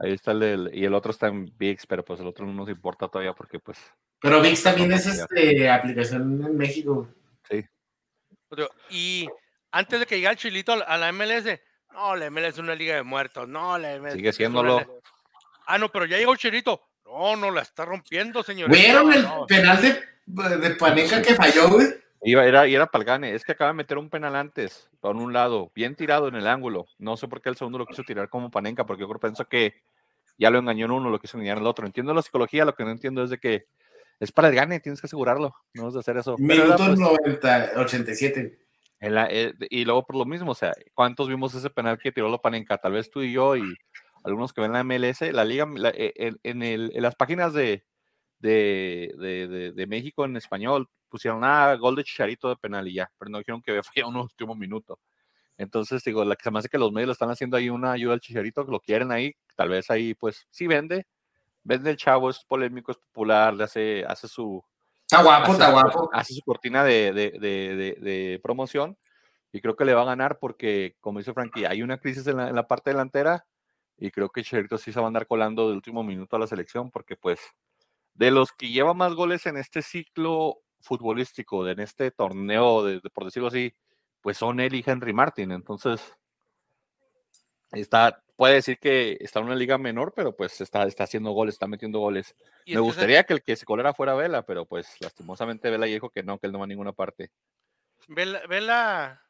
ahí. 0.00 0.06
75.1. 0.06 0.06
Ahí 0.06 0.12
está 0.12 0.30
el 0.32 0.40
del, 0.40 0.70
y 0.72 0.84
el 0.84 0.94
otro 0.94 1.10
está 1.10 1.28
en 1.28 1.52
VIX, 1.56 1.86
pero 1.86 2.04
pues 2.04 2.20
el 2.20 2.26
otro 2.26 2.46
no 2.46 2.52
nos 2.52 2.68
importa 2.68 3.08
todavía 3.08 3.32
porque 3.32 3.58
pues 3.58 3.78
Pero 4.20 4.40
VIX 4.40 4.62
también 4.62 4.88
No, 4.88 4.96
es 4.96 5.06
este 5.06 5.70
aplicación 5.70 6.42
en 6.44 6.56
México. 6.56 7.08
Digo, 7.48 8.68
Y 8.90 9.28
antes 9.70 10.00
de 10.00 10.06
que 10.06 10.16
llegara 10.16 10.32
el 10.32 10.38
Chilito 10.38 10.72
a 10.72 10.96
la- 10.96 11.12
MLS, 11.12 11.60
no, 11.92 12.16
la 12.16 12.26
MLS 12.30 12.54
es 12.54 12.58
una 12.58 12.74
liga 12.74 12.96
de 12.96 13.02
muertos, 13.02 13.48
no, 13.48 13.78
la 13.78 13.94
MLS 13.96 14.14
sigue 14.14 14.32
siéndolo. 14.32 15.00
Ah, 15.66 15.78
no, 15.78 15.88
pero 15.90 16.06
ya 16.06 16.18
llegó 16.18 16.34
Chilito. 16.36 16.82
No, 17.04 17.36
no, 17.36 17.50
la 17.50 17.62
está 17.62 17.84
rompiendo, 17.84 18.42
señor. 18.42 18.70
¿Vieron 18.70 19.12
el 19.12 19.22
no. 19.22 19.46
penal 19.46 19.80
de, 19.80 20.56
de 20.58 20.70
Panenka 20.76 21.22
que 21.22 21.34
falló, 21.34 21.68
güey. 21.68 21.86
Iba, 22.22 22.44
era, 22.44 22.66
y 22.66 22.74
era 22.74 22.86
Palgane, 22.86 23.34
es 23.34 23.44
que 23.44 23.52
acaba 23.52 23.70
de 23.70 23.76
meter 23.76 23.96
un 23.96 24.10
penal 24.10 24.36
antes, 24.36 24.90
por 25.00 25.16
un 25.16 25.32
lado, 25.32 25.72
bien 25.74 25.96
tirado 25.96 26.28
en 26.28 26.34
el 26.34 26.46
ángulo. 26.46 26.86
No 26.98 27.16
sé 27.16 27.28
por 27.28 27.40
qué 27.40 27.48
el 27.48 27.56
segundo 27.56 27.78
lo 27.78 27.86
quiso 27.86 28.02
tirar 28.02 28.28
como 28.28 28.50
Panenka, 28.50 28.84
porque 28.84 29.02
yo 29.02 29.08
creo 29.08 29.20
pienso 29.20 29.46
que 29.46 29.74
ya 30.36 30.50
lo 30.50 30.58
engañó 30.58 30.84
en 30.86 30.92
uno, 30.92 31.08
lo 31.08 31.18
quiso 31.18 31.38
engañar 31.38 31.56
en 31.56 31.62
el 31.62 31.66
otro. 31.66 31.86
Entiendo 31.86 32.12
la 32.12 32.22
psicología, 32.22 32.64
lo 32.64 32.74
que 32.74 32.84
no 32.84 32.90
entiendo 32.90 33.24
es 33.24 33.30
de 33.30 33.38
que 33.38 33.66
es 34.18 34.32
para 34.32 34.48
el 34.48 34.54
gane, 34.54 34.80
tienes 34.80 35.00
que 35.00 35.06
asegurarlo, 35.06 35.54
no 35.72 35.88
es 35.88 35.94
de 35.94 36.00
hacer 36.00 36.18
eso. 36.18 36.36
Minuto 36.36 36.94
90, 36.94 37.72
87. 37.76 38.58
Eh, 39.00 39.52
y 39.70 39.84
luego 39.86 40.04
por 40.04 40.16
lo 40.16 40.26
mismo, 40.26 40.52
o 40.52 40.54
sea, 40.54 40.72
¿cuántos 40.92 41.26
vimos 41.26 41.54
ese 41.54 41.70
penal 41.70 41.98
que 41.98 42.12
tiró 42.12 42.28
lo 42.28 42.42
Panenka? 42.42 42.76
Tal 42.76 42.92
vez 42.92 43.10
tú 43.10 43.22
y 43.22 43.32
yo 43.32 43.56
y 43.56 43.62
algunos 44.24 44.52
que 44.52 44.60
ven 44.60 44.72
la 44.72 44.84
MLS, 44.84 45.22
la 45.32 45.46
liga, 45.46 45.66
eh, 45.94 46.34
en, 46.42 46.62
el, 46.62 46.92
en, 46.94 47.02
las 47.02 47.14
páginas 47.14 47.54
de, 47.54 47.86
de, 48.40 49.14
de, 49.18 49.72
de, 49.72 49.86
México 49.86 50.26
en 50.26 50.36
español 50.36 50.90
pusieron 51.10 51.44
ah, 51.44 51.74
gol 51.74 51.96
de 51.96 52.04
Chicharito 52.04 52.48
de 52.48 52.56
penal 52.56 52.88
y 52.88 52.94
ya, 52.94 53.10
pero 53.18 53.30
no 53.30 53.38
dijeron 53.38 53.60
que 53.62 53.72
había 53.72 53.82
fallado 54.04 54.10
un 54.10 54.16
último 54.16 54.54
minuto. 54.54 54.98
Entonces, 55.58 56.02
digo, 56.04 56.24
la 56.24 56.36
que 56.36 56.44
se 56.44 56.50
me 56.50 56.58
hace 56.58 56.68
que 56.70 56.78
los 56.78 56.92
medios 56.92 57.08
le 57.08 57.12
están 57.12 57.30
haciendo 57.30 57.56
ahí 57.56 57.68
una 57.68 57.92
ayuda 57.92 58.14
al 58.14 58.20
Chicharito, 58.20 58.64
que 58.64 58.72
lo 58.72 58.80
quieren 58.80 59.12
ahí, 59.12 59.34
tal 59.56 59.68
vez 59.68 59.90
ahí, 59.90 60.14
pues, 60.14 60.46
sí 60.50 60.66
vende, 60.66 61.06
vende 61.64 61.90
el 61.90 61.96
chavo, 61.96 62.30
es 62.30 62.44
polémico, 62.44 62.92
es 62.92 62.98
popular, 62.98 63.52
le 63.52 63.64
hace, 63.64 64.04
hace 64.06 64.28
su, 64.28 64.64
Está 65.10 65.24
guapo, 65.24 65.52
está 65.52 65.72
guapo. 65.72 66.08
Hace 66.12 66.34
su 66.34 66.42
cortina 66.42 66.84
de, 66.84 67.12
de, 67.12 67.30
de, 67.40 67.96
de, 67.98 68.40
promoción 68.40 68.96
y 69.50 69.60
creo 69.60 69.74
que 69.74 69.84
le 69.84 69.92
va 69.92 70.02
a 70.02 70.04
ganar 70.04 70.38
porque, 70.38 70.94
como 71.00 71.18
dice 71.18 71.34
Frankie, 71.34 71.64
hay 71.66 71.82
una 71.82 71.98
crisis 71.98 72.24
en 72.28 72.36
la, 72.36 72.48
en 72.48 72.54
la 72.54 72.68
parte 72.68 72.90
delantera 72.90 73.44
y 73.98 74.12
creo 74.12 74.28
que 74.28 74.44
Cherito 74.44 74.78
sí 74.78 74.92
se 74.92 75.00
va 75.00 75.06
a 75.06 75.08
andar 75.08 75.26
colando 75.26 75.66
del 75.66 75.78
último 75.78 76.04
minuto 76.04 76.36
a 76.36 76.38
la 76.38 76.46
selección 76.46 76.92
porque, 76.92 77.16
pues, 77.16 77.40
de 78.14 78.30
los 78.30 78.52
que 78.52 78.68
lleva 78.68 78.94
más 78.94 79.14
goles 79.14 79.46
en 79.46 79.56
este 79.56 79.82
ciclo 79.82 80.60
futbolístico, 80.80 81.68
en 81.68 81.80
este 81.80 82.10
torneo, 82.10 82.84
de, 82.84 83.00
por 83.12 83.24
decirlo 83.24 83.48
así, 83.48 83.74
pues 84.20 84.36
son 84.36 84.60
él 84.60 84.74
y 84.74 84.84
Henry 84.84 85.12
Martin. 85.12 85.52
Entonces, 85.52 86.00
está, 87.72 88.22
puede 88.36 88.54
decir 88.54 88.78
que 88.78 89.18
está 89.20 89.40
en 89.40 89.46
una 89.46 89.54
liga 89.54 89.78
menor, 89.78 90.12
pero 90.14 90.34
pues 90.34 90.60
está, 90.60 90.84
está 90.84 91.04
haciendo 91.04 91.30
goles, 91.32 91.54
está 91.54 91.66
metiendo 91.66 91.98
goles. 91.98 92.34
Me 92.66 92.80
gustaría 92.80 93.24
que 93.24 93.34
el 93.34 93.42
que 93.42 93.56
se 93.56 93.66
colara 93.66 93.94
fuera 93.94 94.14
Vela, 94.14 94.42
pero 94.42 94.64
pues 94.64 94.96
lastimosamente 95.00 95.70
Vela 95.70 95.86
dijo 95.86 96.10
que 96.10 96.22
no, 96.22 96.38
que 96.38 96.46
él 96.46 96.52
no 96.52 96.58
va 96.58 96.64
a 96.64 96.68
ninguna 96.68 96.92
parte. 96.92 97.30
Vela, 98.08 98.40
Vela. 98.48 99.22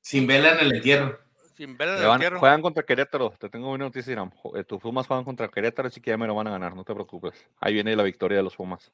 Sin 0.00 0.26
Vela 0.26 0.52
en 0.54 0.60
el 0.60 0.76
entierro. 0.76 1.18
Sin 1.54 1.76
Vela 1.76 1.98
en 1.98 2.04
el 2.04 2.10
entierro. 2.10 2.38
Juegan 2.40 2.62
contra 2.62 2.82
Querétaro, 2.82 3.30
te 3.38 3.48
tengo 3.48 3.70
una 3.70 3.84
noticia, 3.84 4.12
Irán. 4.12 4.32
Eh, 4.54 4.64
tus 4.64 4.80
Pumas 4.80 5.06
juegan 5.06 5.24
contra 5.24 5.48
Querétaro, 5.48 5.88
así 5.88 6.00
que 6.00 6.10
ya 6.10 6.16
me 6.16 6.26
lo 6.26 6.34
van 6.34 6.48
a 6.48 6.50
ganar, 6.50 6.74
no 6.74 6.84
te 6.84 6.94
preocupes. 6.94 7.34
Ahí 7.60 7.74
viene 7.74 7.94
la 7.94 8.02
victoria 8.02 8.38
de 8.38 8.44
los 8.44 8.56
Pumas. 8.56 8.90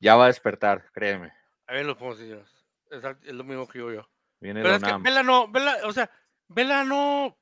Ya 0.00 0.16
va 0.16 0.24
a 0.24 0.28
despertar, 0.28 0.90
créeme. 0.92 1.32
Ahí 1.66 1.76
vienen 1.76 1.88
los 1.88 1.96
Pumas, 1.96 2.18
es 2.20 3.34
lo 3.34 3.44
mismo 3.44 3.66
que 3.66 3.78
digo 3.78 3.92
yo. 3.92 4.08
Viene 4.40 4.62
Pero 4.62 4.76
es 4.76 4.82
que 4.82 4.92
Vela 4.98 5.22
no, 5.22 5.48
Vela, 5.48 5.78
o 5.84 5.92
sea, 5.92 6.10
Vela 6.48 6.84
no 6.84 7.36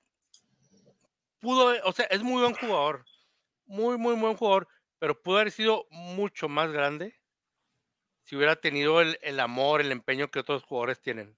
pudo, 1.41 1.77
o 1.85 1.93
sea, 1.93 2.07
es 2.07 2.23
muy 2.23 2.43
buen 2.43 2.55
jugador, 2.55 3.05
muy, 3.67 3.99
muy 3.99 4.15
buen 4.15 4.37
jugador, 4.37 4.69
pero 4.99 5.21
pudo 5.21 5.37
haber 5.37 5.53
sido 5.53 5.87
mucho 5.91 6.49
más 6.49 6.73
grande 6.73 7.15
si 8.25 8.35
hubiera 8.35 8.57
tenido 8.57 9.01
el, 9.01 9.19
el 9.23 9.39
amor, 9.39 9.81
el 9.81 9.93
empeño 9.93 10.31
que 10.31 10.41
otros 10.41 10.65
jugadores 10.65 11.01
tienen. 11.01 11.37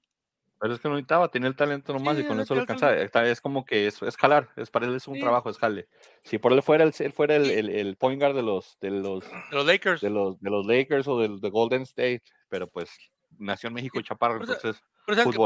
Pero 0.61 0.75
es 0.75 0.81
que 0.81 0.88
no 0.88 0.94
necesitaba, 0.94 1.31
tiene 1.31 1.47
el 1.47 1.55
talento 1.55 1.92
nomás 1.92 2.18
y 2.18 2.25
con 2.25 2.40
eso 2.40 2.55
lo 2.55 2.62
alcanza. 2.62 2.94
Es 2.97 3.40
como 3.40 3.64
que 3.64 3.87
es, 3.87 4.03
es 4.03 4.16
jalar, 4.16 4.51
es 4.57 4.71
para 4.71 4.87
él 4.87 4.97
es 4.97 5.07
un 5.07 5.21
trabajo, 5.21 5.51
es 5.51 5.59
jale. 5.59 5.88
Si 6.25 6.38
por 6.38 6.53
él 6.53 6.62
fuera 6.62 6.85
el, 6.85 6.92
fuera 7.12 7.37
el, 7.37 7.51
el, 7.51 7.71
el, 7.71 7.97
point 7.97 8.21
guard 8.21 8.35
de 8.35 8.42
los, 8.42 8.79
de 8.81 8.90
los, 8.90 9.25
los 9.53 9.66
Lakers, 9.66 10.01
de 10.01 10.11
los, 10.11 10.40
de 10.40 10.51
los 10.51 10.66
Lakers 10.66 11.07
o 11.07 11.21
del 11.21 11.40
de 11.40 11.51
Golden 11.51 11.83
State, 11.83 12.23
pero 12.49 12.66
pues 12.68 12.90
nació 13.38 13.68
en 13.68 13.75
México 13.75 14.01
y 14.01 14.03
Chaparro, 14.03 14.40
entonces 14.40 14.83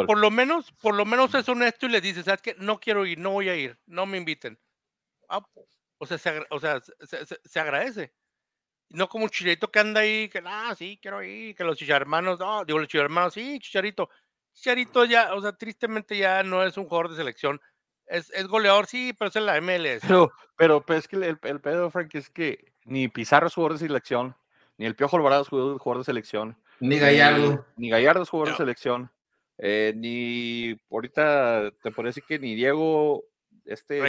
por 0.06 0.18
lo 0.18 0.30
menos, 0.30 0.72
por 0.72 0.94
lo 0.94 1.04
menos 1.04 1.34
es 1.34 1.48
honesto 1.48 1.86
y 1.86 1.90
le 1.90 2.00
dices, 2.00 2.24
¿sabes 2.24 2.42
qué? 2.42 2.56
No 2.58 2.80
quiero 2.80 3.06
ir, 3.06 3.18
no 3.18 3.30
voy 3.30 3.48
a 3.48 3.54
ir, 3.54 3.78
no 3.86 4.06
me 4.06 4.18
inviten. 4.18 4.58
Ah, 5.28 5.40
o 5.98 6.06
sea, 6.06 6.18
se, 6.18 6.44
o 6.50 6.58
sea 6.58 6.80
se, 6.80 7.60
agradece. 7.60 8.12
No 8.88 9.08
como 9.08 9.24
un 9.24 9.30
chicharito 9.30 9.70
que 9.70 9.78
anda 9.78 10.00
ahí, 10.00 10.28
que, 10.28 10.42
ah, 10.44 10.74
sí, 10.76 10.98
quiero 11.00 11.22
ir, 11.22 11.54
que 11.54 11.64
los 11.64 11.78
chicharmanos, 11.78 12.40
no, 12.40 12.64
digo, 12.64 12.80
los 12.80 12.88
chicharmanos, 12.88 13.34
sí, 13.34 13.58
chicharito. 13.60 14.10
Chicharito 14.54 15.04
ya, 15.04 15.34
o 15.34 15.40
sea, 15.40 15.52
tristemente 15.52 16.16
ya 16.16 16.42
no 16.42 16.62
es 16.62 16.76
un 16.76 16.84
jugador 16.84 17.10
de 17.10 17.16
selección. 17.16 17.60
Es, 18.06 18.30
es 18.30 18.46
goleador, 18.46 18.86
sí, 18.86 19.14
pero 19.18 19.28
es 19.30 19.36
en 19.36 19.46
la 19.46 19.60
MLS. 19.60 20.02
Pero, 20.02 20.32
pero, 20.56 20.84
pues, 20.84 21.00
es 21.00 21.08
que 21.08 21.16
el, 21.16 21.38
el 21.42 21.60
pedo, 21.60 21.90
Frank, 21.90 22.14
es 22.14 22.30
que 22.30 22.72
ni 22.84 23.08
Pizarro 23.08 23.46
es 23.46 23.54
jugador 23.54 23.78
de 23.78 23.86
selección, 23.86 24.36
ni 24.76 24.86
el 24.86 24.96
Piojo 24.96 25.16
Alvarado 25.16 25.42
es 25.42 25.48
jugador 25.48 25.98
de 25.98 26.04
selección. 26.04 26.56
Ni 26.80 26.98
Gallardo. 26.98 27.64
Ni, 27.76 27.90
Gallardo 27.90 28.22
es 28.22 28.28
jugador 28.28 28.54
de 28.54 28.56
selección. 28.56 29.10
Eh, 29.58 29.92
ni 29.96 30.76
ahorita 30.90 31.70
te 31.82 31.92
podría 31.92 32.08
decir 32.08 32.24
que 32.26 32.38
ni 32.40 32.56
Diego, 32.56 33.22
este, 33.64 34.02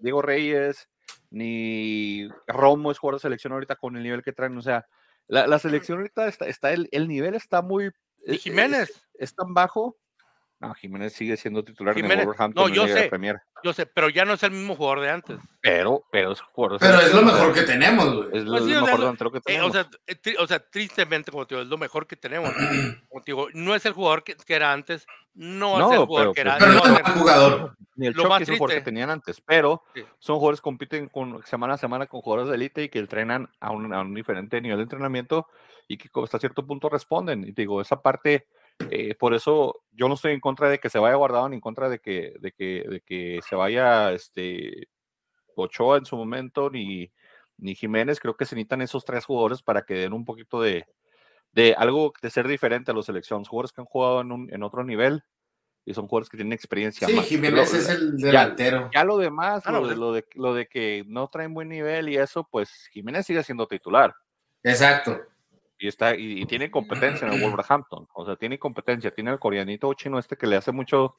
Diego 0.00 0.20
Reyes, 0.20 0.88
ni 1.30 2.28
Romo 2.46 2.90
es 2.90 2.98
jugador 2.98 3.20
de 3.20 3.22
selección 3.22 3.54
ahorita 3.54 3.76
con 3.76 3.96
el 3.96 4.02
nivel 4.02 4.22
que 4.22 4.32
traen. 4.32 4.58
O 4.58 4.62
sea, 4.62 4.86
la, 5.26 5.58
selección 5.58 5.98
ahorita 5.98 6.28
está, 6.28 6.46
está 6.46 6.72
el, 6.72 6.88
el, 6.92 7.08
nivel 7.08 7.34
está 7.34 7.62
muy. 7.62 7.90
¿Y 8.26 8.38
Jiménez? 8.38 8.92
es 9.14 9.34
tan 9.34 9.54
bajo 9.54 9.96
no, 10.60 10.72
Jiménez 10.74 11.12
sigue 11.12 11.36
siendo 11.36 11.64
titular 11.64 11.98
en 11.98 12.10
el 12.10 12.26
Wolverhampton. 12.26 12.68
No, 12.68 12.74
yo 12.74 12.86
sé, 12.86 13.10
yo 13.62 13.72
sé, 13.72 13.86
pero 13.86 14.08
ya 14.08 14.24
no 14.24 14.34
es 14.34 14.42
el 14.42 14.52
mismo 14.52 14.76
jugador 14.76 15.00
de 15.00 15.10
antes. 15.10 15.38
Pero, 15.60 16.04
pero 16.10 16.32
es 16.32 16.40
jugador. 16.40 16.78
Pero 16.80 17.00
es 17.00 17.12
lo 17.12 17.22
mejor 17.22 17.52
que 17.52 17.62
tenemos, 17.62 18.14
güey. 18.14 18.28
Es 18.32 18.44
lo, 18.44 18.58
pues 18.58 18.64
mejor 18.64 19.00
delantero 19.00 19.32
que 19.32 19.38
eh, 19.38 19.42
tenemos. 19.44 19.70
o, 19.70 19.72
sea, 19.72 19.88
eh, 20.06 20.34
o, 20.38 20.46
sea, 20.46 20.58
tristemente, 20.60 21.30
como 21.30 21.46
te 21.46 21.54
digo, 21.54 21.62
es 21.62 21.68
lo 21.68 21.78
mejor 21.78 22.06
que 22.06 22.16
tenemos. 22.16 22.50
Como 23.08 23.22
te 23.22 23.32
digo, 23.32 23.48
no 23.54 23.74
es 23.74 23.84
el 23.86 23.92
jugador 23.92 24.24
que, 24.24 24.36
que 24.36 24.54
era 24.54 24.72
antes, 24.72 25.06
no, 25.34 25.90
es 25.90 25.98
el 25.98 26.06
jugador 26.06 26.34
que 26.34 26.40
era 26.40 26.54
antes. 26.54 26.68
Pero 26.68 26.84
no 26.84 26.94
es 26.94 26.98
el 26.98 27.12
jugador. 27.12 27.76
Ni 27.96 28.06
el 28.06 28.14
Chucky 28.14 28.42
es 28.42 28.48
el 28.48 28.58
jugador 28.58 28.78
que 28.78 28.84
tenían 28.84 29.10
antes, 29.10 29.40
pero 29.40 29.82
son 30.18 30.36
jugadores 30.36 30.60
que 30.60 30.64
compiten 30.64 31.08
con, 31.08 31.44
semana 31.46 31.74
a 31.74 31.78
semana 31.78 32.06
con 32.06 32.22
jugadores 32.22 32.48
de 32.50 32.56
élite 32.56 32.82
y 32.84 32.88
que 32.88 32.98
entrenan 32.98 33.48
a 33.60 33.70
un, 33.70 33.92
a 33.92 34.00
un 34.00 34.14
diferente 34.14 34.60
nivel 34.60 34.78
de 34.78 34.82
entrenamiento 34.84 35.48
y 35.88 35.96
que 35.96 36.08
hasta 36.22 36.38
cierto 36.38 36.66
punto 36.66 36.88
responden. 36.88 37.44
Y 37.44 37.52
te 37.52 37.62
digo, 37.62 37.80
esa 37.80 38.02
parte 38.02 38.46
eh, 38.90 39.14
por 39.14 39.34
eso 39.34 39.82
yo 39.92 40.08
no 40.08 40.14
estoy 40.14 40.32
en 40.32 40.40
contra 40.40 40.68
de 40.68 40.78
que 40.78 40.90
se 40.90 40.98
vaya 40.98 41.14
guardado 41.14 41.48
ni 41.48 41.56
en 41.56 41.60
contra 41.60 41.88
de 41.88 42.00
que, 42.00 42.34
de 42.40 42.52
que, 42.52 42.84
de 42.88 43.00
que 43.00 43.40
se 43.48 43.56
vaya 43.56 44.12
este, 44.12 44.88
Ochoa 45.54 45.98
en 45.98 46.06
su 46.06 46.16
momento 46.16 46.70
ni, 46.70 47.10
ni 47.58 47.74
Jiménez. 47.74 48.20
Creo 48.20 48.36
que 48.36 48.44
se 48.44 48.54
necesitan 48.54 48.82
esos 48.82 49.04
tres 49.04 49.24
jugadores 49.24 49.62
para 49.62 49.82
que 49.82 49.94
den 49.94 50.12
un 50.12 50.24
poquito 50.24 50.60
de, 50.60 50.86
de 51.52 51.74
algo 51.76 52.12
de 52.20 52.30
ser 52.30 52.48
diferente 52.48 52.90
a 52.90 52.94
los 52.94 53.06
selecciones. 53.06 53.48
Jugadores 53.48 53.72
que 53.72 53.80
han 53.80 53.86
jugado 53.86 54.20
en, 54.20 54.32
un, 54.32 54.52
en 54.52 54.62
otro 54.62 54.84
nivel 54.84 55.22
y 55.86 55.94
son 55.94 56.08
jugadores 56.08 56.28
que 56.28 56.36
tienen 56.36 56.52
experiencia. 56.52 57.06
Sí, 57.06 57.16
Jiménez 57.20 57.72
es 57.74 57.88
el 57.88 58.16
delantero. 58.16 58.90
Ya, 58.92 59.04
lo 59.04 59.18
demás, 59.18 59.62
ah, 59.66 59.72
lo, 59.72 59.86
de, 59.86 59.96
lo, 59.96 60.12
de, 60.12 60.24
lo 60.34 60.54
de 60.54 60.66
que 60.66 61.04
no 61.06 61.28
traen 61.28 61.54
buen 61.54 61.68
nivel 61.68 62.08
y 62.08 62.16
eso, 62.16 62.48
pues 62.50 62.88
Jiménez 62.90 63.26
sigue 63.26 63.42
siendo 63.44 63.68
titular. 63.68 64.14
Exacto 64.62 65.33
y 65.78 65.88
está 65.88 66.14
y, 66.14 66.44
tiene 66.46 66.70
competencia 66.70 67.26
en 67.26 67.34
el 67.34 67.40
Wolverhampton, 67.42 68.06
o 68.12 68.24
sea, 68.24 68.36
tiene 68.36 68.58
competencia, 68.58 69.10
tiene 69.10 69.32
el 69.32 69.38
coreanito 69.38 69.92
chino 69.94 70.18
este 70.18 70.36
que 70.36 70.46
le 70.46 70.56
hace 70.56 70.72
mucho, 70.72 71.14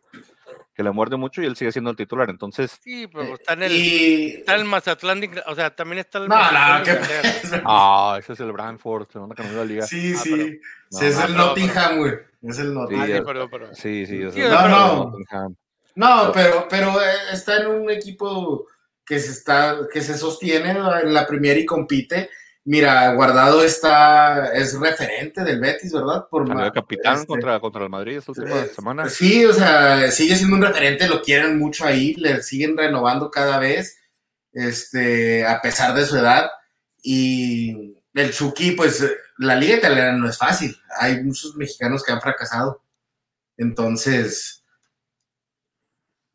que 0.74 0.84
le 0.84 0.92
muerde 0.92 1.18
mucho 1.18 1.42
y 1.42 1.46
él 1.46 1.56
sigue 1.56 1.72
siendo 1.72 1.92
el 1.92 1.98
titular, 1.98 2.30
entonces. 2.30 2.80
Sí, 2.82 3.08
pero 3.08 3.36
está 3.36 3.54
en 3.54 3.64
el, 3.64 3.72
está 3.72 4.56
el 4.56 4.66
Mazatlán, 4.66 5.22
o 5.48 5.56
sea, 5.56 5.76
también 5.76 6.00
está 6.00 6.20
el. 6.20 6.28
No, 6.28 6.38
no, 6.38 6.84
¿qué 6.84 6.98
Ah, 7.66 8.18
ese 8.20 8.34
es 8.34 8.40
el 8.40 8.52
Brantford, 8.52 9.10
segunda 9.12 9.36
que 9.36 9.44
no 9.44 9.52
la 9.54 9.66
liga. 9.66 9.86
Sí, 9.86 10.14
ah, 10.16 10.20
sí, 10.24 10.60
sí, 10.90 11.06
es 11.06 11.20
el 11.20 11.36
Nottingham, 11.36 11.98
güey, 11.98 12.14
es 12.44 12.60
el 12.60 12.74
Nottingham. 12.74 13.08
Sí, 13.08 13.24
pero, 13.26 13.50
pero. 13.50 13.76
sí, 13.76 14.06
sí, 14.06 14.22
es 14.22 14.36
el 14.36 14.50
no, 14.50 14.68
no. 14.68 15.14
No, 15.96 16.32
pero, 16.34 16.68
pero 16.70 17.02
eh, 17.02 17.14
está 17.32 17.62
en 17.62 17.68
un 17.68 17.90
equipo 17.90 18.68
que 19.06 19.20
se 19.20 19.32
está, 19.32 19.88
que 19.92 20.02
se 20.02 20.18
sostiene 20.18 20.72
en 20.72 21.14
la 21.14 21.26
Premier 21.26 21.58
y 21.58 21.66
compite 21.66 22.30
Mira, 22.68 23.14
Guardado 23.14 23.64
está, 23.64 24.52
es 24.52 24.78
referente 24.80 25.44
del 25.44 25.60
Betis, 25.60 25.94
¿verdad? 25.94 26.28
Por 26.28 26.50
el 26.50 26.72
capitán 26.72 27.14
este, 27.18 27.28
contra, 27.28 27.60
contra 27.60 27.84
el 27.84 27.92
Madrid 27.92 28.18
esta 28.18 28.32
última 28.32 28.60
eh, 28.60 28.72
semana. 28.76 29.08
Sí, 29.08 29.46
o 29.46 29.54
sea, 29.54 30.10
sigue 30.10 30.36
siendo 30.36 30.56
un 30.56 30.64
referente, 30.64 31.08
lo 31.08 31.22
quieren 31.22 31.60
mucho 31.60 31.86
ahí, 31.86 32.16
le 32.16 32.42
siguen 32.42 32.76
renovando 32.76 33.30
cada 33.30 33.60
vez, 33.60 34.00
este, 34.52 35.46
a 35.46 35.62
pesar 35.62 35.94
de 35.94 36.06
su 36.08 36.18
edad. 36.18 36.50
Y 37.04 37.96
el 38.16 38.34
Chucky, 38.34 38.72
pues 38.72 39.06
la 39.38 39.56
liga 39.56 39.78
italiana 39.78 40.14
no 40.14 40.28
es 40.28 40.38
fácil. 40.38 40.76
Hay 41.00 41.24
muchos 41.24 41.56
mexicanos 41.56 42.04
que 42.04 42.14
han 42.14 42.22
fracasado. 42.22 42.82
Entonces. 43.58 44.64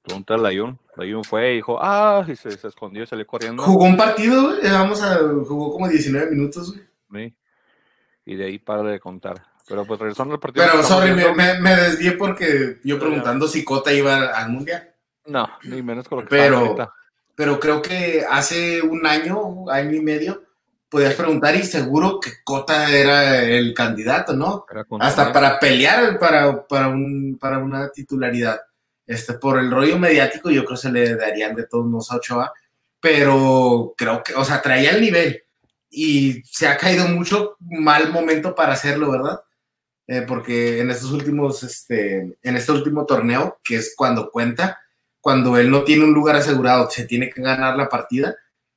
Pregunta 0.02 0.36
a. 0.36 0.78
Layun 1.00 1.24
fue 1.24 1.52
y 1.52 1.56
dijo, 1.56 1.78
ah, 1.80 2.24
y 2.28 2.36
se, 2.36 2.50
se 2.50 2.68
escondió, 2.68 3.06
salió 3.06 3.26
corriendo. 3.26 3.62
Jugó 3.62 3.84
un 3.84 3.96
partido, 3.96 4.54
vamos 4.62 5.02
a, 5.02 5.16
jugó 5.16 5.72
como 5.72 5.88
19 5.88 6.30
minutos, 6.30 6.74
Sí. 7.12 7.34
Y 8.26 8.36
de 8.36 8.44
ahí 8.44 8.58
para 8.58 8.82
de 8.82 9.00
contar. 9.00 9.42
Pero 9.66 9.84
pues 9.84 9.98
regresando 9.98 10.34
al 10.34 10.40
partido. 10.40 10.66
Pero, 10.70 10.82
sorry, 10.82 11.12
me, 11.12 11.58
me, 11.58 11.76
desvié 11.76 12.12
porque 12.12 12.80
yo 12.84 12.98
preguntando 12.98 13.48
si 13.48 13.64
Cota 13.64 13.92
iba 13.92 14.26
al 14.26 14.50
mundial. 14.50 14.94
No, 15.26 15.48
ni 15.64 15.82
menos 15.82 16.08
con 16.08 16.18
lo 16.18 16.24
que 16.24 16.30
pero, 16.30 16.76
pero 17.34 17.58
creo 17.58 17.80
que 17.80 18.24
hace 18.28 18.82
un 18.82 19.06
año, 19.06 19.68
año 19.70 19.96
y 19.96 20.00
medio, 20.00 20.42
podías 20.88 21.14
preguntar 21.14 21.54
y 21.56 21.62
seguro 21.62 22.20
que 22.20 22.30
Cota 22.44 22.90
era 22.90 23.42
el 23.42 23.72
candidato, 23.72 24.34
¿no? 24.34 24.66
Hasta 25.00 25.32
para 25.32 25.58
pelear 25.58 26.18
para, 26.18 26.66
para, 26.66 26.88
un, 26.88 27.38
para 27.40 27.58
una 27.58 27.90
titularidad. 27.90 28.60
Este, 29.10 29.34
por 29.34 29.58
el 29.58 29.72
rollo 29.72 29.98
mediático, 29.98 30.52
yo 30.52 30.64
creo 30.64 30.76
que 30.76 30.82
se 30.82 30.92
le 30.92 31.16
darían 31.16 31.56
de 31.56 31.66
todos 31.66 31.84
modos 31.84 32.12
a 32.12 32.52
pero 33.00 33.92
creo 33.96 34.22
que, 34.22 34.34
o 34.34 34.44
sea, 34.44 34.62
traía 34.62 34.92
el 34.92 35.00
nivel 35.00 35.42
y 35.90 36.44
se 36.44 36.68
ha 36.68 36.76
caído 36.76 37.08
mucho 37.08 37.56
mal 37.58 38.12
momento 38.12 38.54
para 38.54 38.74
hacerlo, 38.74 39.10
¿verdad? 39.10 39.40
Eh, 40.06 40.22
porque 40.22 40.78
en 40.78 40.92
estos 40.92 41.10
últimos, 41.10 41.64
este, 41.64 42.38
en 42.40 42.56
este 42.56 42.70
último 42.70 43.04
torneo, 43.04 43.58
que 43.64 43.78
es 43.78 43.94
cuando 43.96 44.30
cuenta, 44.30 44.78
cuando 45.20 45.58
él 45.58 45.72
no 45.72 45.82
tiene 45.82 46.04
un 46.04 46.12
lugar 46.12 46.36
asegurado, 46.36 46.88
se 46.88 47.04
tiene 47.04 47.30
que 47.30 47.42
ganar 47.42 47.76
la 47.76 47.88
partida, 47.88 48.36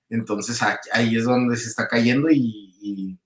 entonces 0.10 0.60
ahí 0.94 1.16
es 1.16 1.26
donde 1.26 1.58
se 1.58 1.70
está 1.70 1.88
cayendo 1.88 2.32
y, 2.32 3.20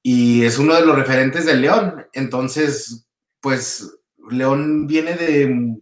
y, 0.00 0.44
es 0.44 0.58
uno 0.58 0.76
de 0.76 0.86
los 0.86 0.94
referentes 0.94 1.44
del 1.44 1.62
León. 1.62 2.06
Entonces, 2.12 3.04
pues 3.40 3.98
León 4.30 4.86
viene 4.86 5.14
de... 5.14 5.80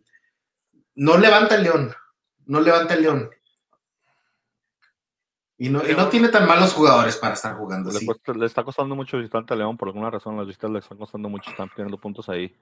No 0.98 1.16
levanta 1.16 1.54
el 1.54 1.62
León, 1.62 1.94
no 2.46 2.60
levanta 2.60 2.94
el 2.94 3.02
León. 3.02 3.30
Y 5.56 5.68
no, 5.68 5.88
y 5.88 5.94
no, 5.94 6.08
tiene 6.08 6.26
tan 6.28 6.44
malos 6.44 6.74
jugadores 6.74 7.16
para 7.16 7.34
estar 7.34 7.54
jugando. 7.56 7.92
Le, 7.92 8.00
le 8.36 8.46
está 8.46 8.64
costando 8.64 8.96
mucho 8.96 9.16
visitante 9.16 9.54
a 9.54 9.56
León, 9.56 9.76
por 9.76 9.86
alguna 9.86 10.10
razón 10.10 10.36
las 10.36 10.48
visitas 10.48 10.72
le 10.72 10.80
están 10.80 10.98
costando 10.98 11.28
mucho, 11.28 11.52
están 11.52 11.70
teniendo 11.76 11.98
puntos 11.98 12.28
ahí. 12.28 12.52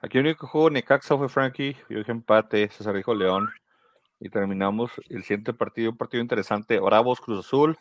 Aquí 0.00 0.16
el 0.16 0.24
único 0.24 0.46
juego 0.46 0.70
Necaxa 0.70 1.18
fue 1.18 1.28
Frankie, 1.28 1.76
yo 1.90 1.98
dije 1.98 2.12
empate, 2.12 2.70
César 2.70 2.96
dijo 2.96 3.14
León. 3.14 3.50
Y 4.18 4.30
terminamos 4.30 4.90
el 5.10 5.22
siguiente 5.24 5.52
partido, 5.52 5.90
un 5.90 5.98
partido 5.98 6.22
interesante, 6.22 6.80
Bravos 6.80 7.20
Cruz 7.20 7.44
Azul. 7.44 7.76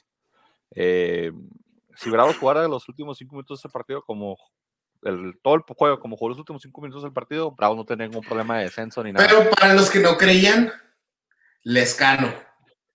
Eh, 0.76 1.32
si 1.96 2.10
Bravos 2.10 2.38
jugara 2.38 2.68
los 2.68 2.90
últimos 2.90 3.18
cinco 3.18 3.36
minutos 3.36 3.60
de 3.60 3.68
ese 3.68 3.72
partido 3.72 4.02
como 4.02 4.38
el, 5.04 5.40
todo 5.42 5.56
el 5.56 5.62
juego, 5.62 6.00
como 6.00 6.18
jugó 6.18 6.30
los 6.30 6.40
últimos 6.40 6.62
cinco 6.62 6.82
minutos 6.82 7.04
del 7.04 7.14
partido, 7.14 7.52
Bravos 7.52 7.78
no 7.78 7.86
tenía 7.86 8.08
ningún 8.08 8.24
problema 8.24 8.58
de 8.58 8.64
descenso 8.66 9.04
ni 9.04 9.12
nada. 9.12 9.28
Pero 9.28 9.50
para 9.50 9.74
los 9.74 9.90
que 9.90 10.00
no 10.00 10.18
creían, 10.18 10.72
Lescano. 11.64 12.34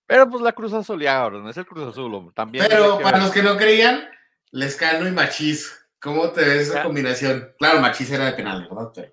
Pero 0.06 0.28
pues 0.28 0.42
la 0.42 0.52
Cruz 0.52 0.72
Azul 0.72 1.02
ya, 1.02 1.28
no 1.28 1.50
es 1.50 1.56
el 1.56 1.66
Cruz 1.66 1.88
Azul, 1.88 2.32
también. 2.34 2.66
Pero 2.68 3.00
para 3.00 3.18
los 3.18 3.30
que 3.30 3.42
no 3.42 3.56
creían, 3.56 4.08
Lescano 4.52 5.08
y 5.08 5.12
Machís, 5.12 5.88
¿cómo 6.00 6.30
te 6.30 6.42
ves 6.42 6.68
esa 6.68 6.82
combinación? 6.82 7.52
Claro, 7.58 7.80
Machís 7.80 8.10
era 8.10 8.26
de 8.26 8.32
penal, 8.32 8.68
¿verdad? 8.70 9.12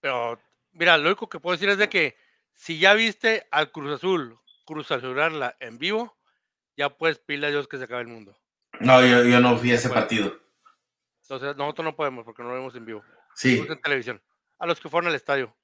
Pero, 0.00 0.40
mira, 0.72 0.96
lo 0.96 1.08
único 1.08 1.28
que 1.28 1.40
puedo 1.40 1.56
decir 1.56 1.68
es 1.68 1.78
de 1.78 1.88
que 1.88 2.16
si 2.54 2.78
ya 2.78 2.94
viste 2.94 3.46
al 3.50 3.70
Cruz 3.70 3.92
Azul 3.92 4.38
Cruz 4.70 4.90
Azullarla 4.92 5.56
en 5.58 5.78
vivo, 5.78 6.16
ya 6.76 6.90
puedes 6.90 7.18
pedirle 7.18 7.48
a 7.48 7.50
Dios 7.50 7.66
que 7.66 7.76
se 7.76 7.84
acabe 7.84 8.02
el 8.02 8.08
mundo. 8.08 8.38
No, 8.78 9.04
yo, 9.04 9.24
yo 9.24 9.40
no 9.40 9.56
fui 9.58 9.72
a 9.72 9.74
ese 9.74 9.88
partido. 9.88 10.38
Entonces, 11.30 11.56
nosotros 11.56 11.84
no 11.84 11.94
podemos 11.94 12.24
porque 12.24 12.42
no 12.42 12.48
lo 12.48 12.56
vemos 12.56 12.74
en 12.74 12.84
vivo. 12.84 13.04
Sí. 13.34 13.64
En 13.68 13.80
televisión. 13.80 14.20
A 14.58 14.66
los 14.66 14.80
que 14.80 14.88
fueron 14.88 15.08
al 15.08 15.14
estadio. 15.14 15.54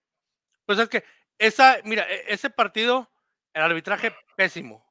Pues 0.65 0.79
es 0.79 0.89
que 0.89 1.03
esa, 1.39 1.79
mira, 1.83 2.07
e, 2.09 2.25
ese 2.29 2.51
partido 2.51 3.11
el 3.53 3.63
arbitraje 3.63 4.15
pésimo. 4.37 4.87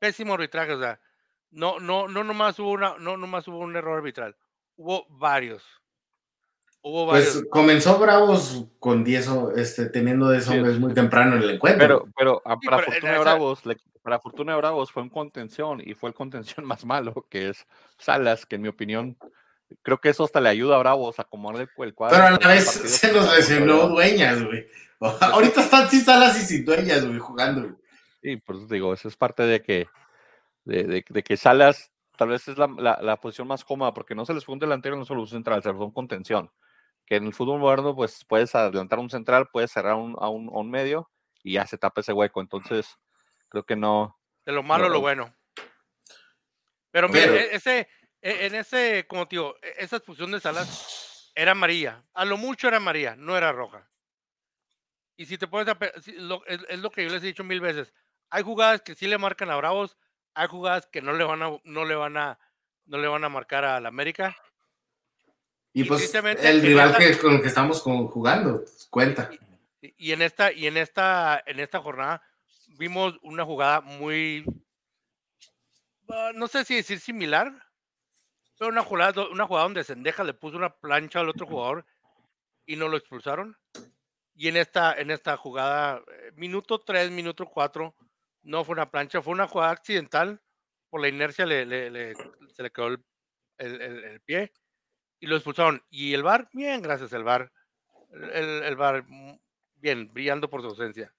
Pésimo 0.00 0.34
arbitraje, 0.34 0.72
o 0.72 0.80
sea, 0.80 1.00
no, 1.50 1.78
no, 1.78 2.08
no 2.08 2.24
nomás 2.24 2.58
hubo 2.58 2.72
una, 2.72 2.96
no 2.98 3.16
nomás 3.16 3.46
hubo 3.46 3.58
un 3.58 3.76
error 3.76 3.98
arbitral, 3.98 4.36
hubo 4.76 5.06
varios. 5.10 5.64
Hubo 6.82 7.06
pues, 7.06 7.26
varios. 7.26 7.34
Pues 7.34 7.50
comenzó 7.50 7.98
Bravos 8.00 8.66
con 8.80 9.04
10, 9.04 9.28
este, 9.56 9.86
teniendo 9.90 10.28
10 10.30 10.48
hombres 10.48 10.78
muy 10.80 10.92
temprano 10.92 11.36
en 11.36 11.42
el 11.42 11.50
encuentro. 11.50 11.86
Pero, 11.86 12.12
pero 12.16 12.42
ah, 12.44 12.58
para, 12.58 12.82
fortuna 12.82 13.12
de 13.12 13.18
Bravos, 13.20 13.62
para 14.02 14.18
fortuna 14.18 14.52
de 14.52 14.58
Bravos 14.58 14.90
fue 14.90 15.04
en 15.04 15.08
contención 15.08 15.80
y 15.84 15.94
fue 15.94 16.10
el 16.10 16.14
contención 16.14 16.66
más 16.66 16.84
malo, 16.84 17.26
que 17.30 17.50
es 17.50 17.64
Salas, 17.96 18.44
que 18.44 18.56
en 18.56 18.62
mi 18.62 18.68
opinión 18.68 19.16
creo 19.82 20.00
que 20.00 20.10
eso 20.10 20.24
hasta 20.24 20.40
le 20.40 20.48
ayuda 20.48 20.76
a 20.76 20.78
Bravos 20.78 21.18
a 21.18 21.22
acomodarle 21.22 21.68
el 21.78 21.94
cuadro. 21.94 22.16
Pero 22.16 22.28
a 22.28 22.30
la 22.30 22.48
vez 22.48 22.64
se 22.64 23.12
nos 23.12 23.34
lesionó 23.34 23.88
Dueñas, 23.88 24.42
güey. 24.42 24.66
Ahorita 25.00 25.60
están 25.60 25.88
sin 25.88 26.04
salas 26.04 26.36
y 26.42 26.44
sin 26.44 26.64
dueñas, 26.64 27.06
güey, 27.06 27.18
jugando. 27.18 27.76
Sí, 28.22 28.36
por 28.36 28.56
eso 28.56 28.66
digo, 28.66 28.92
eso 28.92 29.08
es 29.08 29.16
parte 29.16 29.44
de 29.44 29.62
que, 29.62 29.86
de, 30.64 31.02
que 31.02 31.36
Salas 31.36 31.92
tal 32.16 32.30
vez 32.30 32.48
es 32.48 32.58
la, 32.58 33.16
posición 33.20 33.46
más 33.46 33.64
cómoda, 33.64 33.94
porque 33.94 34.16
no 34.16 34.26
se 34.26 34.34
les 34.34 34.44
fue 34.44 34.54
un 34.54 34.58
delantero 34.58 34.96
no 34.96 35.04
solo 35.04 35.20
un 35.20 35.28
central, 35.28 35.62
se 35.62 35.68
les 35.68 35.76
fue 35.76 35.86
un 35.86 35.92
contención. 35.92 36.50
Que 37.06 37.16
en 37.16 37.26
el 37.26 37.32
fútbol 37.32 37.60
moderno, 37.60 37.94
pues 37.94 38.24
puedes 38.24 38.54
adelantar 38.54 38.98
un 38.98 39.08
central, 39.08 39.48
puedes 39.52 39.70
cerrar 39.70 39.94
un, 39.94 40.16
a, 40.18 40.28
un, 40.28 40.70
medio 40.70 41.08
y 41.44 41.52
ya 41.52 41.66
se 41.66 41.78
tapa 41.78 42.00
ese 42.00 42.12
hueco. 42.12 42.40
Entonces, 42.40 42.98
creo 43.48 43.64
que 43.64 43.76
no. 43.76 44.18
De 44.44 44.52
lo 44.52 44.62
malo, 44.62 44.88
lo 44.88 45.00
bueno. 45.00 45.32
Pero 46.90 47.08
mira, 47.08 47.34
e, 47.34 47.54
ese, 47.54 47.88
en 48.22 48.54
ese, 48.54 49.06
como 49.06 49.26
te 49.26 49.36
digo, 49.36 49.56
e, 49.62 49.74
esa 49.78 49.96
expulsión 49.96 50.30
de 50.30 50.40
Salas 50.40 51.32
era 51.34 51.52
amarilla. 51.52 52.04
A 52.14 52.24
lo 52.24 52.36
mucho 52.36 52.68
era 52.68 52.78
amarilla, 52.78 53.16
no 53.16 53.36
era 53.36 53.52
roja. 53.52 53.88
Y 55.16 55.26
si 55.26 55.36
te 55.36 55.48
pones 55.48 55.68
a. 55.68 55.78
es, 56.46 56.78
lo 56.78 56.90
que 56.90 57.04
yo 57.04 57.10
les 57.10 57.22
he 57.22 57.26
dicho 57.26 57.44
mil 57.44 57.60
veces. 57.60 57.92
Hay 58.30 58.42
jugadas 58.42 58.82
que 58.82 58.94
sí 58.94 59.06
le 59.06 59.18
marcan 59.18 59.50
a 59.50 59.56
Bravos, 59.56 59.96
hay 60.34 60.46
jugadas 60.46 60.86
que 60.86 61.02
no 61.02 61.12
le 61.12 61.24
van 61.24 61.42
a, 61.42 61.58
no 61.64 61.84
le 61.84 61.94
van 61.94 62.16
a, 62.16 62.38
no 62.86 62.98
le 62.98 63.08
van 63.08 63.24
a 63.24 63.28
marcar 63.28 63.64
a 63.64 63.80
la 63.80 63.88
América. 63.88 64.36
Y, 65.72 65.84
pues 65.84 66.12
el 66.14 66.62
rival 66.62 66.96
que, 66.96 67.18
con 67.18 67.34
el 67.34 67.40
que 67.40 67.48
estamos 67.48 67.82
jugando, 67.82 68.64
cuenta. 68.90 69.30
Y, 69.80 70.12
en 70.12 70.22
esta, 70.22 70.52
y 70.52 70.66
en 70.66 70.76
esta, 70.76 71.42
en 71.46 71.60
esta 71.60 71.80
jornada 71.80 72.22
vimos 72.78 73.16
una 73.22 73.44
jugada 73.44 73.80
muy, 73.80 74.44
ah, 76.08 76.32
no 76.34 76.48
sé 76.48 76.64
si 76.64 76.74
decir 76.74 76.98
similar, 77.00 77.67
pero 78.58 78.70
una 78.70 78.82
jugada, 78.82 79.28
una 79.28 79.46
jugada 79.46 79.64
donde 79.64 79.84
Sendeja 79.84 80.24
le 80.24 80.34
puso 80.34 80.56
una 80.56 80.74
plancha 80.74 81.20
al 81.20 81.28
otro 81.28 81.46
jugador 81.46 81.86
y 82.66 82.76
no 82.76 82.88
lo 82.88 82.96
expulsaron. 82.96 83.56
Y 84.34 84.48
en 84.48 84.56
esta, 84.56 84.94
en 84.94 85.10
esta 85.10 85.36
jugada, 85.36 86.02
eh, 86.06 86.32
minuto 86.34 86.80
3, 86.80 87.10
minuto 87.10 87.46
4, 87.46 87.94
no 88.42 88.64
fue 88.64 88.74
una 88.74 88.90
plancha, 88.90 89.22
fue 89.22 89.32
una 89.32 89.48
jugada 89.48 89.72
accidental. 89.72 90.40
Por 90.90 91.00
la 91.00 91.08
inercia 91.08 91.44
le, 91.44 92.14
se 92.54 92.62
le 92.62 92.70
quedó 92.70 92.88
el, 92.88 93.02
el, 93.58 94.20
pie 94.22 94.52
y 95.20 95.26
lo 95.26 95.36
expulsaron. 95.36 95.82
Y 95.90 96.14
el 96.14 96.22
VAR, 96.22 96.48
bien, 96.52 96.80
gracias 96.80 97.12
al 97.12 97.24
VAR. 97.24 97.52
El, 98.10 98.62
el 98.62 98.76
VAR, 98.76 99.04
mm, 99.06 99.38
bien, 99.76 100.12
brillando 100.12 100.48
por 100.48 100.62
su 100.62 100.68
ausencia. 100.68 101.12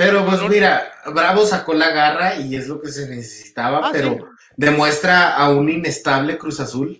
Pero 0.00 0.24
pues 0.24 0.40
mira, 0.48 0.90
Bravo 1.12 1.44
sacó 1.44 1.74
la 1.74 1.90
garra 1.90 2.36
y 2.36 2.56
es 2.56 2.66
lo 2.68 2.80
que 2.80 2.88
se 2.88 3.06
necesitaba, 3.06 3.80
ah, 3.84 3.90
pero 3.92 4.30
demuestra 4.56 5.36
a 5.36 5.50
un 5.50 5.68
inestable 5.68 6.38
Cruz 6.38 6.58
Azul. 6.58 6.98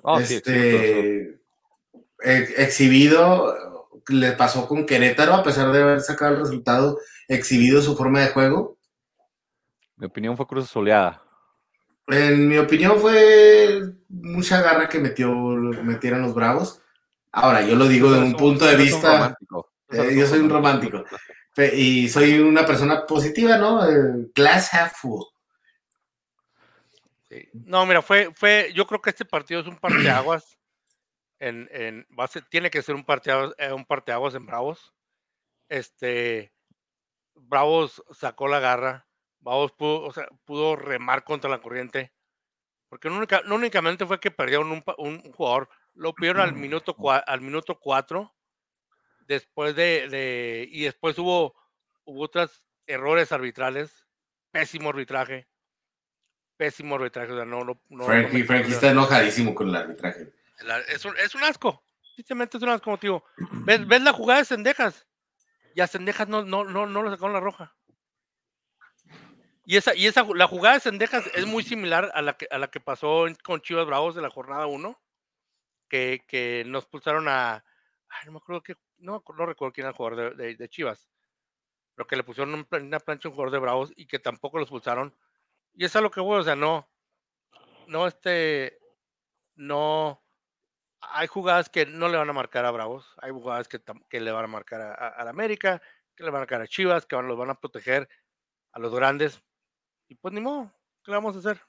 Oh, 0.00 0.18
este, 0.18 1.38
exhibido 2.22 4.00
le 4.08 4.32
pasó 4.32 4.66
con 4.66 4.86
Querétaro, 4.86 5.34
a 5.34 5.42
pesar 5.42 5.70
de 5.70 5.82
haber 5.82 6.00
sacado 6.00 6.32
el 6.32 6.40
resultado, 6.40 6.98
exhibido 7.28 7.82
su 7.82 7.94
forma 7.94 8.22
de 8.22 8.28
juego? 8.28 8.78
Mi 9.96 10.06
opinión 10.06 10.34
fue 10.34 10.46
cruz 10.46 10.70
soleada. 10.70 11.22
En 12.06 12.48
mi 12.48 12.56
opinión 12.56 13.00
fue 13.00 13.82
mucha 14.08 14.62
garra 14.62 14.88
que 14.88 14.98
metió, 14.98 15.30
metieron 15.30 16.22
los 16.22 16.32
Bravos. 16.32 16.80
Ahora, 17.32 17.60
yo 17.60 17.76
lo 17.76 17.86
digo 17.86 18.10
de 18.10 18.20
un 18.20 18.34
punto 18.34 18.64
de 18.64 18.76
vista... 18.76 19.36
Eh, 19.90 20.16
yo 20.16 20.26
soy 20.26 20.40
un 20.40 20.48
romántico. 20.48 21.04
Y 21.56 22.08
soy 22.08 22.40
una 22.40 22.66
persona 22.66 23.06
positiva, 23.06 23.56
¿no? 23.56 23.88
Eh, 23.88 24.30
glass 24.34 24.74
half 24.74 25.00
full. 25.00 25.22
No, 27.52 27.84
mira, 27.86 28.02
fue, 28.02 28.32
fue, 28.34 28.72
yo 28.74 28.86
creo 28.86 29.00
que 29.00 29.10
este 29.10 29.24
partido 29.24 29.60
es 29.60 29.66
un 29.66 29.76
parteaguas 29.76 30.58
en, 31.38 31.68
en 31.72 32.06
base, 32.10 32.42
tiene 32.42 32.70
que 32.70 32.82
ser 32.82 32.94
un 32.94 33.04
parteaguas, 33.04 33.54
eh, 33.58 33.72
un 33.72 33.84
parteaguas 33.84 34.34
en 34.34 34.46
Bravos. 34.46 34.92
Este, 35.68 36.52
Bravos 37.34 38.02
sacó 38.12 38.48
la 38.48 38.60
garra, 38.60 39.06
Bravos 39.40 39.72
pudo, 39.72 40.02
o 40.02 40.12
sea, 40.12 40.28
pudo 40.44 40.76
remar 40.76 41.24
contra 41.24 41.50
la 41.50 41.60
corriente, 41.60 42.12
porque 42.88 43.08
no, 43.08 43.16
única, 43.16 43.42
no 43.44 43.56
únicamente 43.56 44.06
fue 44.06 44.20
que 44.20 44.30
perdieron 44.30 44.70
un, 44.70 44.84
un, 44.98 45.32
jugador, 45.32 45.68
lo 45.94 46.14
pidieron 46.14 46.42
al 46.42 46.52
minuto, 46.52 46.96
al 47.26 47.40
minuto 47.40 47.78
4, 47.80 48.32
después 49.26 49.74
de, 49.76 50.08
de, 50.08 50.68
y 50.70 50.84
después 50.84 51.18
hubo, 51.18 51.54
hubo 52.04 52.22
otros 52.22 52.62
errores 52.86 53.32
arbitrales, 53.32 54.06
pésimo 54.50 54.90
arbitraje, 54.90 55.48
pésimo 56.56 56.96
arbitraje. 56.96 57.32
O 57.32 57.36
sea, 57.36 57.44
no, 57.44 57.64
no, 57.64 58.04
Frankie, 58.04 58.44
Frankie 58.44 58.72
está 58.72 58.90
enojadísimo 58.90 59.54
con 59.54 59.68
el 59.68 59.76
arbitraje. 59.76 60.32
Es 60.88 61.04
un, 61.04 61.16
es 61.18 61.34
un 61.34 61.44
asco. 61.44 61.82
Simplemente 62.16 62.56
es 62.56 62.62
un 62.62 62.68
asco, 62.68 62.96
tío. 62.98 63.24
¿Ves, 63.36 63.86
¿Ves 63.88 64.02
la 64.02 64.12
jugada 64.12 64.40
de 64.40 64.46
Sendejas? 64.46 65.06
Y 65.74 65.80
a 65.80 65.86
Sendejas 65.86 66.28
no, 66.28 66.44
no, 66.44 66.64
no, 66.64 66.86
no 66.86 67.02
lo 67.02 67.10
sacaron 67.10 67.32
la 67.32 67.40
roja. 67.40 67.74
Y 69.66 69.76
esa, 69.76 69.94
y 69.94 70.06
esa, 70.06 70.24
la 70.34 70.46
jugada 70.46 70.74
de 70.74 70.80
Sendejas 70.80 71.24
es 71.34 71.46
muy 71.46 71.62
similar 71.62 72.10
a 72.14 72.22
la 72.22 72.36
que, 72.36 72.46
a 72.50 72.58
la 72.58 72.68
que 72.68 72.80
pasó 72.80 73.24
con 73.42 73.62
Chivas 73.62 73.86
Bravos 73.86 74.14
de 74.14 74.22
la 74.22 74.30
jornada 74.30 74.66
1, 74.66 75.00
que, 75.88 76.22
que 76.28 76.64
nos 76.66 76.86
pulsaron 76.86 77.28
a. 77.28 77.64
Ay, 78.08 78.26
no 78.26 78.32
me 78.32 78.38
acuerdo 78.38 78.62
que. 78.62 78.76
No, 79.04 79.22
no 79.36 79.46
recuerdo 79.46 79.72
quién 79.72 79.84
era 79.84 79.90
el 79.90 79.96
jugador 79.96 80.36
de, 80.36 80.56
de, 80.56 80.68
Chivas. 80.68 81.08
Pero 81.94 82.06
que 82.06 82.16
le 82.16 82.24
pusieron 82.24 82.66
una 82.70 83.00
plancha 83.00 83.28
a 83.28 83.30
un 83.30 83.34
jugador 83.34 83.52
de 83.52 83.58
Bravos 83.58 83.92
y 83.96 84.06
que 84.06 84.18
tampoco 84.18 84.58
los 84.58 84.70
pulsaron. 84.70 85.14
Y 85.74 85.84
es 85.84 85.94
a 85.94 86.00
lo 86.00 86.10
que 86.10 86.20
voy, 86.20 86.40
o 86.40 86.42
sea, 86.42 86.56
no. 86.56 86.88
no, 87.86 88.06
este, 88.06 88.78
no, 89.56 90.24
hay 91.00 91.26
jugadas 91.26 91.68
que 91.68 91.86
no 91.86 92.08
le 92.08 92.16
van 92.16 92.30
a 92.30 92.32
marcar 92.32 92.64
a 92.64 92.70
Bravos, 92.70 93.06
hay 93.20 93.30
jugadas 93.30 93.68
que, 93.68 93.80
que 94.08 94.20
le 94.20 94.32
van 94.32 94.44
a 94.44 94.48
marcar 94.48 94.80
a, 94.80 95.22
la 95.22 95.30
América, 95.30 95.82
que 96.16 96.24
le 96.24 96.30
van 96.30 96.38
a 96.38 96.40
marcar 96.40 96.62
a 96.62 96.66
Chivas, 96.66 97.06
que 97.06 97.16
van, 97.16 97.28
los 97.28 97.36
van 97.36 97.50
a 97.50 97.60
proteger 97.60 98.08
a 98.72 98.78
los 98.78 98.94
grandes. 98.94 99.42
Y 100.08 100.14
pues 100.14 100.32
ni 100.32 100.40
modo, 100.40 100.72
¿qué 101.02 101.10
le 101.10 101.16
vamos 101.18 101.36
a 101.36 101.40
hacer? 101.40 101.60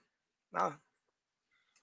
Nada. 0.51 0.81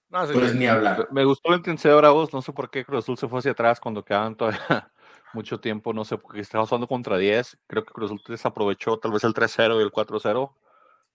Nada 0.09 0.33
pues 0.33 0.55
ni 0.55 0.67
hablar. 0.67 1.09
Me 1.11 1.25
gustó 1.25 1.51
la 1.51 1.57
intensidad 1.57 1.95
de 1.95 1.99
Bravos, 1.99 2.33
no 2.33 2.43
sé 2.43 2.53
por 2.53 2.71
qué 2.71 2.85
Cruz 2.85 3.05
Azul 3.05 3.19
se 3.19 3.29
fue 3.29 3.39
hacia 3.39 3.53
atrás 3.53 3.81
cuando 3.81 4.05
quedaban 4.05 4.37
todavía 4.37 4.93
mucho 5.35 5.61
tiempo, 5.61 5.93
no 5.93 6.05
sé, 6.05 6.19
porque 6.19 6.41
estaba 6.41 6.67
jugando 6.67 6.87
contra 6.87 7.19
10, 7.19 7.59
creo 7.67 7.85
que 7.85 7.93
Cruz 7.93 8.11
Azul 8.11 8.23
desaprovechó 8.29 8.99
tal 8.99 9.13
vez 9.13 9.25
el 9.25 9.35
3-0 9.35 9.79
y 9.81 9.83
el 9.83 9.93
4-0. 9.93 10.55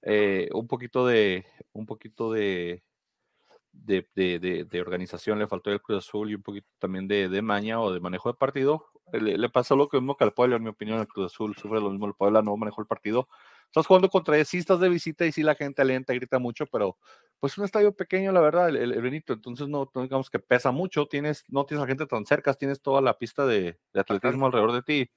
Eh, 0.04 0.50
un 0.54 0.68
poquito 0.68 1.06
de, 1.08 1.46
un 1.74 1.86
poquito 1.86 2.32
de, 2.32 2.84
de, 3.72 4.08
de, 4.16 4.66
de, 4.70 4.82
organización 4.82 5.40
le 5.40 5.48
faltó 5.48 5.72
el 5.72 5.82
Cruz 5.82 6.06
Azul 6.06 6.32
y 6.32 6.36
un 6.36 6.44
poquito 6.44 6.68
también 6.80 7.08
de, 7.08 7.42
maña 7.42 7.80
o 7.82 7.92
de 7.92 8.00
manejo 8.00 8.30
de 8.30 8.38
partido. 8.38 8.88
Le, 9.14 9.38
le, 9.38 9.50
pasó 9.50 9.76
lo 9.76 9.90
mismo 9.92 10.18
que 10.18 10.24
al 10.24 10.34
Puebla, 10.34 10.58
en 10.58 10.64
mi 10.64 10.70
opinión, 10.70 11.00
el 11.00 11.08
Cruz 11.08 11.34
Azul 11.34 11.56
sufre 11.56 11.80
lo 11.80 11.90
mismo, 11.90 12.08
el 12.08 12.14
Puebla 12.14 12.42
no 12.42 12.56
manejó 12.58 12.82
el 12.82 12.88
partido. 12.88 13.28
Estás 13.68 13.86
jugando 13.86 14.10
contra 14.10 14.44
sí 14.44 14.58
estás 14.58 14.80
de 14.80 14.90
visita 14.90 15.26
y 15.26 15.32
sí 15.32 15.44
la 15.44 15.56
gente 15.56 15.82
alienta, 15.82 16.14
grita 16.14 16.40
mucho, 16.40 16.66
pero 16.66 16.98
pues 17.40 17.58
un 17.58 17.66
estadio 17.66 17.96
pequeño, 17.96 18.32
la 18.32 18.42
verdad, 18.42 18.70
el, 18.70 19.00
Benito, 19.02 19.34
entonces 19.34 19.68
no, 19.68 19.92
digamos 19.94 20.30
que 20.30 20.40
pesa 20.40 20.72
mucho, 20.72 21.06
tienes, 21.06 21.44
no 21.50 21.66
tienes 21.66 21.82
a 21.82 21.86
la 21.86 21.90
gente 21.90 22.08
tan 22.08 22.26
cerca, 22.26 22.54
tienes 22.54 22.82
toda 22.82 23.02
la 23.02 23.18
pista 23.18 23.46
de, 23.46 23.78
de 23.94 24.00
atletismo 24.00 24.48
alrededor 24.48 24.74
de 24.74 24.82
ti. 24.82 25.12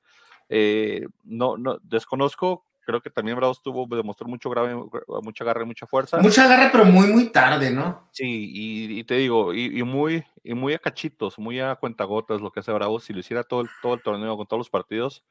Eh, 0.49 1.07
no, 1.25 1.57
no, 1.57 1.79
desconozco 1.83 2.65
creo 2.91 3.01
que 3.01 3.11
también 3.11 3.37
Bravos 3.37 3.63
tuvo, 3.63 3.87
demostró 3.95 4.27
mucho 4.27 4.51
grave, 4.51 4.75
mucha 5.23 5.45
garra 5.45 5.63
y 5.63 5.67
mucha 5.67 5.87
fuerza. 5.87 6.19
Mucha 6.19 6.47
garra, 6.47 6.71
pero 6.73 6.85
muy, 6.85 7.07
muy 7.07 7.31
tarde, 7.31 7.71
¿no? 7.71 8.09
Sí, 8.11 8.51
y, 8.53 9.05
te 9.05 9.15
digo, 9.15 9.55
y, 9.55 9.83
muy, 9.85 10.25
y 10.43 10.55
muy 10.55 10.75
a 10.75 10.79
cachitos, 10.79 11.39
muy 11.39 11.61
a 11.61 11.77
cuentagotas 11.77 12.41
lo 12.41 12.51
que 12.51 12.61
hace 12.61 12.73
Bravos. 12.73 13.05
Si 13.05 13.13
lo 13.13 13.21
hiciera 13.21 13.45
todo 13.45 13.63
el, 13.63 13.69
todo 13.81 13.95
el 13.95 14.03
torneo 14.03 14.37
con 14.37 14.47
todos 14.47 14.59
los 14.59 14.71
partidos, 14.71 15.25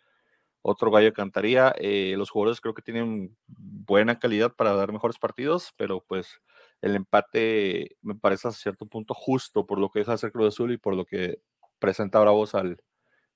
otro 0.62 0.92
gallo 0.92 1.14
cantaría. 1.14 1.74
Eh, 1.78 2.16
los 2.18 2.30
jugadores 2.30 2.62
creo 2.62 2.74
que 2.74 2.82
tienen 2.82 3.36
buena 3.48 4.20
calidad 4.20 4.54
para 4.56 4.74
dar 4.74 4.92
mejores 4.92 5.18
partidos, 5.18 5.74
pero 5.78 6.04
pues 6.08 6.42
el 6.82 6.96
empate 6.96 7.98
me 8.02 8.16
parece 8.16 8.48
a 8.48 8.52
cierto 8.52 8.86
punto 8.86 9.14
justo 9.14 9.66
por 9.66 9.80
lo 9.80 9.90
que 9.90 10.00
deja 10.00 10.14
hacer 10.14 10.32
Cruz 10.32 10.54
Azul 10.54 10.72
y 10.72 10.78
por 10.78 10.96
lo 10.96 11.06
que 11.06 11.42
presenta 11.80 12.20
Bravos 12.20 12.56
al, 12.56 12.82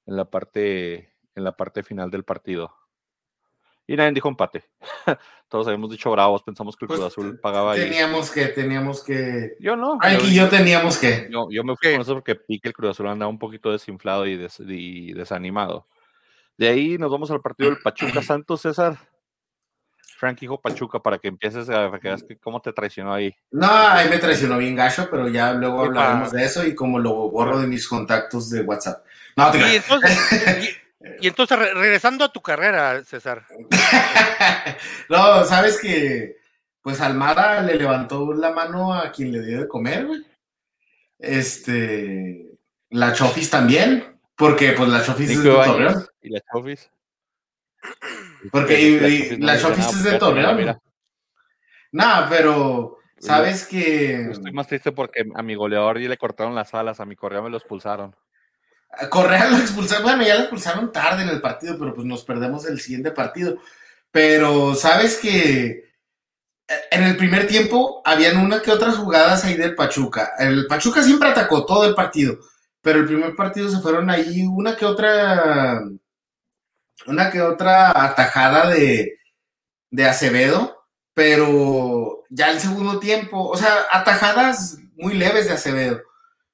en 0.05 0.15
la 0.17 0.29
parte 0.29 1.13
en 1.35 1.43
la 1.43 1.55
parte 1.55 1.83
final 1.83 2.11
del 2.11 2.23
partido. 2.23 2.73
Y 3.85 3.95
nadie 3.97 4.13
dijo 4.13 4.29
empate. 4.29 4.63
Todos 5.49 5.67
habíamos 5.67 5.89
dicho 5.89 6.09
bravos, 6.09 6.41
pensamos 6.41 6.75
que 6.75 6.85
el 6.85 6.87
Cruz 6.87 7.01
pues, 7.01 7.11
Azul 7.11 7.39
pagaba 7.39 7.75
Teníamos 7.75 8.31
que, 8.31 8.45
teníamos 8.47 9.03
que. 9.03 9.55
Yo 9.59 9.75
no. 9.75 9.97
Ay, 9.99 10.17
yo, 10.17 10.25
y 10.25 10.35
yo 10.35 10.49
teníamos 10.49 10.97
que. 10.97 11.27
Yo, 11.29 11.49
yo 11.51 11.63
me 11.63 11.75
fui 11.75 11.91
con 11.91 12.01
eso 12.01 12.13
porque 12.13 12.35
pique 12.35 12.69
el 12.69 12.73
Cruz 12.73 12.91
Azul 12.91 13.07
andaba 13.07 13.29
un 13.29 13.39
poquito 13.39 13.71
desinflado 13.71 14.25
y, 14.25 15.13
desanimado. 15.13 15.87
De 16.57 16.67
ahí 16.67 16.97
nos 16.97 17.11
vamos 17.11 17.31
al 17.31 17.41
partido 17.41 17.69
del 17.69 17.81
Pachuca 17.81 18.21
Santos, 18.23 18.61
César. 18.61 18.97
Frank 20.23 20.39
dijo 20.39 20.61
Pachuca 20.61 20.99
para 20.99 21.17
que 21.17 21.27
empieces 21.27 21.69
a 21.69 21.89
ver 21.89 21.99
cómo 22.41 22.61
te 22.61 22.71
traicionó 22.71 23.13
ahí. 23.13 23.35
No, 23.51 23.69
ahí 23.69 24.07
me 24.07 24.19
traicionó 24.19 24.57
bien 24.57 24.73
gacho, 24.73 25.09
pero 25.11 25.27
ya 25.27 25.51
luego 25.51 25.83
hablaremos 25.83 26.31
de 26.31 26.45
eso 26.45 26.65
y 26.65 26.73
como 26.73 26.97
lo 26.97 27.29
borro 27.29 27.59
de 27.59 27.67
mis 27.67 27.85
contactos 27.85 28.49
de 28.49 28.61
WhatsApp. 28.61 29.03
No, 29.35 29.51
te 29.51 29.57
y 29.57 29.75
entonces, 29.75 30.79
Y 31.19 31.27
entonces, 31.27 31.59
regresando 31.73 32.23
a 32.23 32.31
tu 32.31 32.41
carrera, 32.41 33.03
César. 33.03 33.45
no, 35.09 35.43
sabes 35.43 35.77
que, 35.81 36.37
pues 36.81 37.01
Almada 37.01 37.61
le 37.61 37.75
levantó 37.75 38.31
la 38.33 38.53
mano 38.53 38.93
a 38.93 39.11
quien 39.11 39.33
le 39.33 39.41
dio 39.41 39.59
de 39.59 39.67
comer, 39.67 40.05
güey. 40.05 40.25
Este, 41.19 42.49
la 42.91 43.11
Chofis 43.11 43.49
también, 43.49 44.12
porque 44.35 44.73
pues 44.73 44.89
la 44.89 45.03
Chofis 45.03 45.29
es 45.29 45.43
de 45.43 45.51
Torreón. 45.51 46.07
¿Y 46.21 46.29
la 46.29 46.41
Chofis? 46.51 46.89
Porque 48.51 49.37
la 49.39 49.59
Chofis, 49.59 49.87
es 49.87 50.03
de 50.03 50.17
Torreón. 50.17 50.77
No, 51.91 52.25
pero 52.29 52.97
sabes 53.19 53.65
que. 53.65 54.31
Estoy 54.31 54.51
más 54.51 54.67
triste 54.67 54.91
porque 54.91 55.25
a 55.33 55.41
mi 55.43 55.55
goleador 55.55 55.99
y 55.99 56.07
le 56.07 56.17
cortaron 56.17 56.55
las 56.55 56.73
alas, 56.73 56.99
a 56.99 57.05
mi 57.05 57.15
correo 57.15 57.43
me 57.43 57.49
lo 57.49 57.57
expulsaron. 57.57 58.15
Correa 59.09 59.49
lo 59.49 59.57
expulsaron, 59.57 60.03
bueno, 60.03 60.23
ya 60.23 60.35
lo 60.35 60.41
expulsaron 60.41 60.91
tarde 60.91 61.23
en 61.23 61.29
el 61.29 61.41
partido, 61.41 61.77
pero 61.79 61.93
pues 61.93 62.05
nos 62.05 62.23
perdemos 62.23 62.65
el 62.67 62.79
siguiente 62.79 63.11
partido. 63.11 63.57
Pero 64.11 64.75
sabes 64.75 65.17
que 65.17 65.93
en 66.91 67.03
el 67.03 67.17
primer 67.17 67.47
tiempo 67.47 68.01
habían 68.05 68.37
una 68.37 68.61
que 68.61 68.71
otras 68.71 68.95
jugadas 68.95 69.43
ahí 69.43 69.55
del 69.55 69.75
Pachuca. 69.75 70.33
El 70.37 70.67
Pachuca 70.67 71.01
siempre 71.01 71.29
atacó 71.29 71.65
todo 71.65 71.85
el 71.85 71.95
partido, 71.95 72.37
pero 72.83 72.99
el 72.99 73.07
primer 73.07 73.35
partido 73.35 73.69
se 73.69 73.79
fueron 73.79 74.09
ahí 74.11 74.45
una 74.45 74.75
que 74.77 74.85
otra, 74.85 75.81
una 77.07 77.31
que 77.31 77.41
otra 77.41 77.89
atajada 78.05 78.69
de, 78.69 79.17
de 79.89 80.05
Acevedo, 80.05 80.85
pero 81.15 82.23
ya 82.29 82.51
el 82.51 82.59
segundo 82.59 82.99
tiempo, 82.99 83.49
o 83.49 83.57
sea, 83.57 83.73
atajadas 83.91 84.77
muy 84.95 85.15
leves 85.15 85.47
de 85.47 85.53
Acevedo 85.53 86.01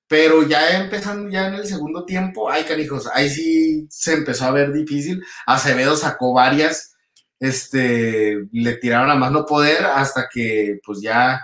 pero 0.10 0.42
ya 0.48 0.80
empezando 0.82 1.30
ya 1.30 1.48
en 1.48 1.54
el 1.54 1.68
segundo 1.68 2.04
tiempo, 2.04 2.50
ay 2.50 2.64
canijos, 2.66 3.08
ahí 3.14 3.30
sí 3.30 3.88
se 3.92 4.14
empezó 4.16 4.46
a 4.46 4.52
ver 4.52 4.74
difícil. 4.74 5.24
Acevedo 5.46 5.96
sacó 5.96 6.34
varias, 6.34 6.96
este, 7.40 8.48
le 8.52 8.78
tiraron 8.78 9.12
a 9.12 9.16
más 9.16 9.32
no 9.32 9.46
poder 9.46 9.86
hasta 9.86 10.28
que 10.28 10.80
pues 10.84 11.02
ya, 11.02 11.40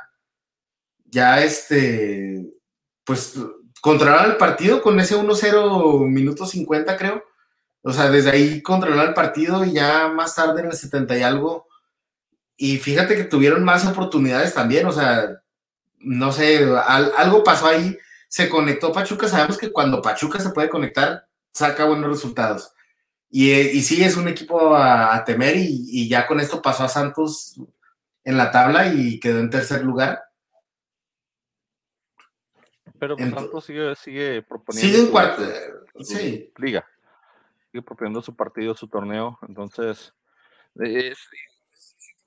ya 1.05 1.43
este, 1.43 2.43
pues 3.05 3.35
controlaron 3.85 4.31
el 4.31 4.37
partido 4.37 4.81
con 4.81 4.99
ese 4.99 5.15
1-0 5.15 6.07
minuto 6.09 6.47
50 6.47 6.97
creo. 6.97 7.23
O 7.83 7.93
sea, 7.93 8.09
desde 8.09 8.31
ahí 8.31 8.63
controlaron 8.63 9.09
el 9.09 9.13
partido 9.13 9.63
y 9.63 9.73
ya 9.73 10.07
más 10.07 10.33
tarde 10.33 10.61
en 10.61 10.71
el 10.71 10.73
70 10.73 11.15
y 11.15 11.21
algo. 11.21 11.67
Y 12.57 12.77
fíjate 12.79 13.15
que 13.15 13.25
tuvieron 13.25 13.63
más 13.63 13.85
oportunidades 13.85 14.55
también, 14.55 14.87
o 14.87 14.91
sea, 14.91 15.39
no 15.99 16.31
sé, 16.31 16.67
algo 17.15 17.43
pasó 17.43 17.67
ahí 17.67 17.95
se 18.27 18.49
conectó 18.49 18.91
Pachuca, 18.91 19.27
sabemos 19.27 19.59
que 19.59 19.71
cuando 19.71 20.01
Pachuca 20.01 20.39
se 20.39 20.49
puede 20.49 20.67
conectar, 20.67 21.27
saca 21.53 21.85
buenos 21.85 22.09
resultados. 22.09 22.71
Y, 23.29 23.51
y 23.51 23.83
sí, 23.83 24.03
es 24.03 24.17
un 24.17 24.27
equipo 24.27 24.75
a, 24.75 25.23
temer 25.25 25.57
y, 25.57 26.09
ya 26.09 26.25
con 26.25 26.39
esto 26.39 26.59
pasó 26.59 26.85
a 26.85 26.89
Santos 26.89 27.61
en 28.23 28.35
la 28.35 28.49
tabla 28.49 28.87
y 28.87 29.19
quedó 29.19 29.41
en 29.41 29.51
tercer 29.51 29.83
lugar. 29.83 30.24
Pero 32.99 33.17
Santos 33.17 33.65
sigue, 33.65 33.95
sigue 33.95 34.41
proponiendo. 34.41 34.87
Sigue 34.87 35.05
en 35.05 35.11
cuarto. 35.11 35.43
sí. 36.01 36.51
Liga. 36.57 36.85
Sigue 37.71 37.81
proponiendo 37.81 38.21
su 38.21 38.35
partido, 38.35 38.75
su 38.75 38.87
torneo. 38.87 39.37
Entonces, 39.47 40.13
es, 40.75 41.17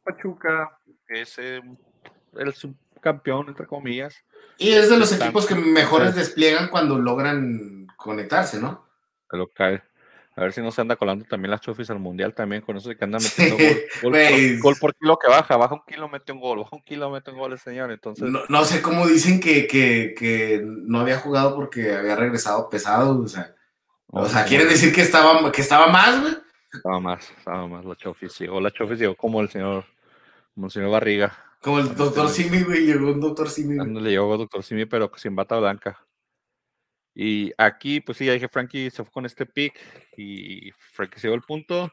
Pachuca 0.03 0.79
es 1.09 1.39
el 1.39 2.55
subcampeón, 2.55 3.49
entre 3.49 3.67
comillas. 3.67 4.25
Y 4.59 4.71
es 4.71 4.91
de 4.91 4.99
los 4.99 5.13
equipos 5.13 5.47
que 5.47 5.55
mejores 5.55 6.15
despliegan 6.15 6.69
cuando 6.69 6.99
logran 6.99 7.87
conectarse, 7.97 8.61
¿no? 8.61 8.87
lo 9.31 9.47
cae. 9.49 9.83
A 10.39 10.43
ver 10.43 10.53
si 10.53 10.61
no 10.61 10.71
se 10.71 10.81
anda 10.81 10.95
colando 10.95 11.25
también 11.25 11.51
las 11.51 11.61
chofis 11.61 11.91
al 11.91 11.99
mundial 11.99 12.33
también, 12.33 12.63
con 12.63 12.77
eso 12.77 12.89
de 12.89 12.97
que 12.97 13.03
anda 13.03 13.19
metiendo 13.19 13.57
gol, 14.63 14.77
por, 14.81 14.95
kilo 14.95 15.19
que 15.19 15.29
baja, 15.29 15.57
baja 15.57 15.75
un 15.75 15.83
kilo, 15.85 16.09
mete 16.09 16.31
un 16.31 16.39
gol, 16.39 16.61
baja 16.61 16.77
un 16.77 16.83
kilo, 16.83 17.11
mete 17.11 17.33
un 17.33 17.39
gol 17.39 17.55
el 17.55 17.59
señor. 17.59 17.91
Entonces. 17.91 18.31
No, 18.49 18.65
sé 18.65 18.81
cómo 18.81 19.05
dicen 19.09 19.41
que, 19.41 19.67
que, 19.67 20.63
no 20.65 21.01
había 21.01 21.19
jugado 21.19 21.57
porque 21.57 21.93
había 21.93 22.15
regresado 22.15 22.69
pesado, 22.69 23.21
o 23.21 23.27
sea. 23.27 23.53
o 24.07 24.29
sea, 24.29 24.45
quiere 24.45 24.67
decir 24.67 24.95
que 24.95 25.01
estaba, 25.01 25.51
que 25.51 25.61
estaba 25.61 25.89
más, 25.89 26.21
güey. 26.21 26.35
Estaba 26.73 27.01
más, 27.01 27.29
estaba 27.37 27.67
más 27.67 27.85
la 27.85 27.97
chofis. 27.97 28.39
Llegó 28.39 28.61
la 28.61 28.71
chofis, 28.71 29.01
llegó 29.01 29.17
como 29.17 29.41
el 29.41 29.49
señor, 29.49 29.87
como 30.55 30.69
el 30.69 30.73
señor 30.73 30.93
Barriga. 30.93 31.37
Como 31.61 31.81
el 31.81 31.97
doctor 31.97 32.29
Simi, 32.29 32.63
güey, 32.63 32.87
llegó 32.87 33.09
un 33.09 33.21
doctor 33.21 33.51
Simi. 33.51 33.77
Le 34.01 34.11
llegó 34.11 34.35
el 34.35 34.39
doctor 34.39 34.63
Simi, 34.63 34.87
pero 34.87 35.11
sin 35.17 35.35
bata 35.35 35.59
blanca. 35.59 35.99
Y 37.21 37.53
aquí, 37.59 38.01
pues 38.01 38.17
sí, 38.17 38.27
ya 38.27 38.33
dije, 38.35 38.47
Frankie 38.47 38.91
se 38.91 39.03
fue 39.03 39.11
con 39.11 39.27
este 39.27 39.45
pick 39.45 39.77
y 40.17 40.71
Frankie 40.93 41.19
se 41.19 41.27
dio 41.27 41.35
el 41.35 41.43
punto. 41.43 41.93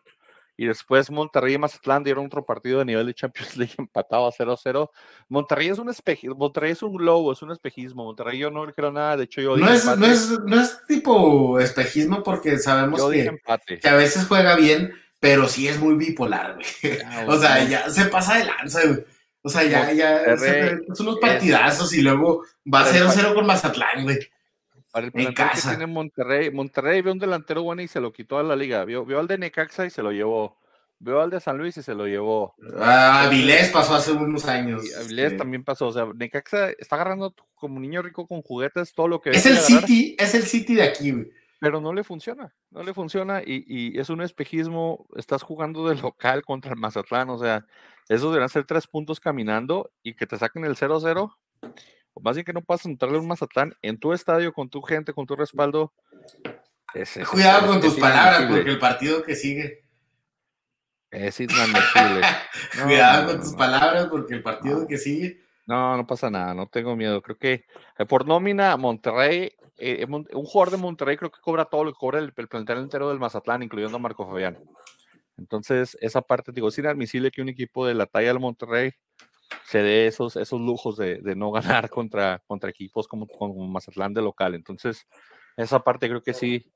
Y 0.56 0.68
después 0.68 1.10
Monterrey 1.10 1.56
y 1.56 1.58
Mazatlán 1.58 2.04
dieron 2.04 2.28
otro 2.28 2.46
partido 2.46 2.78
de 2.78 2.86
nivel 2.86 3.08
de 3.08 3.16
Champions 3.16 3.58
League 3.58 3.74
empatado 3.80 4.28
a 4.28 4.32
0-0. 4.32 4.88
Monterrey 5.30 5.70
es 5.70 5.80
un 5.80 5.90
espejismo, 5.90 6.36
Monterrey 6.36 6.74
es 6.74 6.84
un 6.84 6.96
globo, 6.96 7.34
es 7.34 7.42
un 7.42 7.52
espejismo. 7.52 8.04
Monterrey 8.04 8.38
yo 8.38 8.52
no 8.52 8.72
quiero 8.72 8.92
nada, 8.92 9.18
de 9.18 9.24
hecho 9.24 9.42
yo 9.42 9.58
no 9.58 9.68
es, 9.68 9.84
no 9.98 10.06
es, 10.06 10.40
no 10.46 10.62
es, 10.62 10.86
tipo 10.88 11.60
espejismo 11.60 12.22
porque 12.22 12.60
sabemos 12.60 13.02
que, 13.10 13.80
que, 13.82 13.90
a 13.90 13.96
veces 13.96 14.28
juega 14.28 14.56
bien, 14.56 14.94
pero 15.20 15.48
sí 15.48 15.68
es 15.68 15.80
muy 15.80 15.96
bipolar, 15.96 16.54
güey. 16.54 17.00
Ah, 17.04 17.26
o 17.28 17.40
sea, 17.40 17.68
ya 17.68 17.90
se 17.90 18.06
pasa 18.06 18.38
de 18.38 18.46
lanza, 18.46 18.86
güey. 18.86 19.04
O 19.42 19.50
sea, 19.50 19.64
ya, 19.64 19.92
ya, 19.92 20.38
son 20.38 21.08
unos 21.08 21.20
partidazos 21.20 21.94
y 21.94 22.02
luego 22.02 22.44
va 22.72 22.86
0-0 22.86 23.34
con 23.34 23.48
Mazatlán, 23.48 24.04
güey. 24.04 24.20
Para 24.96 25.08
el 25.08 25.34
casa. 25.34 25.72
que 25.72 25.76
tiene 25.76 25.92
Monterrey, 25.92 26.52
Monterrey 26.52 27.02
vio 27.02 27.12
un 27.12 27.20
delantero 27.20 27.62
bueno 27.64 27.82
y 27.82 27.88
se 27.90 28.00
lo 28.00 28.14
quitó 28.14 28.38
a 28.38 28.44
la 28.44 28.56
liga. 28.56 28.86
Vio, 28.86 29.04
vio 29.04 29.20
al 29.20 29.28
de 29.28 29.38
Necaxa 29.38 29.86
y 29.86 29.90
se 29.90 30.02
lo 30.02 30.14
llevó. 30.14 30.58
Veo 31.00 31.20
al 31.20 31.30
de 31.30 31.42
San 31.42 31.58
Luis 31.58 31.76
y 31.76 31.84
se 31.84 31.94
lo 31.94 32.08
llevó. 32.08 32.56
Ah, 32.80 33.24
Avilés 33.24 33.72
pasó 33.72 33.96
hace 33.96 34.14
unos 34.14 34.46
años. 34.46 34.86
Y 34.86 34.94
Avilés 34.94 35.26
este. 35.26 35.38
también 35.38 35.66
pasó. 35.66 35.88
O 35.88 35.92
sea, 35.92 36.08
Necaxa 36.16 36.70
está 36.70 36.96
agarrando 36.96 37.36
como 37.56 37.78
niño 37.82 38.02
rico 38.04 38.26
con 38.26 38.42
juguetes 38.42 38.94
todo 38.94 39.10
lo 39.10 39.20
que. 39.20 39.32
Es 39.32 39.46
el 39.46 39.58
City, 39.58 40.16
es 40.18 40.34
el 40.34 40.44
City 40.44 40.76
de 40.76 40.84
aquí, 40.84 41.12
güey. 41.12 41.30
Pero 41.60 41.82
no 41.82 41.92
le 41.92 42.06
funciona. 42.06 42.56
No 42.72 42.82
le 42.82 42.94
funciona 42.94 43.42
y, 43.46 43.66
y 43.68 44.00
es 44.00 44.10
un 44.10 44.22
espejismo. 44.22 45.08
Estás 45.18 45.44
jugando 45.44 45.90
de 45.90 45.96
local 45.96 46.42
contra 46.46 46.72
el 46.72 46.80
Mazatlán. 46.80 47.30
O 47.32 47.38
sea, 47.38 47.66
esos 48.08 48.32
deberían 48.32 48.48
ser 48.48 48.64
tres 48.64 48.88
puntos 48.88 49.20
caminando 49.20 49.92
y 50.04 50.14
que 50.14 50.26
te 50.26 50.38
saquen 50.38 50.64
el 50.64 50.78
0-0. 50.78 51.36
O 52.16 52.22
más 52.22 52.36
bien 52.36 52.46
que 52.46 52.54
no 52.54 52.62
puedas 52.62 52.86
entrarle 52.86 53.18
a 53.18 53.22
un 53.22 53.28
Mazatlán 53.28 53.76
en 53.84 54.00
tu 54.00 54.14
estadio, 54.14 54.52
con 54.54 54.70
tu 54.70 54.82
gente, 54.82 55.14
con 55.14 55.26
tu 55.28 55.36
respaldo. 55.36 55.94
Es, 56.94 57.18
es- 57.18 57.28
Cuidado 57.28 57.66
es- 57.66 57.72
con 57.72 57.82
tus 57.82 57.96
palabras, 57.96 58.40
inadmisible. 58.40 58.56
porque 58.58 58.72
el 58.72 58.80
partido 58.80 59.24
que 59.24 59.36
sigue. 59.36 59.84
Es 61.12 61.40
inadmisible. 61.40 62.22
No, 62.78 62.84
Cuidado 62.86 63.22
no, 63.22 63.28
con 63.28 63.38
no, 63.38 63.44
tus 63.44 63.54
palabras, 63.56 64.08
porque 64.10 64.34
el 64.34 64.42
partido 64.44 64.88
que 64.88 64.98
sigue. 64.98 65.42
No, 65.68 65.96
no 65.98 66.06
pasa 66.08 66.30
nada, 66.30 66.54
no 66.54 66.68
tengo 66.68 66.96
miedo. 66.96 67.22
Creo 67.22 67.38
que 67.38 67.66
eh, 67.98 68.06
por 68.06 68.26
nómina, 68.26 68.76
Monterrey, 68.78 69.52
eh, 69.78 70.06
Mon- 70.08 70.28
un 70.34 70.46
jugador 70.46 70.72
de 70.72 70.78
Monterrey 70.78 71.18
creo 71.18 71.32
que 71.32 71.40
cobra 71.42 71.66
todo 71.66 71.84
lo 71.84 71.92
que 71.94 71.98
cobra 72.00 72.20
el, 72.20 72.34
el 72.36 72.48
plantel 72.48 72.78
entero 72.80 73.10
del 73.10 73.20
Mazatlán, 73.20 73.62
incluyendo 73.64 73.98
a 73.98 74.00
Marco 74.00 74.26
Fabián. 74.28 74.58
Entonces, 75.38 75.98
esa 76.02 76.22
parte, 76.22 76.52
digo, 76.54 76.70
es 76.70 76.78
inadmisible 76.78 77.30
que 77.32 77.42
un 77.42 77.50
equipo 77.50 77.86
de 77.86 77.94
la 77.94 78.06
talla 78.06 78.28
del 78.30 78.40
Monterrey 78.40 78.94
se 79.66 79.80
dé 79.80 80.08
esos, 80.08 80.36
esos 80.36 80.62
lujos 80.62 80.98
de, 80.98 81.18
de 81.22 81.36
no 81.36 81.52
ganar 81.52 81.90
contra, 81.90 82.42
contra 82.48 82.70
equipos 82.70 83.08
como, 83.08 83.28
como 83.28 83.68
Mazatlán 83.68 84.14
de 84.14 84.22
local. 84.22 84.56
Entonces, 84.56 85.08
esa 85.58 85.80
parte 85.80 86.08
creo 86.08 86.22
que 86.22 86.34
sí. 86.34 86.72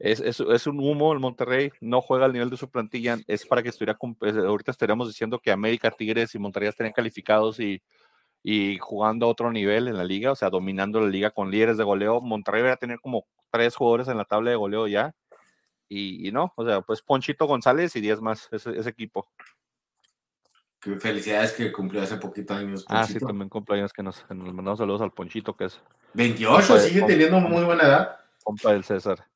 Es, 0.00 0.20
es, 0.20 0.66
un 0.68 0.78
humo 0.78 1.12
el 1.12 1.18
Monterrey, 1.18 1.72
no 1.80 2.00
juega 2.00 2.26
al 2.26 2.32
nivel 2.32 2.50
de 2.50 2.56
su 2.56 2.70
plantilla, 2.70 3.18
es 3.26 3.44
para 3.44 3.64
que 3.64 3.70
estuviera, 3.70 3.98
eh, 4.22 4.46
ahorita 4.46 4.70
estaríamos 4.70 5.08
diciendo 5.08 5.40
que 5.40 5.50
América, 5.50 5.90
Tigres 5.90 6.36
y 6.36 6.38
Monterrey 6.38 6.68
estarían 6.68 6.92
calificados 6.92 7.58
y, 7.58 7.82
y 8.44 8.78
jugando 8.78 9.26
a 9.26 9.28
otro 9.28 9.50
nivel 9.50 9.88
en 9.88 9.96
la 9.96 10.04
liga, 10.04 10.30
o 10.30 10.36
sea, 10.36 10.50
dominando 10.50 11.00
la 11.00 11.08
liga 11.08 11.32
con 11.32 11.50
líderes 11.50 11.78
de 11.78 11.84
goleo. 11.84 12.20
Monterrey 12.20 12.62
va 12.62 12.74
a 12.74 12.76
tener 12.76 13.00
como 13.00 13.26
tres 13.50 13.74
jugadores 13.74 14.06
en 14.06 14.18
la 14.18 14.24
tabla 14.24 14.50
de 14.50 14.56
goleo 14.56 14.86
ya. 14.86 15.14
Y, 15.88 16.28
y 16.28 16.32
no, 16.32 16.52
o 16.56 16.64
sea, 16.64 16.82
pues 16.82 17.02
Ponchito 17.02 17.46
González 17.46 17.96
y 17.96 18.00
10 18.00 18.20
más, 18.20 18.48
ese, 18.52 18.78
ese 18.78 18.90
equipo. 18.90 19.28
Que 20.80 20.96
felicidades 20.96 21.52
que 21.52 21.72
cumplió 21.72 22.02
hace 22.02 22.16
poquito 22.16 22.54
años. 22.54 22.84
Ah, 22.88 23.04
sí, 23.04 23.18
también 23.18 23.48
cumpleaños 23.48 23.92
que 23.92 24.02
nos, 24.02 24.24
nos 24.30 24.54
mandamos 24.54 24.78
saludos 24.78 25.00
al 25.02 25.10
Ponchito, 25.12 25.56
que 25.56 25.64
es 25.64 25.80
28, 26.14 26.66
Compa- 26.74 26.78
sigue 26.80 27.02
teniendo 27.02 27.40
muy 27.40 27.64
buena 27.64 27.82
edad. 27.84 28.16
compa 28.44 28.72
del 28.72 28.84
César. 28.84 29.26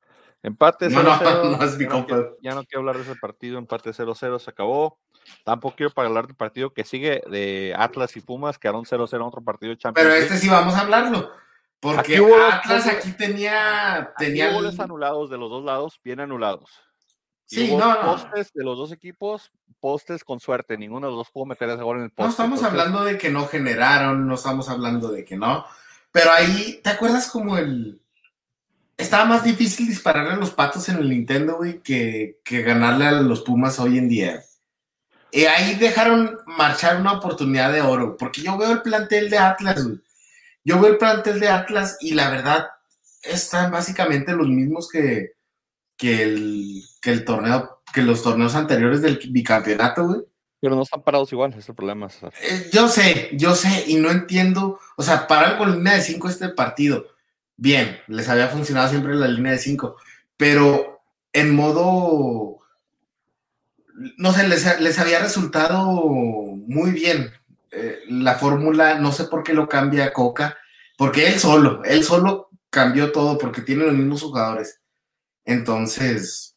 Empate 0.44 0.88
No, 0.88 1.02
no, 1.02 1.10
0-0, 1.12 1.56
no 1.58 1.64
es 1.64 1.76
mi 1.78 1.84
ya 1.84 1.90
compa. 1.90 2.16
ya 2.40 2.54
no 2.54 2.64
quiero 2.64 2.80
hablar 2.80 2.96
de 2.96 3.02
ese 3.02 3.16
partido, 3.16 3.58
empate 3.58 3.90
0-0, 3.90 4.38
se 4.38 4.50
acabó. 4.50 4.98
Tampoco 5.44 5.76
quiero 5.76 5.92
hablar 5.96 6.26
del 6.26 6.34
partido 6.36 6.72
que 6.72 6.84
sigue 6.84 7.22
de 7.30 7.74
Atlas 7.76 8.16
y 8.16 8.20
Pumas, 8.20 8.58
quedaron 8.58 8.84
0-0 8.84 9.14
en 9.16 9.22
otro 9.22 9.40
partido 9.42 9.70
de 9.70 9.78
Champions 9.78 10.08
Pero 10.08 10.20
este 10.20 10.36
sí 10.36 10.48
vamos 10.48 10.74
a 10.74 10.80
hablarlo. 10.80 11.30
Porque 11.80 12.16
Aquí 12.16 12.32
Atlas 12.52 12.86
aquí 12.86 13.12
tenía. 13.12 13.96
Aquí 13.98 14.12
tenía 14.18 14.48
hubo 14.50 14.54
goles 14.62 14.78
anulados 14.78 15.28
de 15.30 15.38
los 15.38 15.50
dos 15.50 15.64
lados, 15.64 16.00
bien 16.04 16.20
anulados. 16.20 16.70
Y 17.52 17.66
Sí, 17.66 17.70
hubo 17.70 17.78
no, 17.80 17.94
no. 17.94 18.00
postes 18.12 18.50
de 18.54 18.64
los 18.64 18.78
dos 18.78 18.92
equipos, 18.92 19.52
postes 19.78 20.24
con 20.24 20.40
suerte. 20.40 20.78
Ninguno 20.78 21.06
de 21.06 21.10
los 21.10 21.18
dos 21.18 21.30
pudo 21.30 21.44
meter 21.44 21.68
ese 21.68 21.82
gol 21.82 21.98
en 21.98 22.04
el 22.04 22.10
poste. 22.10 22.22
No 22.24 22.30
estamos 22.30 22.60
Entonces, 22.60 22.80
hablando 22.80 23.04
de 23.04 23.18
que 23.18 23.28
no 23.30 23.46
generaron, 23.46 24.26
no 24.26 24.34
estamos 24.36 24.68
hablando 24.70 25.10
de 25.12 25.24
que 25.24 25.36
no. 25.36 25.66
Pero 26.10 26.30
ahí, 26.32 26.80
¿te 26.82 26.90
acuerdas 26.90 27.28
como 27.30 27.58
el. 27.58 28.00
Estaba 28.96 29.24
más 29.26 29.44
difícil 29.44 29.86
dispararle 29.86 30.32
a 30.32 30.36
los 30.36 30.50
patos 30.52 30.88
en 30.88 30.96
el 30.96 31.10
Nintendo, 31.10 31.56
güey, 31.56 31.82
que, 31.82 32.40
que 32.44 32.62
ganarle 32.62 33.06
a 33.06 33.12
los 33.12 33.42
Pumas 33.42 33.78
hoy 33.78 33.98
en 33.98 34.08
día. 34.08 34.42
Y 35.30 35.44
ahí 35.44 35.74
dejaron 35.74 36.38
marchar 36.46 37.00
una 37.00 37.12
oportunidad 37.12 37.72
de 37.72 37.80
oro, 37.82 38.16
porque 38.16 38.42
yo 38.42 38.56
veo 38.56 38.70
el 38.70 38.82
plantel 38.82 39.28
de 39.30 39.38
Atlas, 39.38 39.84
güey. 39.84 40.00
Yo 40.64 40.80
veo 40.80 40.92
el 40.92 40.98
plantel 40.98 41.40
de 41.40 41.48
Atlas 41.48 41.96
y 42.00 42.12
la 42.14 42.30
verdad 42.30 42.68
están 43.22 43.70
básicamente 43.72 44.32
los 44.32 44.48
mismos 44.48 44.88
que, 44.88 45.32
que, 46.02 46.20
el, 46.20 46.82
que 47.00 47.12
el 47.12 47.24
torneo, 47.24 47.80
que 47.94 48.02
los 48.02 48.24
torneos 48.24 48.56
anteriores 48.56 49.02
del 49.02 49.20
bicampeonato, 49.30 50.04
güey. 50.04 50.20
Pero 50.60 50.74
no 50.74 50.82
están 50.82 51.02
parados 51.02 51.32
igual, 51.32 51.54
es 51.56 51.68
el 51.68 51.76
problema. 51.76 52.08
Eh, 52.42 52.70
yo 52.72 52.88
sé, 52.88 53.30
yo 53.34 53.54
sé, 53.54 53.84
y 53.86 53.94
no 53.94 54.10
entiendo. 54.10 54.80
O 54.96 55.02
sea, 55.04 55.28
pararon 55.28 55.58
con 55.58 55.72
línea 55.76 55.94
de 55.94 56.00
5 56.00 56.28
este 56.28 56.48
partido. 56.48 57.06
Bien, 57.56 58.00
les 58.08 58.28
había 58.28 58.48
funcionado 58.48 58.88
siempre 58.88 59.14
la 59.14 59.28
línea 59.28 59.52
de 59.52 59.58
5, 59.58 59.96
pero 60.36 61.02
en 61.32 61.54
modo. 61.54 62.58
No 64.16 64.32
sé, 64.32 64.48
les, 64.48 64.80
les 64.80 64.98
había 64.98 65.20
resultado 65.20 65.84
muy 65.92 66.90
bien 66.90 67.30
eh, 67.70 68.00
la 68.08 68.34
fórmula. 68.34 68.98
No 68.98 69.12
sé 69.12 69.24
por 69.24 69.44
qué 69.44 69.52
lo 69.52 69.68
cambia 69.68 70.12
Coca, 70.12 70.56
porque 70.98 71.28
él 71.28 71.38
solo, 71.38 71.84
él 71.84 72.02
solo 72.02 72.48
cambió 72.70 73.12
todo 73.12 73.38
porque 73.38 73.62
tiene 73.62 73.84
los 73.84 73.94
mismos 73.94 74.22
jugadores. 74.22 74.81
Entonces, 75.44 76.56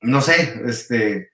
no 0.00 0.20
sé, 0.20 0.62
este. 0.66 1.30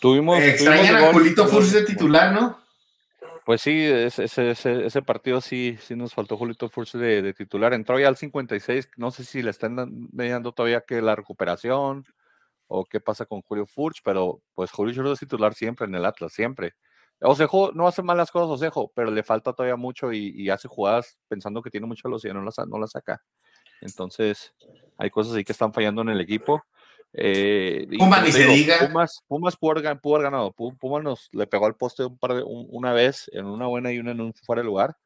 Tuvimos. 0.00 0.38
Extrañan 0.40 0.86
tuvimos 0.94 1.10
a 1.10 1.12
Julito 1.12 1.46
Furch 1.46 1.68
de 1.70 1.82
titular, 1.84 2.32
¿no? 2.32 2.58
Pues 3.44 3.62
sí, 3.62 3.82
ese, 3.84 4.24
ese, 4.24 4.50
ese, 4.86 5.02
partido 5.02 5.40
sí, 5.40 5.76
sí 5.80 5.96
nos 5.96 6.14
faltó 6.14 6.36
Julito 6.36 6.68
Furch 6.68 6.92
de, 6.92 7.22
de 7.22 7.32
titular. 7.34 7.72
Entró 7.72 7.98
ya 7.98 8.06
al 8.08 8.16
56. 8.16 8.90
No 8.96 9.10
sé 9.10 9.24
si 9.24 9.42
le 9.42 9.50
están 9.50 9.76
dan- 9.76 10.08
mediando 10.12 10.52
todavía 10.52 10.82
que 10.86 11.02
la 11.02 11.16
recuperación 11.16 12.04
o 12.68 12.84
qué 12.84 13.00
pasa 13.00 13.26
con 13.26 13.42
Julio 13.42 13.66
Furch, 13.66 14.02
pero 14.04 14.42
pues 14.54 14.70
Julio 14.70 14.94
Furch 14.94 15.12
es 15.14 15.18
titular 15.20 15.54
siempre 15.54 15.86
en 15.86 15.94
el 15.94 16.04
Atlas, 16.04 16.32
siempre. 16.32 16.74
Osejo 17.22 17.72
no 17.72 17.88
hace 17.88 18.02
malas 18.02 18.30
cosas, 18.30 18.48
Osejo, 18.50 18.92
pero 18.94 19.10
le 19.10 19.22
falta 19.22 19.52
todavía 19.52 19.76
mucho 19.76 20.12
y, 20.12 20.32
y 20.36 20.48
hace 20.50 20.68
jugadas 20.68 21.18
pensando 21.26 21.60
que 21.60 21.70
tiene 21.70 21.86
mucha 21.86 22.02
velocidad, 22.04 22.34
no 22.34 22.42
las, 22.42 22.56
no 22.68 22.78
las 22.78 22.92
saca. 22.92 23.20
Entonces, 23.80 24.54
hay 24.98 25.10
cosas 25.10 25.34
ahí 25.34 25.44
que 25.44 25.52
están 25.52 25.72
fallando 25.72 26.02
en 26.02 26.10
el 26.10 26.20
equipo. 26.20 26.62
Eh, 27.12 27.86
Pumas 27.98 28.22
ni 28.22 28.30
se 28.32 28.44
diga. 28.46 28.78
Pumas, 28.86 29.22
Pumas 29.26 29.56
pudo 29.56 29.72
haber, 29.78 29.98
pudo 30.00 30.16
haber 30.16 30.30
ganado. 30.30 30.52
Pu- 30.52 30.76
Pumas 30.78 31.02
nos 31.02 31.28
le 31.32 31.46
pegó 31.46 31.66
al 31.66 31.74
poste 31.74 32.04
un 32.04 32.18
par 32.18 32.34
de- 32.34 32.42
un- 32.42 32.66
una 32.70 32.92
vez, 32.92 33.28
en 33.32 33.46
una 33.46 33.66
buena 33.66 33.90
y 33.92 33.98
una 33.98 34.12
en 34.12 34.20
un 34.20 34.32
fuera 34.34 34.62
de 34.62 34.66
lugar. 34.66 34.96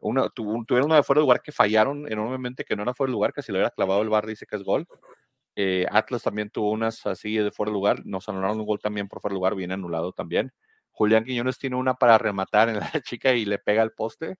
Una, 0.00 0.28
tu- 0.28 0.64
tuvieron 0.64 0.86
una 0.90 0.96
de 0.96 1.02
fuera 1.02 1.18
de 1.20 1.24
lugar 1.24 1.42
que 1.42 1.50
fallaron 1.50 2.10
enormemente, 2.10 2.64
que 2.64 2.76
no 2.76 2.82
era 2.84 2.94
fuera 2.94 3.08
de 3.08 3.12
lugar, 3.14 3.32
que 3.32 3.42
si 3.42 3.50
lo 3.50 3.58
hubiera 3.58 3.70
clavado 3.70 4.02
el 4.02 4.08
bar 4.08 4.24
dice 4.26 4.46
que 4.46 4.54
es 4.56 4.62
gol. 4.62 4.86
Eh, 5.56 5.86
Atlas 5.90 6.22
también 6.22 6.50
tuvo 6.50 6.70
unas 6.70 7.04
así 7.06 7.36
de 7.36 7.50
fuera 7.50 7.70
de 7.70 7.74
lugar, 7.74 8.02
nos 8.06 8.28
anularon 8.28 8.60
un 8.60 8.66
gol 8.66 8.78
también 8.78 9.08
por 9.08 9.20
fuera 9.20 9.32
de 9.32 9.38
lugar, 9.38 9.56
bien 9.56 9.72
anulado 9.72 10.12
también. 10.12 10.52
Julián 10.92 11.24
Quiñones 11.24 11.58
tiene 11.58 11.74
una 11.74 11.94
para 11.94 12.16
rematar 12.18 12.68
en 12.68 12.78
la 12.78 12.90
chica 13.04 13.32
y 13.34 13.44
le 13.44 13.58
pega 13.58 13.82
al 13.82 13.90
poste. 13.92 14.36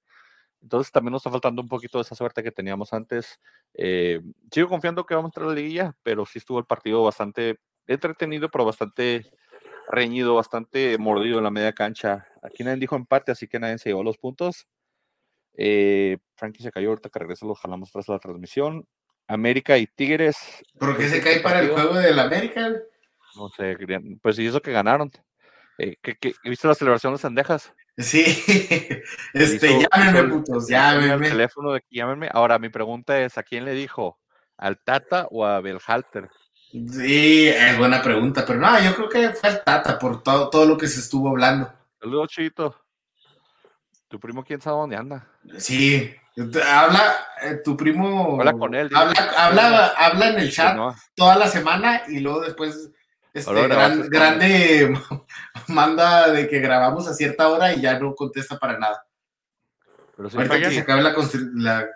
Entonces 0.60 0.92
también 0.92 1.12
nos 1.12 1.20
está 1.20 1.30
faltando 1.30 1.62
un 1.62 1.68
poquito 1.68 1.98
de 1.98 2.02
esa 2.02 2.14
suerte 2.14 2.42
que 2.42 2.50
teníamos 2.50 2.92
antes. 2.92 3.38
Eh, 3.74 4.20
sigo 4.52 4.68
confiando 4.68 5.06
que 5.06 5.14
vamos 5.14 5.28
a 5.28 5.30
entrar 5.30 5.46
a 5.46 5.48
la 5.50 5.54
liguilla, 5.54 5.96
pero 6.02 6.26
sí 6.26 6.38
estuvo 6.38 6.58
el 6.58 6.64
partido 6.66 7.02
bastante 7.04 7.58
entretenido, 7.86 8.50
pero 8.50 8.64
bastante 8.64 9.30
reñido, 9.88 10.34
bastante 10.34 10.98
mordido 10.98 11.38
en 11.38 11.44
la 11.44 11.50
media 11.50 11.72
cancha. 11.72 12.26
Aquí 12.42 12.64
nadie 12.64 12.80
dijo 12.80 12.96
empate, 12.96 13.32
así 13.32 13.46
que 13.48 13.58
nadie 13.58 13.78
se 13.78 13.90
llevó 13.90 14.02
los 14.02 14.18
puntos. 14.18 14.66
Eh, 15.54 16.18
Frankie 16.36 16.62
se 16.62 16.70
cayó, 16.70 16.90
ahorita 16.90 17.08
que 17.08 17.18
regresa 17.18 17.46
lo 17.46 17.54
jalamos 17.54 17.90
tras 17.90 18.08
la 18.08 18.18
transmisión. 18.18 18.86
América 19.26 19.76
y 19.76 19.86
Tigres. 19.86 20.36
¿Por 20.78 20.90
qué 20.90 20.96
pues, 20.96 21.10
se 21.10 21.18
este 21.18 21.30
cae 21.30 21.40
para 21.40 21.60
el 21.60 21.70
juego 21.70 21.94
del 21.94 22.18
América? 22.18 22.72
No 23.36 23.48
sé, 23.50 23.76
pues 24.22 24.38
y 24.38 24.46
eso 24.46 24.60
que 24.60 24.72
ganaron. 24.72 25.10
Eh, 25.78 25.96
¿qué- 26.02 26.16
qué- 26.16 26.34
¿Viste 26.44 26.66
la 26.66 26.74
celebración 26.74 27.12
de 27.12 27.18
Sandejas? 27.18 27.74
Sí, 27.98 28.24
este, 29.34 29.70
Hizo- 29.72 29.88
llámenme, 29.92 30.20
hizo 30.20 30.28
putos, 30.28 30.68
el- 30.70 30.74
el 30.76 30.80
llámenme. 30.80 31.28
teléfono 31.28 31.72
de 31.72 31.82
llámenme. 31.90 32.28
Ahora, 32.32 32.58
mi 32.58 32.68
pregunta 32.68 33.20
es, 33.20 33.36
¿a 33.36 33.42
quién 33.42 33.64
le 33.64 33.72
dijo? 33.72 34.18
¿Al 34.56 34.78
Tata 34.78 35.26
o 35.30 35.44
a 35.44 35.60
Belhalter? 35.60 36.30
Sí, 36.70 37.48
es 37.48 37.76
buena 37.78 38.02
pregunta, 38.02 38.44
pero 38.46 38.58
no, 38.60 38.78
yo 38.80 38.94
creo 38.94 39.08
que 39.08 39.30
fue 39.30 39.50
el 39.50 39.62
Tata 39.64 39.98
por 39.98 40.22
todo, 40.22 40.48
todo 40.50 40.64
lo 40.66 40.76
que 40.78 40.86
se 40.86 41.00
estuvo 41.00 41.28
hablando. 41.30 41.72
Saludos, 42.00 42.28
Chito. 42.28 42.76
¿Tu 44.08 44.18
primo 44.20 44.44
quién 44.44 44.60
sabe 44.60 44.76
dónde 44.78 44.96
anda? 44.96 45.26
Sí, 45.58 46.14
habla 46.66 47.16
eh, 47.42 47.56
tu 47.64 47.76
primo. 47.76 48.38
Habla 48.38 48.52
con 48.52 48.74
él. 48.74 48.88
Habla, 48.94 49.32
habla, 49.36 49.86
habla 49.96 50.28
en 50.30 50.38
el 50.38 50.52
chat 50.52 50.76
no, 50.76 50.94
toda 51.14 51.36
la 51.36 51.46
semana 51.48 52.02
y 52.08 52.20
luego 52.20 52.40
después 52.40 52.90
este, 53.38 53.50
Ahora 53.50 53.66
gran- 53.68 54.08
grande 54.08 54.98
manda 55.68 56.30
de 56.30 56.48
que 56.48 56.60
grabamos 56.60 57.06
a 57.08 57.14
cierta 57.14 57.48
hora 57.48 57.72
y 57.72 57.80
ya 57.80 57.98
no 57.98 58.14
contesta 58.14 58.58
para 58.58 58.78
nada. 58.78 59.04
pero 60.16 60.28
sí, 60.30 60.36
Ahorita 60.36 60.58
que 60.58 60.70
se 60.70 60.80
acabe 60.80 61.02
la, 61.02 61.14
la- 61.54 61.88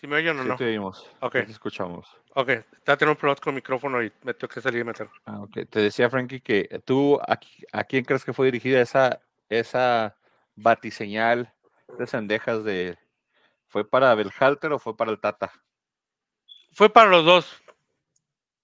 Si 0.00 0.06
me 0.06 0.16
oyen 0.16 0.38
o 0.38 0.42
sí 0.42 0.48
no. 0.48 0.56
te 0.56 0.64
vimos. 0.66 1.06
Ok. 1.20 1.32
te 1.32 1.52
escuchamos. 1.52 2.06
Ok, 2.34 2.48
está 2.48 2.96
teniendo 2.96 3.18
problemas 3.18 3.40
con 3.40 3.50
el 3.52 3.56
micrófono 3.56 4.02
y 4.02 4.10
me 4.22 4.32
tengo 4.34 4.52
que 4.52 4.60
salir 4.62 4.80
y 4.80 4.84
meter. 4.84 5.08
Ah, 5.26 5.40
ok. 5.40 5.68
Te 5.68 5.80
decía, 5.80 6.08
Frankie, 6.08 6.40
que 6.40 6.80
tú, 6.84 7.18
¿a, 7.26 7.38
qui- 7.38 7.64
a 7.72 7.84
quién 7.84 8.04
crees 8.04 8.24
que 8.24 8.32
fue 8.32 8.46
dirigida 8.46 8.80
esa, 8.80 9.20
esa 9.50 10.16
batiseñal 10.54 11.52
de 11.98 12.06
Sandejas 12.06 12.64
de... 12.64 12.98
¿Fue 13.68 13.88
para 13.88 14.14
Belhalter 14.14 14.72
o 14.72 14.78
fue 14.78 14.96
para 14.96 15.10
el 15.10 15.18
Tata? 15.20 15.50
Fue 16.74 16.90
para 16.90 17.08
los 17.10 17.24
dos. 17.24 17.62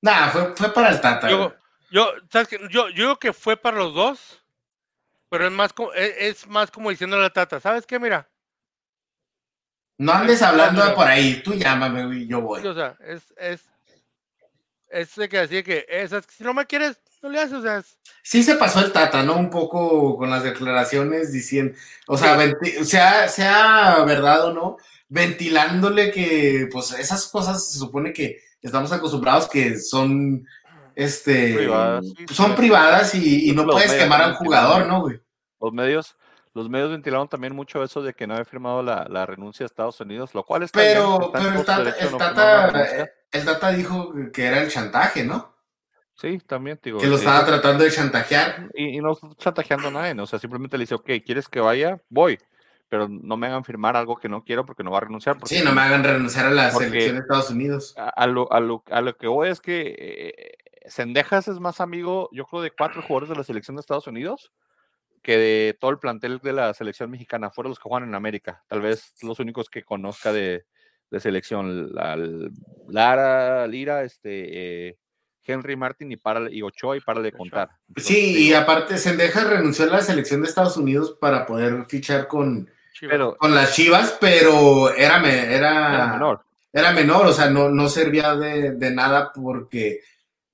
Nah, 0.03 0.29
fue, 0.29 0.55
fue 0.57 0.72
para 0.72 0.91
el 0.91 1.01
Tata. 1.01 1.29
Yo, 1.31 1.55
Yo, 1.91 2.12
¿sabes 2.30 2.49
qué? 2.49 2.59
Yo, 2.70 2.89
yo 2.91 2.95
digo 3.05 3.16
que 3.18 3.32
fue 3.32 3.57
para 3.57 3.78
los 3.78 3.95
dos, 3.95 4.43
pero 5.30 5.47
es 5.47 5.53
más, 5.53 5.72
como, 5.72 5.93
es, 5.93 6.14
es 6.18 6.47
más 6.47 6.70
como 6.70 6.91
diciéndole 6.91 7.22
a 7.22 7.26
la 7.26 7.32
tata, 7.32 7.61
¿sabes 7.61 7.86
qué? 7.86 7.99
Mira, 7.99 8.28
No 9.99 10.12
andes 10.12 10.43
hablando 10.43 10.84
de 10.84 10.93
por 10.93 11.07
ahí, 11.07 11.43
tú 11.43 11.55
llámame, 11.55 12.07
güey, 12.07 12.26
yo 12.26 12.41
voy. 12.41 12.64
o 12.66 12.74
sea, 12.74 12.97
es, 13.01 13.22
es, 13.36 13.62
es 14.91 15.14
de 15.16 15.28
que 15.28 15.39
decir 15.41 15.64
que 15.64 15.86
esas, 15.89 16.24
si 16.26 16.45
no 16.45 16.55
me 16.55 16.66
quieres, 16.66 17.01
no 17.22 17.28
le 17.30 17.41
haces, 17.41 17.55
o 17.55 17.62
sea, 17.62 17.78
es- 17.78 17.99
Sí 18.22 18.43
se 18.43 18.55
pasó 18.57 18.80
el 18.80 18.93
Tata, 18.93 19.22
¿no? 19.22 19.36
Un 19.36 19.51
poco 19.51 20.16
con 20.16 20.30
las 20.30 20.43
declaraciones 20.45 21.32
diciendo, 21.32 21.76
o 22.07 22.16
sea, 22.16 22.36
venti- 22.36 22.84
sea, 22.84 23.26
sea 23.28 24.05
verdad 24.05 24.45
o 24.47 24.53
no, 24.53 24.76
ventilándole 25.09 26.12
que, 26.12 26.68
pues, 26.70 26.93
esas 26.93 27.26
cosas 27.28 27.70
se 27.72 27.78
supone 27.78 28.12
que 28.12 28.41
estamos 28.62 28.93
acostumbrados 28.93 29.49
que 29.49 29.78
son, 29.78 30.47
este, 30.99 31.55
Privadas. 31.55 32.05
son 32.33 32.57
privadas 32.57 33.15
y, 33.15 33.49
y 33.49 33.55
no 33.55 33.65
puedes 33.65 33.89
medios 33.89 34.05
quemar 34.05 34.21
a 34.21 34.27
un 34.27 34.33
también 34.35 34.47
jugador, 34.47 34.87
¿no, 34.87 35.01
güey? 35.03 35.21
Los 35.61 35.73
medios, 35.73 36.17
los 36.55 36.69
medios 36.69 36.91
ventilaron 36.91 37.29
también 37.29 37.55
mucho 37.55 37.85
eso 37.85 38.03
de 38.03 38.15
que 38.15 38.27
no 38.27 38.35
había 38.35 38.45
firmado 38.45 38.83
la, 38.83 39.07
la 39.09 39.25
renuncia 39.25 39.63
de 39.63 39.69
Estados 39.69 40.01
Unidos, 40.01 40.35
lo 40.35 40.43
cual 40.45 40.65
está 40.65 40.81
Pero, 40.81 41.31
pero 41.33 41.51
el 41.51 41.65
Tata, 41.65 41.97
el 42.01 42.11
no 42.11 42.17
Tata, 42.19 43.11
el 43.31 43.45
Tata 43.45 43.71
dijo 43.71 44.13
que 44.33 44.45
era 44.45 44.61
el 44.61 44.71
chantaje, 44.71 45.23
¿no? 45.23 45.55
Sí, 46.15 46.39
también, 46.45 46.81
digo. 46.83 46.99
Que 46.99 47.07
lo 47.07 47.15
eh, 47.15 47.19
estaba 47.19 47.47
tratando 47.47 47.85
de 47.85 47.93
chantajear. 47.93 48.69
y, 48.75 48.99
y 48.99 49.01
no 49.01 49.17
chantajeando 49.37 49.87
a 49.87 49.91
nadie, 49.93 50.15
¿no? 50.17 50.25
o 50.25 50.27
sea, 50.27 50.41
simplemente 50.41 50.77
le 50.77 50.83
dice, 50.83 50.97
ok, 50.97 51.11
¿quieres 51.25 51.49
que 51.49 51.61
vaya? 51.61 52.03
Voy, 52.09 52.41
pero 52.89 53.09
no 53.09 53.37
me 53.37 53.47
hagan 53.47 53.63
firmar 53.63 53.97
algo 53.97 54.17
que 54.17 54.29
no 54.29 54.43
quiero 54.43 54.67
porque 54.67 54.83
no 54.83 54.91
va 54.91 54.99
a 54.99 55.03
renunciar. 55.03 55.39
Porque 55.39 55.55
Sí, 55.55 55.65
no 55.65 55.71
me 55.71 55.81
hagan 55.81 56.03
renunciar 56.03 56.47
a 56.47 56.51
la 56.51 56.73
selección 56.73 57.15
de 57.15 57.21
Estados 57.21 57.51
Unidos. 57.51 57.95
a, 57.97 58.09
a 58.09 58.27
lo, 58.27 58.53
a, 58.53 58.59
lo, 58.59 58.83
a 58.91 59.01
lo 59.01 59.17
que 59.17 59.29
voy 59.29 59.51
es 59.51 59.61
que 59.61 59.95
eh, 59.97 60.55
Sendejas 60.87 61.49
es 61.49 61.61
más 61.61 61.81
amigo, 61.81 62.29
yo 62.33 62.45
creo, 62.47 62.62
de 62.62 62.70
cuatro 62.70 63.03
jugadores 63.03 63.29
de 63.31 63.37
la 63.37 63.45
selección 63.45 63.76
de 63.76 63.81
Estados 63.81 64.07
Unidos 64.07 64.53
que 65.22 65.37
de 65.37 65.76
todo 65.81 65.91
el 65.91 65.99
plantel 65.99 66.39
de 66.43 66.53
la 66.53 66.72
selección 66.74 67.11
mexicana, 67.11 67.51
fueron 67.51 67.70
los 67.70 67.79
que 67.79 67.89
juegan 67.89 68.09
en 68.09 68.14
América. 68.14 68.62
Tal 68.68 68.81
vez 68.81 69.12
los 69.22 69.41
únicos 69.41 69.68
que 69.68 69.83
conozca 69.83 70.33
de, 70.33 70.64
de 71.11 71.20
selección. 71.20 71.93
La- 71.93 72.16
Lara, 72.89 73.66
Lira, 73.66 74.05
este, 74.05 74.89
eh, 74.91 74.97
Henry 75.45 75.76
Martin 75.76 76.12
y, 76.12 76.16
para, 76.16 76.51
y 76.51 76.62
Ochoa 76.62 76.97
y 76.97 77.01
para 77.01 77.20
de 77.20 77.33
contar. 77.33 77.70
Entonces, 77.89 78.07
Sí, 78.16 78.49
y 78.49 78.55
aparte 78.55 78.97
Sendejas 78.97 79.49
renunció 79.49 79.85
a 79.87 79.89
la 79.89 80.01
selección 80.03 80.41
de 80.43 80.49
Estados 80.49 80.76
Unidos 80.76 81.16
para 81.20 81.47
poder 81.47 81.85
fichar 81.87 82.29
con, 82.29 82.70
Chivas. 82.93 83.12
pero 83.12 83.37
con 83.37 83.55
las 83.55 83.74
Chivas, 83.74 84.16
pero 84.20 84.95
era, 84.95 85.16
era, 85.29 85.95
era 85.95 86.07
menor. 86.12 86.43
era 86.72 86.93
menor, 86.93 87.26
o 87.26 87.33
sea, 87.33 87.51
no, 87.51 87.68
no 87.70 87.89
servía 87.89 88.35
de, 88.37 88.72
de 88.72 88.91
nada 88.93 89.33
porque, 89.33 90.01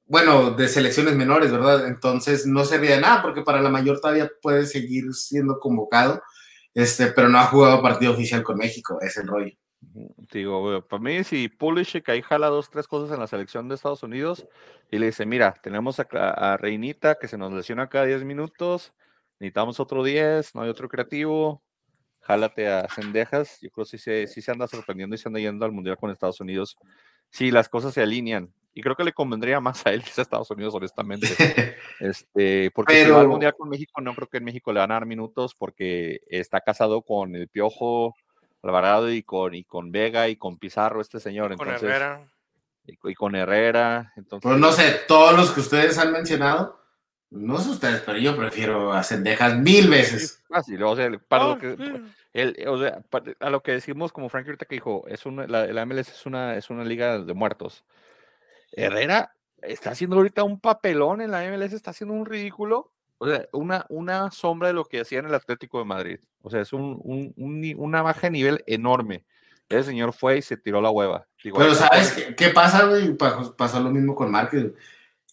bueno, 0.07 0.51
de 0.51 0.69
selecciones 0.69 1.17
menores, 1.17 1.51
¿verdad? 1.51 1.87
Entonces 1.87 2.47
no 2.47 2.65
servía 2.65 2.97
de 2.97 3.01
nada 3.01 3.23
porque 3.23 3.43
para 3.43 3.63
la 3.63 3.71
mayor 3.71 4.01
todavía 4.01 4.31
puede 4.43 4.67
seguir 4.67 5.13
siendo 5.15 5.59
convocado, 5.59 6.23
este, 6.75 7.09
pero 7.09 7.29
no 7.29 7.39
ha 7.39 7.47
jugado 7.47 7.83
partido 7.83 8.13
oficial 8.13 8.43
con 8.43 8.59
México, 8.59 8.99
es 9.01 9.17
el 9.17 9.29
rollo. 9.29 9.53
Digo, 10.33 10.87
para 10.87 11.03
mí, 11.03 11.25
si 11.25 11.49
Pulisic 11.49 12.09
ahí 12.09 12.23
jala 12.23 12.49
dos, 12.49 12.71
tres 12.71 12.87
cosas 12.87 13.15
en 13.15 13.21
la 13.21 13.27
selección 13.27 13.69
de 13.69 13.75
Estados 13.75 14.03
Unidos 14.03 14.47
y 14.91 14.99
le 14.99 15.07
dice, 15.07 15.27
mira, 15.27 15.55
tenemos 15.63 16.01
a, 16.01 16.57
Reinita 16.57 17.17
que 17.17 17.29
se 17.29 17.39
nos 17.39 17.53
lesiona 17.53 17.89
cada 17.89 18.07
10 18.07 18.25
minutos, 18.25 18.93
necesitamos 19.39 19.81
otro 19.81 20.03
10, 20.03 20.55
no 20.55 20.63
hay 20.63 20.71
otro 20.71 20.89
creativo, 20.89 21.63
jálate 22.21 22.69
a 22.69 22.89
Cendejas, 22.89 23.59
yo 23.61 23.71
creo 23.71 23.85
que 23.85 23.91
sí 23.91 23.99
se, 23.99 24.27
sí 24.27 24.43
se 24.43 24.51
anda 24.51 24.67
sorprendiendo 24.67 25.15
y 25.15 25.19
se 25.19 25.29
anda 25.29 25.41
yendo 25.41 25.65
al 25.65 25.73
Mundial 25.73 25.97
con 25.97 26.11
Estados 26.11 26.41
Unidos, 26.41 26.77
si 27.31 27.51
las 27.51 27.69
cosas 27.69 27.95
se 27.95 28.03
alinean. 28.03 28.53
Y 28.77 28.83
creo 28.83 28.97
que 28.97 29.05
le 29.05 29.12
convendría 29.12 29.61
más 29.61 29.87
a 29.87 29.91
él 29.93 30.03
que 30.03 30.11
a 30.16 30.22
Estados 30.22 30.51
Unidos, 30.51 30.75
honestamente. 30.75 31.27
Este, 32.01 32.70
porque 32.72 33.05
si 33.05 33.11
va 33.11 33.16
al 33.18 33.22
Pero- 33.22 33.31
Mundial 33.31 33.55
con 33.57 33.68
México, 33.68 34.01
no 34.01 34.14
creo 34.14 34.29
que 34.29 34.39
en 34.39 34.45
México 34.45 34.72
le 34.72 34.81
van 34.81 34.91
a 34.91 34.95
dar 34.95 35.07
minutos 35.07 35.55
porque 35.57 36.20
está 36.29 36.61
casado 36.61 37.03
con 37.03 37.35
el 37.37 37.49
Piojo 37.49 38.14
Alvarado 38.62 39.11
y 39.12 39.22
con, 39.22 39.55
y 39.55 39.64
con 39.64 39.93
Vega 39.93 40.29
y 40.29 40.37
con 40.37 40.59
Pizarro, 40.59 41.01
este 41.01 41.20
señor. 41.20 41.57
con 41.57 41.68
Entonces, 41.68 41.89
Herrera. 41.89 42.29
Y, 42.87 42.99
y 43.11 43.14
con 43.14 43.35
Herrera. 43.37 44.12
Entonces, 44.16 44.43
Pues 44.49 44.59
no 44.59 44.72
sé, 44.72 45.01
todos 45.07 45.37
los 45.37 45.53
que 45.53 45.61
ustedes 45.61 45.97
han 45.99 46.12
mencionado, 46.12 46.81
no 47.31 47.59
sé 47.59 47.70
ustedes, 47.70 48.01
pero 48.05 48.18
yo 48.18 48.37
prefiero 48.37 48.93
a 48.93 49.03
Sendejas 49.03 49.57
mil 49.59 49.89
veces. 49.89 50.43
fácil, 50.49 50.83
o 50.83 50.97
sea, 50.97 51.11
para 51.29 51.45
Ah, 51.45 51.49
lo 51.49 51.59
que, 51.59 51.77
sí. 51.77 51.93
el- 52.33 52.64
o 52.68 52.79
sea, 52.79 53.01
pa- 53.09 53.22
a 53.41 53.51
lo 53.51 53.62
que 53.62 53.72
decimos 53.72 54.12
como 54.12 54.29
Frank 54.29 54.47
ahorita 54.47 54.66
que 54.66 54.75
dijo, 54.77 55.05
es 55.09 55.25
una, 55.27 55.47
la, 55.47 55.66
la 55.66 55.87
MLS 55.87 56.09
es 56.11 56.27
una, 56.27 56.57
es 56.57 56.70
una 56.70 56.85
liga 56.85 57.18
de 57.20 57.35
muertos. 57.35 57.85
Herrera 58.77 59.33
está 59.62 59.91
haciendo 59.91 60.16
ahorita 60.16 60.43
un 60.45 60.61
papelón 60.61 61.20
en 61.20 61.31
la 61.31 61.43
MLS, 61.45 61.72
está 61.72 61.91
haciendo 61.93 62.14
un 62.14 62.27
ridículo. 62.27 62.93
O 63.18 63.29
sea, 63.29 63.47
una, 63.53 63.87
una 63.89 64.31
sombra 64.33 64.68
de 64.68 64.75
lo 64.75 64.85
que 64.85 65.01
hacía 65.01 65.20
en 65.20 65.27
el 65.27 65.35
Atlético 65.35 65.79
de 65.79 65.85
Madrid. 65.85 66.18
O 66.43 66.51
sea, 66.51 66.61
es 66.61 66.72
un, 66.72 66.99
un- 67.03 67.33
un 67.37 67.61
ni- 67.61 67.75
una 67.75 68.03
baja 68.03 68.22
de 68.22 68.33
nivel 68.33 68.64
enorme. 68.66 69.25
Ese 69.68 69.85
señor 69.85 70.12
fue 70.12 70.39
y 70.39 70.43
se 70.43 70.57
tiró 70.59 70.81
la 70.83 70.91
hueva. 70.91 71.27
Digo, 71.43 71.57
Pero 71.59 71.75
¿sabes 71.75 72.12
qué, 72.12 72.35
qué 72.35 72.49
pasa, 72.51 72.85
güey? 72.87 73.14
Pa- 73.16 73.55
Pasó 73.57 73.81
lo 73.81 73.91
mismo 73.91 74.14
con 74.14 74.31
Márquez. 74.31 74.72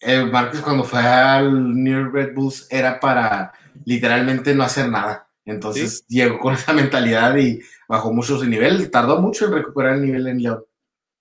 Eh, 0.00 0.24
Márquez 0.24 0.60
cuando 0.62 0.84
fue 0.84 1.00
al 1.00 1.74
New 1.82 2.10
Red 2.10 2.34
Bulls 2.34 2.66
era 2.70 2.98
para 2.98 3.52
literalmente 3.84 4.54
no 4.54 4.62
hacer 4.64 4.88
nada. 4.88 5.28
Entonces 5.44 6.04
llegó 6.08 6.38
con 6.38 6.54
esa 6.54 6.72
mentalidad 6.72 7.36
y 7.36 7.60
bajó 7.88 8.12
mucho 8.12 8.38
su 8.38 8.46
nivel. 8.46 8.90
Tardó 8.90 9.20
mucho 9.20 9.46
en 9.46 9.52
recuperar 9.54 9.94
el 9.96 10.02
nivel 10.02 10.26
en 10.28 10.42
León. 10.42 10.64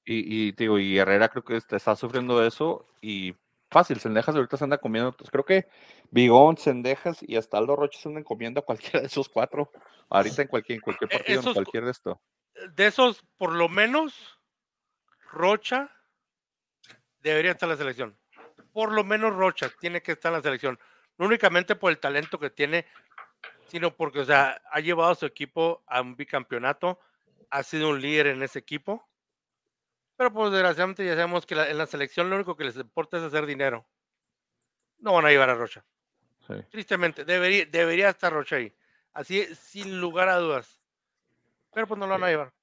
Y, 0.03 0.51
digo, 0.53 0.79
y 0.79 0.97
Herrera 0.97 1.29
creo 1.29 1.43
que 1.43 1.55
está, 1.55 1.77
está 1.77 1.95
sufriendo 1.95 2.43
eso 2.45 2.87
y 3.01 3.35
fácil, 3.69 3.99
Sendejas 3.99 4.35
ahorita 4.35 4.57
se 4.57 4.63
anda 4.63 4.79
comiendo, 4.79 5.11
pues 5.13 5.29
creo 5.29 5.45
que 5.45 5.67
Bigón, 6.09 6.57
Sendejas 6.57 7.19
y 7.21 7.37
hasta 7.37 7.57
Aldo 7.57 7.75
Rocha 7.75 7.99
se 7.99 8.09
andan 8.09 8.23
comiendo 8.23 8.59
a 8.59 8.65
cualquiera 8.65 8.99
de 8.99 9.05
esos 9.05 9.29
cuatro, 9.29 9.71
ahorita 10.09 10.41
en 10.41 10.47
cualquier, 10.47 10.77
en 10.77 10.81
cualquier 10.81 11.09
E- 11.11 11.17
partido, 11.17 11.33
en 11.33 11.39
esos 11.39 11.53
cualquier 11.53 11.85
de 11.85 11.91
esto. 11.91 12.21
De 12.75 12.87
esos, 12.87 13.23
por 13.37 13.53
lo 13.53 13.69
menos, 13.69 14.39
Rocha 15.31 15.89
debería 17.21 17.51
estar 17.51 17.67
en 17.67 17.71
la 17.71 17.77
selección. 17.77 18.17
Por 18.73 18.91
lo 18.91 19.03
menos 19.03 19.33
Rocha 19.35 19.69
tiene 19.79 20.01
que 20.01 20.13
estar 20.13 20.31
en 20.31 20.39
la 20.39 20.43
selección. 20.43 20.79
No 21.17 21.27
únicamente 21.27 21.75
por 21.75 21.91
el 21.91 21.99
talento 21.99 22.39
que 22.39 22.49
tiene, 22.49 22.85
sino 23.67 23.95
porque, 23.95 24.19
o 24.19 24.25
sea, 24.25 24.61
ha 24.71 24.79
llevado 24.79 25.11
a 25.11 25.15
su 25.15 25.25
equipo 25.25 25.83
a 25.87 26.01
un 26.01 26.15
bicampeonato, 26.15 26.99
ha 27.49 27.63
sido 27.63 27.89
un 27.89 28.01
líder 28.01 28.27
en 28.27 28.43
ese 28.43 28.59
equipo. 28.59 29.07
Pero 30.21 30.31
pues 30.33 30.51
desgraciadamente 30.51 31.03
ya 31.03 31.15
sabemos 31.15 31.47
que 31.47 31.55
la- 31.55 31.67
en 31.71 31.79
la 31.79 31.87
selección 31.87 32.29
lo 32.29 32.35
único 32.35 32.55
que 32.55 32.63
les 32.63 32.75
importa 32.75 33.17
es 33.17 33.23
hacer 33.23 33.47
dinero. 33.47 33.87
No 34.99 35.13
van 35.13 35.25
a 35.25 35.29
llevar 35.29 35.49
a 35.49 35.55
Rocha. 35.55 35.83
Sí. 36.45 36.53
Tristemente, 36.69 37.25
debería, 37.25 37.65
debería 37.65 38.09
estar 38.09 38.31
Rocha 38.31 38.57
ahí. 38.57 38.71
Así, 39.13 39.43
sin 39.55 39.99
lugar 39.99 40.29
a 40.29 40.35
dudas. 40.35 40.79
Pero 41.73 41.87
pues 41.87 41.99
no 41.99 42.05
lo 42.05 42.11
van 42.11 42.23
a 42.25 42.27
llevar. 42.29 42.53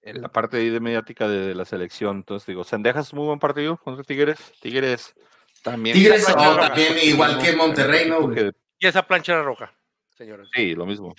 En 0.00 0.22
la 0.22 0.28
parte 0.30 0.56
ahí 0.56 0.70
de 0.70 0.80
mediática 0.80 1.28
de, 1.28 1.48
de 1.48 1.54
la 1.54 1.66
selección, 1.66 2.16
entonces 2.16 2.46
digo, 2.46 2.64
Sendejas 2.64 3.08
es 3.08 3.12
muy 3.12 3.26
buen 3.26 3.38
partido 3.38 3.76
contra 3.76 4.02
Tigres, 4.02 4.38
Tigres 4.62 5.14
también. 5.62 5.94
Tigres 5.94 6.24
también 6.24 6.96
igual 7.02 7.42
que 7.42 7.54
Monterrey, 7.54 8.08
¿no? 8.08 8.22
güey? 8.22 8.52
Y 8.78 8.86
esa 8.86 9.06
plancha 9.06 9.34
era 9.34 9.42
roja, 9.42 9.70
señores. 10.16 10.48
sí, 10.54 10.74
lo 10.74 10.86
mismo. 10.86 11.14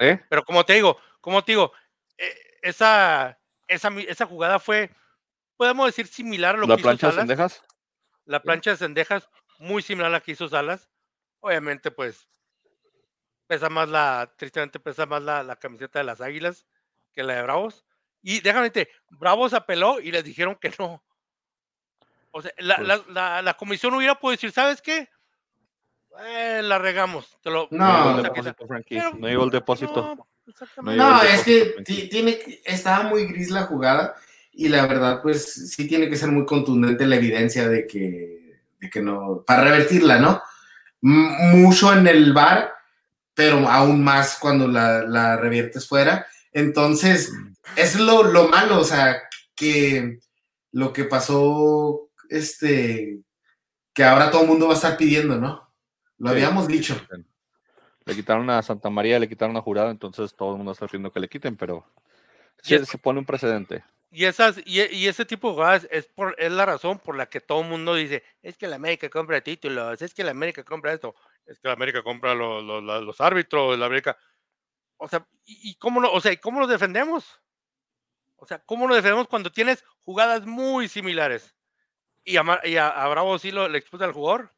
¿Eh? 0.00 0.20
Pero 0.28 0.42
como 0.44 0.64
te 0.64 0.72
digo, 0.72 0.98
como 1.20 1.44
te 1.44 1.52
digo, 1.52 1.70
eh, 2.16 2.34
esa, 2.60 3.38
esa, 3.68 3.88
esa 4.08 4.26
jugada 4.26 4.58
fue, 4.58 4.90
podemos 5.56 5.86
decir, 5.86 6.06
similar 6.06 6.54
a 6.56 6.58
lo 6.58 6.66
¿La 6.66 6.74
que 6.76 6.80
hizo 6.80 6.88
plancha 6.88 7.08
de. 7.08 7.12
Sendejas? 7.14 7.62
La 8.24 8.40
plancha 8.42 8.70
de 8.72 8.76
Cendejas, 8.76 9.28
muy 9.58 9.82
similar 9.82 10.08
a 10.10 10.12
la 10.14 10.20
que 10.20 10.32
hizo 10.32 10.48
Salas. 10.48 10.88
Obviamente, 11.40 11.90
pues, 11.90 12.26
pesa 13.46 13.68
más 13.70 13.88
la, 13.88 14.32
tristemente 14.36 14.78
pesa 14.80 15.06
más 15.06 15.22
la, 15.22 15.42
la 15.42 15.56
camiseta 15.56 15.98
de 16.00 16.04
las 16.04 16.20
Águilas 16.20 16.66
que 17.14 17.22
la 17.22 17.34
de 17.36 17.42
Bravos. 17.42 17.84
Y 18.22 18.40
déjame 18.40 18.68
decirte, 18.68 18.92
Bravos 19.10 19.54
apeló 19.54 20.00
y 20.00 20.10
les 20.12 20.24
dijeron 20.24 20.56
que 20.56 20.72
no. 20.78 21.02
O 22.32 22.42
sea, 22.42 22.52
la, 22.58 22.78
la- 22.78 22.96
Pues 22.98 23.14
la- 23.14 23.40
la 23.42 23.54
comisión 23.54 23.94
hubiera 23.94 24.14
podido 24.16 24.36
decir, 24.36 24.52
¿sabes 24.52 24.82
qué? 24.82 25.08
Eh, 26.20 26.60
la 26.62 26.78
regamos. 26.78 27.38
Te 27.42 27.50
lo, 27.50 27.68
No, 27.70 27.86
el 28.10 28.16
no. 28.16 28.16
quitar". 28.16 28.32
depósito, 28.34 28.66
Frankie, 28.66 28.96
Pero- 28.98 29.14
no 29.14 29.28
llegó 29.28 29.44
el 29.44 29.50
depósito. 29.50 30.14
No, 30.16 30.27
exactamente. 30.48 30.96
No, 31.02 31.22
es 31.22 31.42
que 31.44 31.74
tiene, 32.10 32.38
estaba 32.64 33.04
muy 33.04 33.26
gris 33.26 33.50
la 33.50 33.64
jugada 33.64 34.14
y 34.52 34.68
la 34.68 34.86
verdad, 34.86 35.20
pues 35.22 35.70
sí 35.72 35.86
tiene 35.86 36.08
que 36.08 36.16
ser 36.16 36.30
muy 36.32 36.44
contundente 36.46 37.06
la 37.06 37.16
evidencia 37.16 37.68
de 37.68 37.86
que, 37.86 38.60
de 38.80 38.90
que 38.90 39.00
no, 39.00 39.44
para 39.46 39.62
revertirla, 39.64 40.18
¿no? 40.18 40.42
M- 41.02 41.56
mucho 41.56 41.92
en 41.92 42.06
el 42.08 42.32
bar, 42.32 42.72
pero 43.34 43.68
aún 43.68 44.02
más 44.02 44.36
cuando 44.40 44.66
la, 44.66 45.02
la 45.04 45.36
reviertes 45.36 45.86
fuera. 45.86 46.26
Entonces, 46.52 47.32
es 47.76 47.98
lo, 48.00 48.24
lo 48.24 48.48
malo, 48.48 48.80
o 48.80 48.84
sea, 48.84 49.22
que 49.54 50.18
lo 50.72 50.92
que 50.92 51.04
pasó, 51.04 52.10
este, 52.28 53.20
que 53.94 54.04
ahora 54.04 54.30
todo 54.30 54.42
el 54.42 54.48
mundo 54.48 54.66
va 54.66 54.72
a 54.72 54.76
estar 54.76 54.96
pidiendo, 54.96 55.36
¿no? 55.36 55.72
Lo 56.18 56.28
Sí, 56.30 56.34
habíamos 56.34 56.66
sí, 56.66 56.72
dicho. 56.72 57.00
Le 58.08 58.14
quitaron 58.14 58.48
a 58.48 58.62
Santa 58.62 58.88
María, 58.88 59.18
le 59.18 59.28
quitaron 59.28 59.54
a 59.58 59.60
Jurado, 59.60 59.90
entonces 59.90 60.34
todo 60.34 60.52
el 60.52 60.56
mundo 60.56 60.72
está 60.72 60.86
pidiendo 60.86 61.12
que 61.12 61.20
le 61.20 61.28
quiten, 61.28 61.56
pero 61.56 61.84
sí, 62.62 62.74
es- 62.74 62.88
se 62.88 62.96
pone 62.96 63.18
un 63.18 63.26
precedente. 63.26 63.84
Y, 64.10 64.24
esas, 64.24 64.56
y, 64.64 64.80
y, 64.80 65.06
ese 65.06 65.26
tipo 65.26 65.48
de 65.48 65.54
jugadas 65.54 65.86
es, 65.90 66.06
por, 66.06 66.34
es 66.38 66.50
la 66.50 66.64
razón 66.64 66.98
por 66.98 67.14
la 67.14 67.26
que 67.26 67.42
todo 67.42 67.60
el 67.60 67.68
mundo 67.68 67.94
dice, 67.94 68.24
es 68.40 68.56
que 68.56 68.66
la 68.66 68.76
América 68.76 69.10
compra 69.10 69.42
títulos, 69.42 70.00
es 70.00 70.14
que 70.14 70.24
la 70.24 70.30
América 70.30 70.64
compra 70.64 70.94
esto, 70.94 71.14
es 71.44 71.58
que 71.58 71.68
la 71.68 71.74
América 71.74 72.02
compra 72.02 72.34
los, 72.34 72.64
los, 72.64 72.82
los 72.82 73.20
árbitros, 73.20 73.78
la 73.78 73.84
América... 73.84 74.16
O 74.96 75.06
sea, 75.06 75.26
¿y, 75.44 75.74
cómo, 75.74 76.00
lo, 76.00 76.10
o 76.10 76.20
sea, 76.22 76.34
¿cómo 76.40 76.60
nos 76.60 76.70
defendemos? 76.70 77.38
O 78.36 78.46
sea, 78.46 78.58
¿cómo 78.64 78.86
nos 78.88 78.96
defendemos 78.96 79.28
cuando 79.28 79.52
tienes 79.52 79.84
jugadas 80.00 80.46
muy 80.46 80.88
similares? 80.88 81.54
Y 82.24 82.38
a, 82.38 82.60
y 82.64 82.76
a, 82.78 83.06
Bravo 83.08 83.38
sí 83.38 83.50
lo, 83.50 83.68
le 83.68 83.78
expulsa 83.78 84.06
al 84.06 84.12
jugador. 84.12 84.50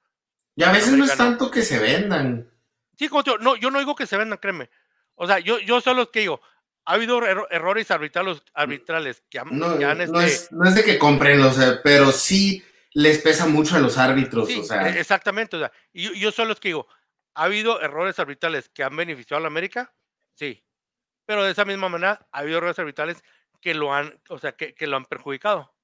Y 0.54 0.62
a 0.62 0.70
veces 0.70 0.92
no 0.92 1.04
es 1.04 1.16
tanto 1.16 1.50
que 1.50 1.62
se 1.62 1.80
vendan. 1.80 2.48
Sí, 3.00 3.08
como 3.08 3.24
yo, 3.24 3.38
no, 3.38 3.56
yo 3.56 3.70
no 3.70 3.78
digo 3.78 3.94
que 3.94 4.06
se 4.06 4.18
vendan, 4.18 4.36
créeme. 4.36 4.68
O 5.14 5.26
sea, 5.26 5.38
yo, 5.38 5.58
yo 5.58 5.80
solo 5.80 6.10
que 6.10 6.20
digo, 6.20 6.42
ha 6.84 6.92
habido 6.92 7.26
errores 7.48 7.90
arbitrales, 7.90 8.42
arbitrales 8.52 9.22
que, 9.30 9.38
han, 9.38 9.58
no, 9.58 9.74
no, 9.74 9.90
este... 9.92 10.26
es, 10.26 10.52
no, 10.52 10.68
es, 10.68 10.74
de 10.74 10.84
que 10.84 10.98
compren, 10.98 11.40
o 11.40 11.50
sea, 11.50 11.80
pero 11.82 12.12
sí 12.12 12.62
les 12.92 13.16
pesa 13.20 13.46
mucho 13.46 13.76
a 13.76 13.78
los 13.78 13.96
árbitros. 13.96 14.54
o 14.54 14.64
sea. 14.64 14.90
E, 14.90 15.00
exactamente, 15.00 15.56
o 15.56 15.60
sea, 15.60 15.72
y 15.94 16.20
yo, 16.20 16.30
solo 16.30 16.52
es 16.52 16.60
que 16.60 16.68
digo, 16.68 16.88
¿ha 17.36 17.44
habido 17.44 17.80
errores 17.80 18.18
arbitrales 18.18 18.68
que 18.68 18.84
han 18.84 18.94
beneficiado 18.94 19.38
a 19.38 19.40
la 19.40 19.46
América? 19.46 19.94
Sí. 20.34 20.62
Pero 21.24 21.42
de 21.42 21.52
esa 21.52 21.64
misma 21.64 21.88
manera, 21.88 22.28
ha 22.30 22.40
habido 22.40 22.58
errores 22.58 22.78
arbitrales 22.78 23.24
que 23.62 23.72
lo 23.72 23.94
han, 23.94 24.20
o 24.28 24.38
sea, 24.38 24.52
que, 24.52 24.74
que 24.74 24.86
lo 24.86 24.98
han 24.98 25.06
perjudicado. 25.06 25.74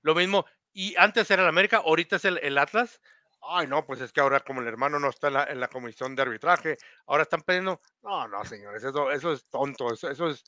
Lo 0.00 0.14
mismo, 0.14 0.46
y 0.72 0.96
antes 0.96 1.30
era 1.30 1.42
el 1.42 1.48
América, 1.50 1.82
ahorita 1.84 2.16
es 2.16 2.24
el, 2.24 2.38
el 2.38 2.56
Atlas, 2.56 3.02
Ay, 3.40 3.66
no, 3.66 3.86
pues 3.86 4.00
es 4.00 4.12
que 4.12 4.20
ahora 4.20 4.40
como 4.40 4.60
el 4.60 4.66
hermano 4.66 4.98
no 4.98 5.08
está 5.08 5.28
en 5.48 5.60
la, 5.60 5.68
comisión 5.68 6.14
de 6.16 6.22
arbitraje, 6.22 6.76
ahora 7.06 7.22
están 7.22 7.42
pidiendo, 7.42 7.80
no, 8.02 8.28
no, 8.28 8.44
señores, 8.44 8.82
eso, 8.84 9.10
es 9.10 9.46
tonto, 9.48 9.92
eso, 9.92 10.10
eso 10.10 10.28
es, 10.28 10.44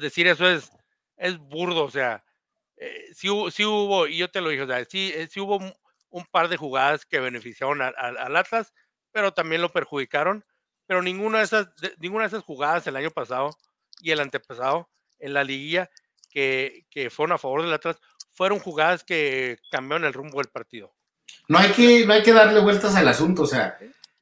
decir 0.00 0.26
eso 0.28 0.48
es, 0.48 0.70
burdo, 1.38 1.84
o 1.84 1.90
sea, 1.90 2.24
eh, 2.76 3.08
sí, 3.14 3.28
sí, 3.50 3.64
hubo, 3.64 4.06
y 4.06 4.18
yo 4.18 4.30
te 4.30 4.40
lo 4.40 4.50
dije, 4.50 4.62
o 4.62 4.66
sea, 4.66 4.84
sí, 4.84 5.12
eh, 5.14 5.28
sí 5.28 5.40
hubo 5.40 5.58
un, 6.10 6.24
par 6.30 6.48
de 6.48 6.56
jugadas 6.56 7.04
que 7.04 7.20
beneficiaron 7.20 7.82
al 7.82 8.36
Atlas, 8.36 8.72
pero 9.12 9.32
también 9.34 9.60
lo 9.62 9.72
perjudicaron, 9.72 10.44
pero 10.86 11.02
ninguna 11.02 11.38
de, 11.38 11.44
esas, 11.44 11.68
ninguna 11.98 12.24
de 12.24 12.28
esas 12.28 12.44
jugadas 12.44 12.86
el 12.86 12.96
año 12.96 13.10
pasado 13.10 13.50
y 14.00 14.12
el 14.12 14.20
antepasado 14.20 14.88
en 15.18 15.34
la 15.34 15.44
liguilla 15.44 15.90
que 16.30 17.08
fueron 17.10 17.34
a 17.34 17.38
favor 17.38 17.62
del 17.62 17.72
Atlas 17.72 18.00
fueron 18.32 18.60
jugadas 18.60 19.02
que 19.02 19.58
cambiaron 19.70 20.06
el 20.06 20.12
rumbo 20.12 20.38
del 20.38 20.48
partido. 20.48 20.94
No 21.48 21.58
hay 21.58 21.70
que, 21.70 22.06
no 22.06 22.12
hay 22.12 22.22
que 22.22 22.32
darle 22.32 22.60
vueltas 22.60 22.94
al 22.94 23.08
asunto, 23.08 23.42
o 23.42 23.46
sea, 23.46 23.78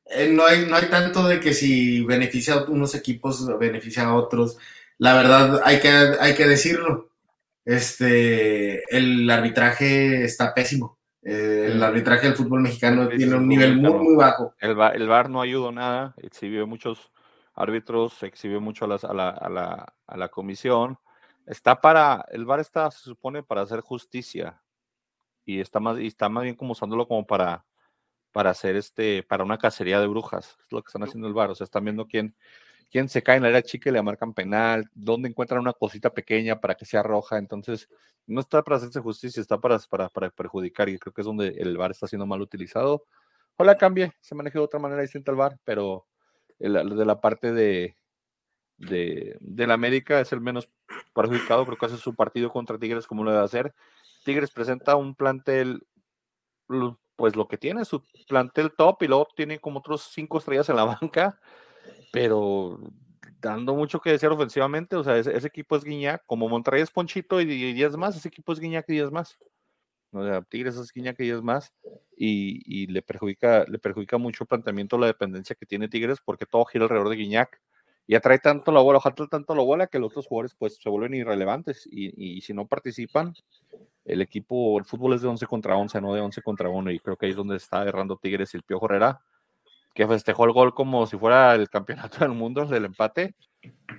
eh, 0.07 0.29
no, 0.31 0.47
hay, 0.47 0.67
no 0.67 0.77
hay 0.77 0.87
tanto 0.87 1.27
de 1.27 1.41
que 1.41 1.53
si 1.53 2.05
beneficia 2.05 2.55
a 2.55 2.65
unos 2.65 2.95
equipos, 2.95 3.47
beneficia 3.59 4.05
a 4.05 4.15
otros. 4.15 4.57
La 4.99 5.15
verdad, 5.15 5.61
hay 5.65 5.81
que, 5.81 5.89
hay 5.89 6.35
que 6.35 6.47
decirlo. 6.47 7.11
Este, 7.65 8.85
el 8.97 9.29
arbitraje 9.29 10.25
está 10.25 10.55
pésimo. 10.55 10.99
Eh, 11.23 11.73
el 11.73 11.83
arbitraje 11.83 12.29
del 12.29 12.37
fútbol 12.37 12.61
mexicano 12.61 13.09
tiene 13.09 13.35
un 13.35 13.49
nivel 13.49 13.77
muy, 13.77 13.95
muy 13.95 14.15
bajo. 14.15 14.55
El, 14.61 14.79
el 14.95 15.09
VAR 15.09 15.29
no 15.29 15.41
ayudó 15.41 15.73
nada, 15.73 16.15
exhibió 16.19 16.69
muchos 16.69 17.11
árbitros, 17.55 18.23
exhibió 18.23 18.61
mucho 18.61 18.85
a, 18.85 18.95
a, 18.95 19.13
la, 19.13 19.31
a, 19.31 19.49
la, 19.49 19.95
a 20.07 20.17
la 20.17 20.29
comisión. 20.29 20.99
Está 21.45 21.81
para, 21.81 22.25
el 22.31 22.45
VAR 22.45 22.61
está, 22.61 22.89
se 22.93 23.01
supone, 23.01 23.43
para 23.43 23.63
hacer 23.63 23.81
justicia, 23.81 24.63
y 25.47 25.61
está 25.61 25.81
más, 25.81 25.99
y 26.01 26.09
está 26.09 26.29
más 26.29 26.43
bien 26.43 26.57
como 26.57 26.73
usándolo 26.73 27.07
como 27.09 27.27
para, 27.27 27.65
para 28.33 28.51
hacer 28.51 28.77
este, 28.77 29.23
para 29.23 29.45
una 29.45 29.59
cacería 29.59 30.01
de 30.01 30.09
brujas. 30.09 30.59
Es 30.61 30.73
lo 30.73 30.83
que 30.83 30.89
están 30.89 31.05
haciendo 31.05 31.29
el 31.29 31.35
bar. 31.35 31.51
O 31.51 31.55
sea, 31.55 31.65
están 31.65 31.85
viendo 31.85 32.07
quién, 32.07 32.35
quién 32.91 33.09
se 33.09 33.23
cae 33.23 33.37
en 33.37 33.45
la 33.45 33.49
área 33.49 33.63
chica 33.63 33.89
y 33.89 33.93
le 33.93 34.03
marcan 34.03 34.35
penal, 34.35 34.91
dónde 34.93 35.29
encuentran 35.29 35.61
una 35.61 35.73
cosita 35.73 36.11
pequeña 36.13 36.61
para 36.61 36.75
que 36.75 36.85
sea 36.85 37.03
roja. 37.03 37.39
Entonces, 37.39 37.89
no 38.27 38.41
está 38.41 38.63
para 38.63 38.79
hacerse 38.79 39.01
justicia, 39.01 39.41
está 39.41 39.59
para, 39.59 39.79
para, 39.79 40.09
para 40.09 40.31
perjudicar. 40.31 40.89
Y 40.89 40.99
creo 40.99 41.15
que 41.15 41.23
es 41.23 41.27
donde 41.27 41.49
el 41.49 41.77
bar 41.79 41.93
está 41.93 42.09
siendo 42.09 42.27
mal 42.27 42.41
utilizado. 42.43 43.07
Ojalá 43.57 43.79
cambie, 43.79 44.13
se 44.21 44.35
maneje 44.35 44.59
de 44.59 44.65
otra 44.65 44.81
manera 44.81 45.01
distinta 45.03 45.31
el 45.31 45.39
bar, 45.39 45.59
pero 45.65 46.07
el, 46.59 46.97
de 46.97 47.05
la 47.07 47.21
parte 47.21 47.53
de, 47.53 47.97
de, 48.77 49.37
de 49.41 49.67
la 49.67 49.75
América 49.75 50.21
es 50.21 50.33
el 50.33 50.41
menos 50.41 50.69
perjudicado. 51.15 51.65
Creo 51.65 51.79
que 51.79 51.87
hace 51.87 51.97
su 51.97 52.15
partido 52.15 52.51
contra 52.51 52.79
Tigres 52.79 53.07
como 53.07 53.25
lo 53.25 53.31
debe 53.31 53.45
hacer. 53.45 53.75
Tigres 54.27 54.51
presenta 54.51 54.97
un 54.97 55.15
plantel, 55.15 55.87
pues 57.15 57.37
lo 57.37 57.47
que 57.47 57.57
tiene, 57.57 57.85
su 57.85 58.03
plantel 58.27 58.73
top 58.77 59.05
y 59.05 59.07
luego 59.07 59.29
tiene 59.37 59.61
como 59.61 59.79
otros 59.79 60.11
cinco 60.13 60.39
estrellas 60.39 60.69
en 60.69 60.75
la 60.75 60.85
banca, 61.01 61.39
pero 62.13 62.81
dando 63.41 63.77
mucho 63.77 64.01
que 64.01 64.11
decir 64.11 64.29
ofensivamente, 64.29 64.97
o 64.97 65.05
sea, 65.05 65.17
ese, 65.17 65.47
equipo 65.47 65.77
es 65.77 65.85
Guiñac, 65.85 66.25
como 66.27 66.49
Monterrey 66.49 66.83
es 66.83 66.91
Ponchito 66.91 67.41
y 67.41 67.45
10 67.45 67.97
más, 67.97 68.17
ese 68.17 68.27
equipo 68.27 68.53
es 68.53 68.59
Guiñac 68.59 68.89
y 68.89 68.95
10 68.95 69.13
más. 69.13 69.39
O 70.11 70.25
sea, 70.25 70.43
Tigres 70.43 70.75
es 70.75 70.93
Guiñac 70.93 71.21
y 71.21 71.25
10 71.25 71.43
más 71.43 71.73
y, 72.17 72.89
le, 72.89 73.03
perjudica, 73.03 73.65
le 73.69 73.79
perjudica 73.79 74.19
mucho 74.19 74.43
el 74.43 74.49
planteamiento 74.49 74.99
la 74.99 75.07
dependencia 75.07 75.55
que 75.55 75.67
tiene 75.67 75.89
Tigres 75.89 76.19
porque 76.21 76.47
todo 76.47 76.65
gira 76.65 76.87
alrededor 76.87 77.11
de 77.11 77.17
Guiñac 77.17 77.61
y 78.09 78.17
atrae 78.17 78.41
tanto 78.41 78.73
la 78.73 78.81
bola, 78.81 78.99
ojalá 78.99 79.29
tanto 79.31 79.55
la 79.55 79.63
bola 79.63 79.87
que 79.87 80.01
los 80.01 80.11
otros 80.11 80.27
jugadores 80.27 80.57
pues 80.59 80.79
se 80.83 80.89
vuelven 80.89 81.15
irrelevantes 81.15 81.89
y 81.89 82.41
si 82.41 82.55
no 82.55 82.67
participan, 82.67 83.35
el 84.07 84.23
equipo, 84.23 84.79
el 84.79 84.85
fútbol 84.85 85.15
es 85.15 85.23
de 85.23 85.29
11 85.29 85.47
contra 85.47 85.77
11, 85.77 86.01
no 86.01 86.15
de 86.15 86.21
11 86.21 86.41
contra 86.43 86.69
1, 86.69 86.93
y 86.93 87.01
creo 87.01 87.17
que 87.17 87.27
ahí 87.27 87.33
es 87.33 87.37
donde 87.37 87.57
está 87.57 87.83
errando 87.83 88.17
Tigres 88.17 88.55
y 88.55 88.57
el 88.57 88.63
Piojo 88.63 88.87
Herrera, 88.87 89.21
que 89.95 90.07
festejó 90.07 90.45
el 90.45 90.53
gol 90.53 90.75
como 90.75 91.07
si 91.07 91.19
fuera 91.19 91.55
el 91.55 91.69
campeonato 91.69 92.19
del 92.21 92.31
mundo 92.31 92.65
del 92.65 92.85
empate, 92.85 93.35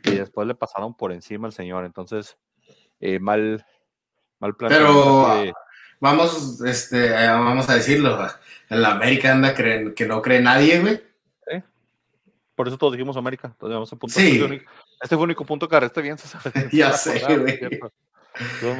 y 0.04 0.12
después 0.12 0.48
le 0.48 0.56
pasaron 0.56 0.96
por 0.96 1.12
encima 1.12 1.48
al 1.48 1.54
señor, 1.54 1.86
entonces, 1.86 2.38
eh, 3.02 3.20
mal, 3.20 3.66
mal 4.40 4.56
Pero 4.56 5.44
vamos, 6.00 6.62
este, 6.62 7.10
vamos 7.12 7.70
a 7.70 7.76
decirlo, 7.76 8.18
en 8.70 8.82
la 8.82 8.92
América 8.92 9.34
anda 9.34 9.54
creen, 9.54 9.94
que 9.94 10.08
no 10.08 10.22
cree 10.22 10.42
nadie, 10.42 10.80
güey. 10.80 11.08
Por 12.56 12.68
eso 12.68 12.76
todos 12.76 12.94
dijimos 12.94 13.16
América. 13.16 13.56
Entonces, 13.62 14.00
punto. 14.00 14.16
Sí. 14.20 14.42
Este 15.00 15.16
fue 15.16 15.26
el 15.26 15.30
único 15.30 15.46
punto 15.46 15.70
que 15.70 15.76
agarré 15.76 16.02
bien. 16.02 16.18
ya 16.72 16.92
sé, 16.94 17.22
güey. 17.38 17.60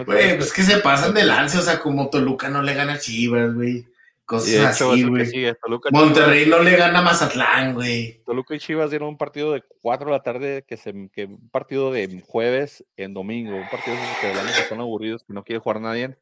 Güey, 0.06 0.38
pues 0.38 0.54
que 0.54 0.64
se 0.64 0.78
pasan 0.78 1.14
de 1.14 1.24
lance, 1.24 1.58
o 1.58 1.62
sea, 1.62 1.80
como 1.80 2.10
Toluca 2.10 2.50
no 2.50 2.62
le 2.62 2.74
gana 2.74 2.94
a 2.94 3.00
Chivas, 3.00 3.54
güey. 3.54 3.86
Cosas 4.28 4.82
así, 4.82 5.04
güey. 5.06 5.56
Monterrey 5.90 6.48
no 6.48 6.60
le 6.60 6.76
gana 6.76 7.00
a 7.00 7.02
Mazatlán, 7.02 7.74
güey. 7.74 8.22
Toluca 8.26 8.56
y 8.56 8.60
Chivas 8.60 8.90
dieron 8.90 9.08
un 9.08 9.18
partido 9.18 9.54
de 9.54 9.64
4 9.82 10.08
de 10.08 10.12
la 10.12 10.22
tarde, 10.22 10.66
que, 10.68 10.76
se, 10.76 11.10
que 11.14 11.26
un 11.26 11.50
partido 11.50 11.94
de 11.94 12.22
jueves 12.28 12.84
en 12.98 13.14
domingo. 13.14 13.56
Un 13.56 13.70
partido 13.70 13.96
que 14.20 14.28
de 14.28 14.34
que 14.34 14.68
son 14.68 14.82
aburridos, 14.82 15.24
que 15.24 15.34
no 15.34 15.46
quiere 15.46 15.60
jugar 15.60 15.80
nadie. 15.80 16.18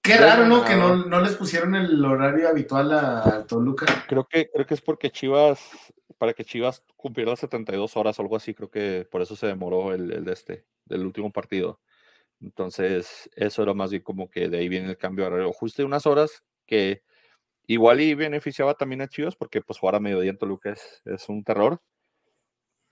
Qué 0.00 0.16
raro, 0.16 0.46
¿no? 0.46 0.64
Que 0.64 0.76
no, 0.76 0.96
no, 0.96 1.20
les 1.20 1.34
pusieron 1.34 1.74
el 1.74 2.02
horario 2.02 2.48
habitual 2.48 2.90
a, 2.92 3.44
Toluca. 3.46 3.84
Creo 4.08 4.26
que, 4.26 4.48
creo 4.50 4.66
que 4.66 4.72
es 4.72 4.80
porque 4.80 5.10
Chivas, 5.10 5.60
para 6.16 6.32
que 6.32 6.42
Chivas 6.42 6.84
cumpliera 6.96 7.32
las 7.32 7.40
72 7.40 7.98
horas 7.98 8.18
o 8.18 8.22
algo 8.22 8.36
así, 8.36 8.54
creo 8.54 8.70
que 8.70 9.06
por 9.10 9.20
eso 9.20 9.36
se 9.36 9.46
demoró 9.46 9.92
el, 9.92 10.10
el 10.10 10.24
de 10.24 10.32
este, 10.32 10.64
del 10.86 11.04
último 11.04 11.30
partido. 11.30 11.80
Entonces, 12.40 13.30
eso 13.34 13.62
era 13.62 13.74
más 13.74 13.90
bien 13.90 14.02
como 14.02 14.30
que 14.30 14.48
de 14.48 14.58
ahí 14.58 14.68
viene 14.68 14.90
el 14.90 14.98
cambio 14.98 15.24
de 15.24 15.32
horario. 15.32 15.52
Justo 15.52 15.84
unas 15.84 16.06
horas 16.06 16.44
que 16.66 17.02
igual 17.66 18.00
y 18.00 18.14
beneficiaba 18.14 18.74
también 18.74 19.02
a 19.02 19.08
Chivas, 19.08 19.36
porque 19.36 19.62
pues 19.62 19.78
jugar 19.78 19.96
a 19.96 20.00
mediodía 20.00 20.30
en 20.30 20.38
Toluca 20.38 20.70
es, 20.70 21.02
es 21.04 21.28
un 21.28 21.44
terror. 21.44 21.80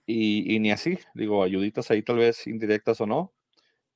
Y, 0.07 0.59
ni 0.59 0.71
así, 0.71 0.99
digo, 1.15 1.43
ayuditas 1.43 1.89
ahí 1.89 2.03
tal 2.03 2.17
vez 2.17 2.45
indirectas 2.45 3.01
o 3.01 3.07
no, 3.07 3.33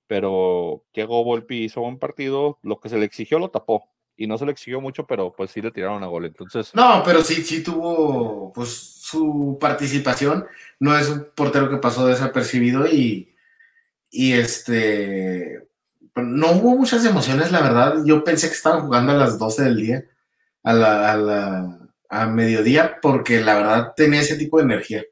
pero 0.08 0.84
que 0.91 1.06
Volpi 1.06 1.64
hizo 1.66 1.82
un 1.82 2.00
partido, 2.00 2.58
lo 2.64 2.80
que 2.80 2.89
se 2.89 2.97
le 2.97 3.06
exigió 3.06 3.38
lo 3.38 3.52
tapó. 3.52 3.89
Y 4.18 4.28
no 4.28 4.38
se 4.38 4.45
le 4.45 4.52
exigió 4.52 4.82
mucho, 4.82 5.08
pero 5.08 5.32
pues 5.32 5.52
sí 5.52 5.62
le 5.62 5.72
tiraron 5.72 6.04
a 6.04 6.08
gol. 6.08 6.26
Entonces. 6.26 6.74
No, 6.76 7.04
pero 7.06 7.24
sí, 7.24 7.36
sí 7.36 7.64
tuvo 7.64 8.52
pues 8.52 8.70
su 8.70 9.58
participación. 9.62 10.45
No 10.80 10.97
es 10.97 11.10
un 11.10 11.30
portero 11.34 11.70
que 11.70 11.78
pasó 11.78 12.06
desapercibido 12.06 12.86
y, 12.88 13.34
y 14.10 14.34
este, 14.34 15.68
no 16.16 16.51
hubo 16.51 16.76
muchas 16.76 17.05
emociones, 17.05 17.51
la 17.51 17.62
verdad. 17.62 18.03
Yo 18.05 18.24
pensé 18.24 18.47
que 18.47 18.53
estaban 18.53 18.82
jugando 18.82 19.12
a 19.12 19.16
las 19.16 19.38
12 19.38 19.64
del 19.64 19.78
día, 19.78 20.05
a 20.64 20.74
la, 20.74 21.12
a 21.12 21.18
la 21.18 21.80
a 22.10 22.26
mediodía, 22.26 22.97
porque 23.01 23.39
la 23.39 23.55
verdad 23.55 23.93
tenía 23.95 24.22
ese 24.22 24.36
tipo 24.36 24.57
de 24.57 24.64
energía. 24.64 25.03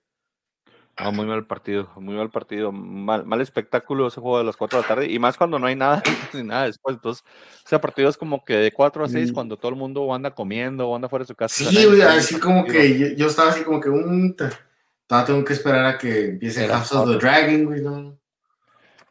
Ah, 0.99 1.11
muy 1.11 1.27
mal 1.27 1.45
partido, 1.45 1.91
muy 1.97 2.15
mal 2.15 2.31
partido, 2.31 2.71
mal, 2.71 3.23
mal 3.23 3.39
espectáculo 3.39 4.07
ese 4.07 4.19
juego 4.19 4.39
de 4.39 4.45
las 4.45 4.57
4 4.57 4.79
de 4.79 4.81
la 4.81 4.87
tarde, 4.87 5.11
y 5.11 5.19
más 5.19 5.37
cuando 5.37 5.59
no 5.59 5.67
hay 5.67 5.75
nada 5.75 6.01
ni 6.33 6.41
nada 6.41 6.65
después. 6.65 6.95
Entonces, 6.95 7.23
ese 7.63 7.77
partido 7.77 8.09
es 8.09 8.17
como 8.17 8.43
que 8.43 8.55
de 8.55 8.71
4 8.71 9.05
a 9.05 9.07
6, 9.07 9.31
cuando 9.31 9.57
todo 9.57 9.69
el 9.69 9.77
mundo 9.77 10.11
anda 10.11 10.33
comiendo 10.33 10.89
o 10.89 10.95
anda 10.95 11.07
fuera 11.07 11.21
de 11.21 11.27
su 11.27 11.35
casa. 11.35 11.69
Sí, 11.69 12.01
así 12.01 12.39
como 12.39 12.65
que 12.65 13.15
yo, 13.15 13.27
estaba 13.27 13.51
así 13.51 13.61
como 13.61 13.79
que 13.79 13.89
un. 13.89 14.35
Todavía 14.35 15.27
tengo 15.27 15.45
que 15.45 15.53
esperar 15.53 15.85
a 15.85 15.97
que 15.99 16.29
empiece 16.29 16.67
House 16.67 16.91
of 16.93 17.09
the 17.11 17.17
Dragon, 17.17 17.65
güey, 17.65 17.81
¿no? 17.81 18.17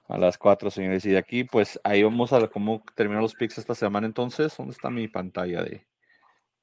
A 0.08 0.18
las 0.18 0.38
4, 0.38 0.70
señores. 0.70 1.04
Y 1.04 1.10
de 1.10 1.18
aquí, 1.18 1.44
pues 1.44 1.80
ahí 1.82 2.02
vamos 2.02 2.32
a 2.32 2.46
cómo 2.48 2.84
terminan 2.94 3.22
los 3.22 3.34
picks 3.34 3.58
esta 3.58 3.74
semana. 3.74 4.06
Entonces, 4.06 4.56
¿dónde 4.56 4.72
está 4.72 4.88
mi 4.90 5.08
pantalla 5.08 5.62
de 5.62 5.86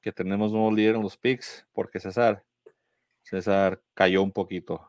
que 0.00 0.12
tenemos 0.12 0.52
nuevo 0.52 0.72
líder 0.72 0.96
en 0.96 1.02
los 1.02 1.16
picks? 1.16 1.66
Porque 1.72 2.00
César, 2.00 2.42
César 3.22 3.82
cayó 3.92 4.22
un 4.22 4.32
poquito. 4.32 4.88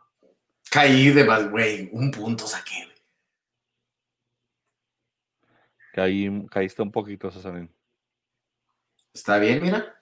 Caí 0.71 1.09
de 1.11 1.23
más, 1.23 1.49
güey. 1.49 1.89
Un 1.91 2.11
punto 2.11 2.47
saqué. 2.47 2.87
Caí, 5.93 6.45
caíste 6.49 6.81
un 6.81 6.91
poquito, 6.91 7.31
Cesarín. 7.31 7.73
Está 9.13 9.39
bien, 9.39 9.61
mira. 9.61 10.01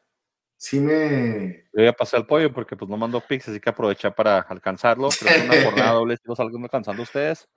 Sí 0.58 0.80
me. 0.80 1.66
Yo 1.74 1.84
ya 1.84 1.94
pasé 1.94 2.16
al 2.16 2.26
pollo 2.26 2.52
porque 2.52 2.76
pues 2.76 2.90
no 2.90 2.98
mando 2.98 3.22
picks, 3.22 3.50
así 3.50 3.60
que 3.60 3.70
aproveché 3.70 4.10
para 4.10 4.40
alcanzarlo. 4.40 5.10
Creo 5.10 5.36
que 5.36 5.48
una 5.48 5.64
jornada 5.64 5.92
doble 5.94 6.18
si 6.18 6.24
los 6.26 6.40
alcanzando 6.40 7.04
ustedes. 7.04 7.48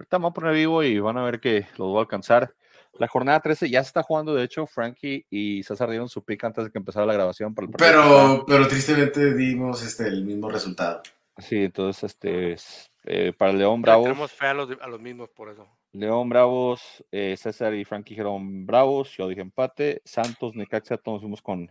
Ahorita 0.00 0.16
vamos 0.16 0.30
a 0.30 0.32
poner 0.32 0.54
vivo 0.54 0.82
y 0.82 0.98
van 0.98 1.18
a 1.18 1.22
ver 1.22 1.40
que 1.40 1.66
los 1.76 1.88
voy 1.88 1.98
a 1.98 2.00
alcanzar. 2.00 2.54
La 2.94 3.06
jornada 3.06 3.40
13 3.40 3.68
ya 3.68 3.82
se 3.82 3.88
está 3.88 4.02
jugando, 4.02 4.34
de 4.34 4.44
hecho, 4.44 4.66
Frankie 4.66 5.26
y 5.28 5.62
César 5.62 5.90
dieron 5.90 6.08
su 6.08 6.24
pick 6.24 6.42
antes 6.42 6.64
de 6.64 6.70
que 6.70 6.78
empezara 6.78 7.04
la 7.04 7.12
grabación. 7.12 7.54
Para 7.54 7.66
el 7.66 7.72
partido. 7.72 7.90
Pero, 7.90 8.44
pero 8.46 8.66
tristemente 8.66 9.34
dimos 9.34 9.82
este, 9.82 10.08
el 10.08 10.24
mismo 10.24 10.48
resultado. 10.48 11.02
Sí, 11.36 11.64
entonces, 11.64 12.04
este, 12.04 12.52
es, 12.52 12.90
eh, 13.04 13.34
para 13.36 13.52
León 13.52 13.80
Ya 13.80 13.82
Bravos, 13.82 14.04
Tenemos 14.04 14.32
fe 14.32 14.46
a 14.46 14.54
los, 14.54 14.70
a 14.80 14.88
los 14.88 15.00
mismos 15.02 15.28
por 15.28 15.50
eso. 15.50 15.68
León 15.92 16.30
Bravos, 16.30 17.04
eh, 17.12 17.36
César 17.36 17.74
y 17.74 17.84
Frankie 17.84 18.14
dijeron 18.14 18.64
Bravos, 18.64 19.14
yo 19.18 19.28
dije 19.28 19.42
empate, 19.42 20.00
Santos, 20.06 20.54
Necaxa, 20.54 20.96
todos 20.96 21.20
fuimos 21.20 21.42
con, 21.42 21.70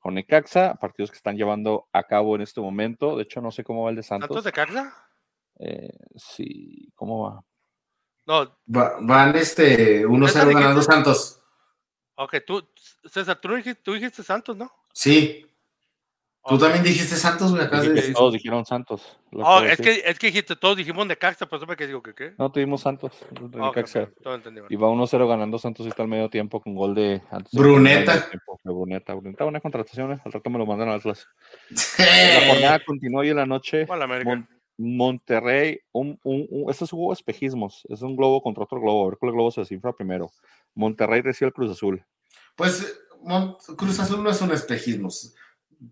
con 0.00 0.14
Necaxa, 0.14 0.74
partidos 0.80 1.12
que 1.12 1.16
están 1.16 1.36
llevando 1.36 1.86
a 1.92 2.02
cabo 2.02 2.34
en 2.34 2.42
este 2.42 2.60
momento. 2.60 3.16
De 3.16 3.22
hecho, 3.22 3.40
no 3.40 3.52
sé 3.52 3.62
cómo 3.62 3.84
va 3.84 3.90
el 3.90 3.96
de 3.96 4.02
Santos. 4.02 4.26
¿Santos 4.26 4.44
de 4.44 4.50
Caxa? 4.50 4.92
Eh, 5.60 5.96
sí, 6.16 6.90
¿cómo 6.96 7.22
va? 7.22 7.44
No, 8.26 8.56
Va- 8.74 8.96
van 9.00 9.34
este 9.36 10.06
1-0 10.06 10.26
¿Esa 10.26 10.40
dijiste? 10.40 10.60
ganando 10.60 10.82
Santos. 10.82 11.40
ok, 12.14 12.36
tú, 12.46 12.68
César, 13.04 13.40
tú 13.40 13.48
dijiste, 13.54 13.80
tú 13.82 13.94
dijiste 13.94 14.22
Santos, 14.22 14.56
¿no? 14.56 14.70
Sí. 14.92 15.46
Tú 16.44 16.58
también 16.58 16.82
dijiste 16.82 17.14
Santos, 17.14 17.52
güey. 17.52 17.62
Acabas 17.62 17.82
de 17.84 17.90
Dije 17.90 17.94
que 17.94 18.00
decir. 18.02 18.14
todos 18.16 18.32
dijeron 18.32 18.66
Santos. 18.66 19.16
Oh, 19.32 19.60
es 19.62 19.80
que, 19.80 20.02
es 20.04 20.18
que 20.18 20.26
dijiste, 20.26 20.56
todos 20.56 20.76
dijimos 20.76 21.06
de 21.06 21.16
Caxa, 21.16 21.46
por 21.46 21.58
eso 21.58 21.66
me 21.68 21.76
quedé 21.76 21.86
digo 21.88 22.02
que 22.02 22.14
qué. 22.16 22.34
No, 22.36 22.50
tuvimos 22.50 22.80
Santos. 22.80 23.12
Necaxa. 23.52 24.08
Y 24.68 24.74
va 24.74 24.88
1-0 24.88 25.28
ganando 25.28 25.56
Santos 25.58 25.86
y 25.86 25.90
está 25.90 26.02
al 26.02 26.08
medio 26.08 26.28
tiempo 26.28 26.60
con 26.60 26.74
gol 26.74 26.96
de 26.96 27.22
antes 27.30 27.52
Bruneta. 27.52 28.14
de 28.14 28.20
tiempo, 28.22 28.58
de 28.64 28.72
Bruneta. 28.72 29.14
Bruneta, 29.14 29.44
buena 29.44 29.60
contratación. 29.60 30.12
eh, 30.14 30.20
Al 30.24 30.32
rato 30.32 30.50
me 30.50 30.58
lo 30.58 30.66
mandan 30.66 30.88
a 30.88 30.94
Atlas. 30.94 31.28
La 31.98 32.48
jornada 32.52 32.80
continúa 32.84 33.20
hoy 33.20 33.28
en 33.30 33.36
la 33.36 33.46
noche. 33.46 33.86
¿Cuál 33.86 34.02
América? 34.02 34.30
Mon- 34.30 34.48
Monterrey, 34.82 35.80
un, 35.92 36.18
un, 36.24 36.46
un- 36.50 36.70
este 36.70 36.84
es 36.84 36.92
un 36.92 36.98
juego 36.98 37.12
de 37.12 37.18
espejismos. 37.18 37.86
Es 37.88 38.02
un 38.02 38.16
globo 38.16 38.42
contra 38.42 38.64
otro 38.64 38.80
globo. 38.80 39.06
A 39.06 39.10
ver 39.10 39.18
cuál 39.18 39.32
globo 39.32 39.50
se 39.50 39.60
desinfla 39.60 39.92
primero. 39.92 40.30
Monterrey 40.74 41.20
recibe 41.20 41.48
el 41.48 41.52
Cruz 41.54 41.70
Azul. 41.70 42.04
Pues 42.56 43.00
Mon- 43.22 43.56
Cruz 43.76 44.00
Azul 44.00 44.22
no 44.22 44.30
es 44.30 44.40
un 44.40 44.50
espejismo. 44.52 45.08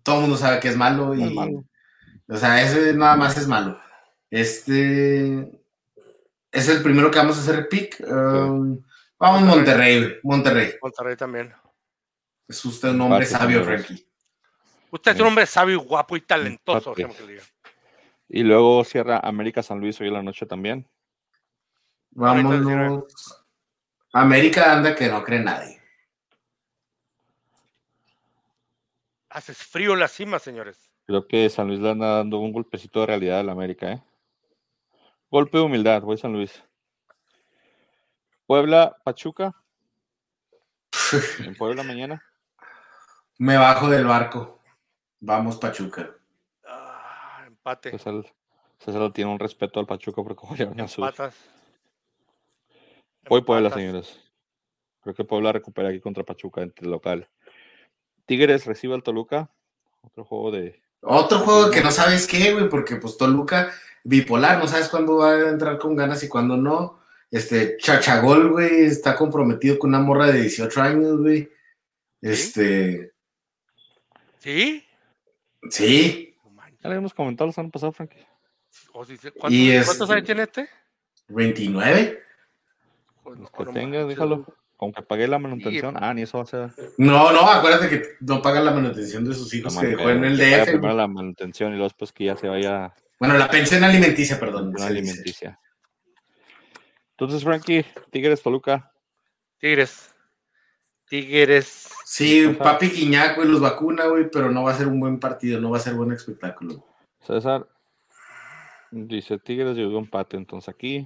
Todo 0.03 0.15
el 0.15 0.21
mundo 0.21 0.37
sabe 0.37 0.59
que 0.59 0.67
es 0.67 0.75
malo 0.75 1.13
y. 1.15 1.19
No 1.19 1.25
es 1.27 1.33
malo. 1.33 1.63
O 2.27 2.37
sea, 2.37 2.61
ese 2.61 2.93
nada 2.93 3.15
más 3.15 3.37
es 3.37 3.47
malo. 3.47 3.79
Este. 4.29 5.49
Es 6.51 6.67
el 6.67 6.83
primero 6.83 7.09
que 7.09 7.17
vamos 7.19 7.37
a 7.37 7.41
hacer 7.41 7.55
el 7.55 7.67
pick. 7.67 8.01
Um, 8.05 8.81
vamos 9.17 9.41
Monterrey, 9.43 10.15
Monterrey. 10.23 10.73
Monterrey 10.81 11.15
también. 11.15 11.53
Es 12.47 12.63
usted 12.65 12.89
un 12.89 13.01
hombre 13.01 13.25
Empate, 13.25 13.37
sabio. 13.39 13.63
Frankie. 13.63 14.05
Usted 14.91 15.11
es 15.13 15.19
un 15.21 15.27
hombre 15.27 15.45
sabio, 15.45 15.75
y 15.81 15.85
guapo 15.85 16.17
y 16.17 16.21
talentoso, 16.21 16.93
que 16.93 17.07
le 17.07 17.27
diga. 17.27 17.43
Y 18.33 18.43
luego 18.43 18.85
cierra 18.85 19.19
América 19.21 19.61
San 19.61 19.81
Luis 19.81 19.99
hoy 19.99 20.07
en 20.07 20.13
la 20.13 20.23
noche 20.23 20.45
también. 20.45 20.87
Vámonos. 22.11 23.03
América 24.13 24.71
anda 24.71 24.95
que 24.95 25.09
no 25.09 25.21
cree 25.21 25.41
nadie. 25.41 25.81
Haces 29.29 29.57
frío 29.57 29.93
en 29.93 29.99
la 29.99 30.07
cima, 30.07 30.39
señores. 30.39 30.89
Creo 31.05 31.27
que 31.27 31.49
San 31.49 31.67
Luis 31.67 31.81
le 31.81 31.89
anda 31.89 32.17
dando 32.17 32.39
un 32.39 32.53
golpecito 32.53 33.01
de 33.01 33.07
realidad 33.07 33.41
a 33.41 33.43
la 33.43 33.51
América, 33.51 33.91
¿eh? 33.91 34.03
Golpe 35.29 35.57
de 35.57 35.65
humildad, 35.65 36.01
voy 36.01 36.17
San 36.17 36.31
Luis. 36.31 36.63
Puebla, 38.45 38.95
Pachuca. 39.03 39.53
En 41.39 41.55
Puebla 41.55 41.83
mañana. 41.83 42.23
Me 43.39 43.57
bajo 43.57 43.89
del 43.89 44.05
barco. 44.05 44.61
Vamos, 45.19 45.57
Pachuca. 45.57 46.15
Empate. 47.61 47.91
César, 47.91 48.23
César 48.79 49.13
tiene 49.13 49.31
un 49.31 49.37
respeto 49.37 49.79
al 49.79 49.85
Pachuca 49.85 50.23
porque 50.23 50.45
jugaron 50.45 50.79
a 50.81 50.87
su. 50.87 51.03
Empatas. 51.03 51.35
Voy 53.29 53.43
Puebla, 53.43 53.69
señores. 53.69 54.19
Creo 55.01 55.13
que 55.13 55.23
Puebla 55.23 55.51
recupera 55.51 55.89
aquí 55.89 55.99
contra 55.99 56.23
Pachuca 56.23 56.61
entre 56.61 56.87
local. 56.87 57.29
Tigres 58.25 58.65
recibe 58.65 58.95
al 58.95 59.03
Toluca. 59.03 59.51
Otro 60.01 60.25
juego 60.25 60.51
de. 60.51 60.81
Otro 61.01 61.39
juego 61.39 61.69
que 61.69 61.81
no 61.81 61.91
sabes 61.91 62.25
qué, 62.25 62.53
güey, 62.53 62.67
porque 62.67 62.95
pues 62.95 63.17
Toluca 63.17 63.71
bipolar, 64.03 64.57
no 64.57 64.67
sabes 64.67 64.89
cuándo 64.89 65.17
va 65.17 65.33
a 65.33 65.49
entrar 65.49 65.77
con 65.77 65.95
ganas 65.95 66.23
y 66.23 66.27
cuándo 66.27 66.57
no. 66.57 66.99
Este, 67.29 67.77
Chachagol, 67.77 68.51
güey, 68.51 68.85
está 68.85 69.15
comprometido 69.15 69.77
con 69.77 69.91
una 69.91 69.99
morra 69.99 70.27
de 70.27 70.41
18 70.41 70.81
años, 70.81 71.17
güey. 71.19 71.49
Este, 72.21 73.13
¿Sí? 74.39 74.83
sí. 75.69 76.30
Ya 76.81 76.89
le 76.89 76.95
habíamos 76.95 77.13
comentado 77.13 77.47
los 77.47 77.57
años 77.57 77.71
pasados, 77.71 77.95
Frankie. 77.95 78.25
O 78.93 79.05
si 79.05 79.17
se- 79.17 79.31
¿Cuántos, 79.31 79.51
Y 79.59 79.71
cuántos 79.73 80.01
este- 80.01 80.13
años 80.13 80.25
tiene 80.25 80.43
este? 80.43 80.69
29. 81.27 82.19
Joder, 83.23 83.39
Los 83.39 83.51
que 83.51 83.63
no 83.65 83.71
tengas, 83.71 83.91
manches. 84.01 84.07
déjalo. 84.07 84.45
Con 84.77 84.91
que 84.91 85.03
pague 85.03 85.27
la 85.27 85.37
manutención. 85.37 85.95
Ah, 85.99 86.11
ni 86.11 86.23
eso 86.23 86.39
va 86.39 86.43
a 86.43 86.47
ser. 86.47 86.71
No, 86.97 87.31
no, 87.31 87.41
acuérdate 87.47 87.87
que 87.87 88.01
no 88.21 88.41
pagan 88.41 88.65
la 88.65 88.71
manutención 88.71 89.23
de 89.23 89.35
sus 89.35 89.53
hijos 89.53 89.75
No 89.75 89.81
que 89.81 89.93
juegan 89.93 90.17
en 90.25 90.31
el 90.31 90.37
DF. 90.37 90.71
primero 90.71 90.95
la 90.95 91.07
manutención 91.07 91.69
y 91.69 91.75
luego 91.75 91.85
después 91.89 92.11
que 92.11 92.25
ya 92.25 92.35
se 92.35 92.47
vaya 92.47 92.91
Bueno, 93.19 93.37
la 93.37 93.47
pensión 93.47 93.83
alimenticia, 93.83 94.39
perdón. 94.39 94.69
una 94.69 94.79
se 94.79 94.93
dice. 94.93 94.97
alimenticia. 95.11 95.59
Entonces, 97.11 97.43
Frankie, 97.43 97.85
Tigres, 98.09 98.41
Toluca. 98.41 98.91
Tigres. 99.59 100.09
Tigres. 101.11 101.89
Sí, 102.05 102.47
papi 102.57 102.89
Quiñac, 102.89 103.35
güey, 103.35 103.47
los 103.49 103.59
vacuna, 103.59 104.05
güey, 104.05 104.29
pero 104.31 104.49
no 104.49 104.63
va 104.63 104.71
a 104.71 104.77
ser 104.77 104.87
un 104.87 104.97
buen 105.01 105.19
partido, 105.19 105.59
no 105.59 105.69
va 105.69 105.75
a 105.77 105.81
ser 105.81 105.93
buen 105.93 106.13
espectáculo. 106.13 106.85
César 107.19 107.67
dice 108.91 109.37
Tigres, 109.37 109.75
yo 109.75 109.87
digo 109.87 109.99
empate. 109.99 110.37
Entonces 110.37 110.69
aquí 110.73 111.05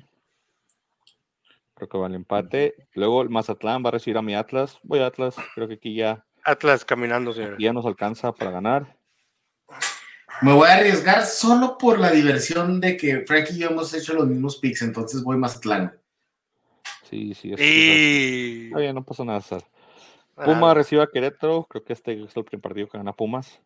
creo 1.74 1.90
que 1.90 1.98
va 1.98 2.06
el 2.06 2.14
empate. 2.14 2.76
Luego 2.94 3.24
el 3.24 3.30
Mazatlán 3.30 3.84
va 3.84 3.90
a 3.90 3.94
recibir 3.94 4.18
a 4.20 4.22
mi 4.22 4.36
Atlas. 4.36 4.78
Voy 4.84 5.00
a 5.00 5.08
Atlas. 5.08 5.36
Creo 5.56 5.68
que 5.68 5.74
aquí 5.74 5.96
ya, 5.96 6.24
Atlas 6.44 6.86
caminando, 6.86 7.34
señores. 7.34 7.58
ya 7.60 7.74
nos 7.74 7.86
alcanza 7.88 8.32
para 8.32 8.52
ganar. 8.52 8.96
Me 10.44 10.54
voy 10.54 10.68
a 10.68 10.76
arriesgar 10.76 11.26
solo 11.26 11.80
por 11.80 11.98
la 12.00 12.12
diversión 12.12 12.80
de 12.80 12.96
que 12.96 13.22
Frankie 13.26 13.54
y 13.56 13.60
yo 13.60 13.70
hemos 13.70 13.92
hecho 13.96 14.14
los 14.14 14.28
mismos 14.28 14.58
picks, 14.58 14.84
entonces 14.84 15.24
voy 15.24 15.38
Mazatlán. 15.38 16.00
Sí, 17.10 17.34
sí. 17.34 17.54
es- 17.54 17.60
Y... 17.60 18.66
Está 18.68 18.80
bien, 18.80 18.94
no 18.94 19.04
pasa 19.04 19.24
nada, 19.26 19.42
César. 19.42 19.64
Puma 20.36 20.74
recibe 20.74 21.02
a 21.02 21.08
Querétaro. 21.08 21.66
Creo 21.70 21.84
que 21.84 21.94
este 21.94 22.24
es 22.24 22.36
el 22.36 22.44
primer 22.44 22.62
partido 22.62 22.88
que 22.88 22.98
gana 22.98 23.14
Pumas. 23.14 23.62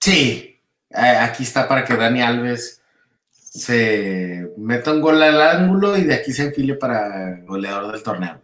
Sí, 0.00 0.62
eh, 0.88 1.16
aquí 1.20 1.42
está 1.42 1.68
para 1.68 1.84
que 1.84 1.94
Dani 1.94 2.22
Alves 2.22 2.82
se 3.28 4.50
meta 4.56 4.92
un 4.92 5.00
gol 5.00 5.22
al 5.22 5.42
ángulo 5.42 5.96
y 5.96 6.04
de 6.04 6.14
aquí 6.14 6.32
se 6.32 6.44
enfile 6.44 6.76
para 6.76 7.40
goleador 7.40 7.92
del 7.92 8.02
torneo. 8.02 8.40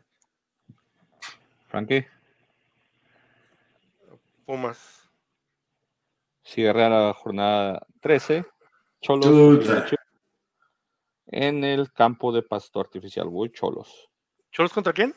Frankie, 1.69 2.07
Pumas. 4.45 5.09
cierra 6.43 6.89
la 6.89 7.13
jornada 7.15 7.87
13. 8.01 8.45
Cholos 9.01 9.65
en 11.29 11.65
el 11.65 11.93
campo 11.93 12.33
de 12.33 12.43
pasto 12.43 12.81
artificial. 12.81 13.29
Voy 13.29 13.51
Cholos. 13.51 14.09
¿Cholos 14.51 14.73
contra 14.73 14.93
quién? 14.93 15.15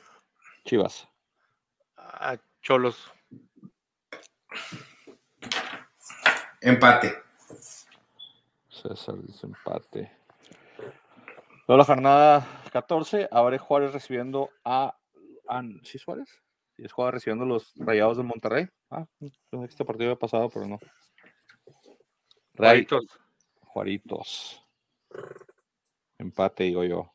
Chivas. 0.66 1.09
Ah, 2.20 2.38
Cholos. 2.62 3.12
Empate. 6.62 7.16
César 8.68 9.16
dice 9.22 9.46
empate. 9.48 10.12
Luego 11.68 11.78
la 11.78 11.86
jornada 11.86 12.62
14, 12.72 13.30
abre 13.32 13.58
Juárez 13.58 13.94
recibiendo 13.94 14.50
a, 14.66 14.98
a- 15.48 15.64
¿Sí 15.84 15.98
Suárez? 15.98 16.28
Sí, 16.76 16.84
es 16.84 16.92
Juárez 16.92 17.16
recibiendo 17.16 17.46
los 17.46 17.74
rayados 17.78 18.18
de 18.18 18.24
Monterrey. 18.24 18.68
Ah, 18.90 19.06
este 19.22 19.86
partido 19.86 20.10
había 20.10 20.20
pasado, 20.20 20.50
pero 20.50 20.66
no. 20.68 20.80
Ray, 22.56 22.86
Juaritos. 22.86 23.20
Juaritos. 23.62 24.66
Empate, 26.18 26.66
digo 26.66 26.84
yo. 26.84 27.14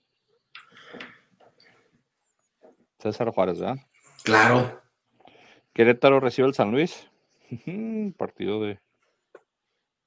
César 2.98 3.30
Juárez, 3.30 3.60
¿verdad? 3.60 3.76
Claro. 4.22 4.80
Querétaro 5.74 6.20
recibe 6.20 6.48
el 6.48 6.54
San 6.54 6.70
Luis. 6.70 7.06
Partido 8.16 8.62
de. 8.62 8.80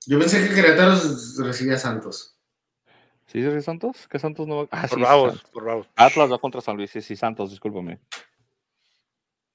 Yo 0.05 0.17
pensé 0.19 0.47
que 0.47 0.55
Querétaro 0.55 0.95
recibía 1.39 1.75
a 1.75 1.77
Santos. 1.77 2.33
¿Sí, 3.27 3.43
sí, 3.43 3.61
Santos? 3.61 4.07
¿Qué 4.07 4.17
Santos 4.19 4.47
no 4.47 4.55
va? 4.63 4.67
Ah, 4.71 4.87
Por 4.87 4.97
sí, 4.97 5.01
bravos, 5.03 5.33
Santos. 5.33 5.51
por 5.51 5.63
bravos. 5.65 5.89
Atlas 5.97 6.31
va 6.31 6.39
contra 6.39 6.61
San 6.61 6.77
Luis. 6.77 6.89
Sí, 6.91 7.01
sí, 7.01 7.15
Santos, 7.17 7.49
discúlpame. 7.51 7.99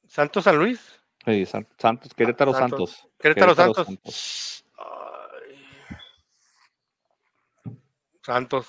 Santos 0.07 0.45
San 0.45 0.59
Luis. 0.59 1.01
Sí, 1.25 1.47
San- 1.47 1.67
Santos, 1.79 2.13
Querétaro 2.13 2.53
Santos. 2.53 2.91
Santos. 2.91 3.13
Querétaro, 3.19 3.55
Santos. 3.55 4.65
Ay. 4.77 5.57
Santos. 8.23 8.67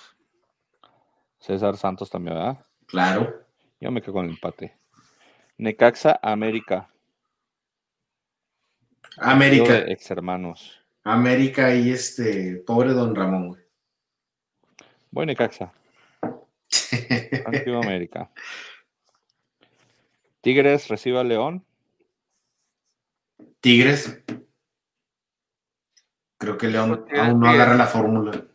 César 1.39 1.75
Santos 1.75 2.09
también, 2.09 2.37
¿verdad? 2.37 2.65
Claro. 2.87 3.43
Yo 3.81 3.91
me 3.91 4.01
quedo 4.01 4.13
con 4.13 4.25
el 4.25 4.31
empate. 4.31 4.77
Necaxa, 5.57 6.17
América. 6.21 6.89
América. 9.17 9.79
Ex 9.87 10.09
hermanos. 10.11 10.79
América 11.03 11.75
y 11.75 11.91
este 11.91 12.55
pobre 12.65 12.93
Don 12.93 13.15
Ramón, 13.15 13.49
güey. 13.49 13.61
Voy 15.11 15.25
Necaxa. 15.25 15.73
Antiguo 17.45 17.83
América. 17.83 18.31
Tigres 20.41 20.87
recibe 20.87 21.19
a 21.19 21.23
León. 21.23 21.65
Tigres. 23.59 24.23
Creo 26.37 26.57
que 26.57 26.67
León 26.67 27.05
Tigres, 27.05 27.21
aún 27.21 27.39
no 27.39 27.45
Tigres. 27.45 27.61
agarra 27.61 27.77
la 27.77 27.85
fórmula. 27.87 28.45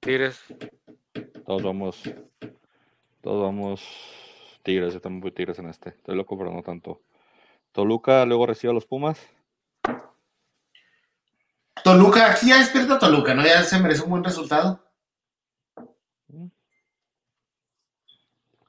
Tigres. 0.00 0.40
Todos 1.44 1.62
vamos. 1.62 2.02
Todos 3.20 3.42
vamos. 3.42 3.82
Tigres, 4.62 4.94
yo 4.94 5.00
también 5.00 5.20
voy 5.20 5.32
Tigres 5.32 5.58
en 5.58 5.68
este. 5.68 5.90
Estoy 5.90 6.16
loco, 6.16 6.38
pero 6.38 6.52
no 6.52 6.62
tanto. 6.62 7.02
Toluca 7.72 8.24
luego 8.24 8.46
recibe 8.46 8.70
a 8.70 8.74
los 8.74 8.86
Pumas. 8.86 9.20
Toluca, 11.84 12.30
aquí 12.32 12.48
ya 12.48 12.58
despierta 12.58 12.98
Toluca, 12.98 13.34
¿no? 13.34 13.44
Ya 13.44 13.62
se 13.62 13.78
merece 13.78 14.02
un 14.02 14.10
buen 14.10 14.24
resultado. 14.24 14.82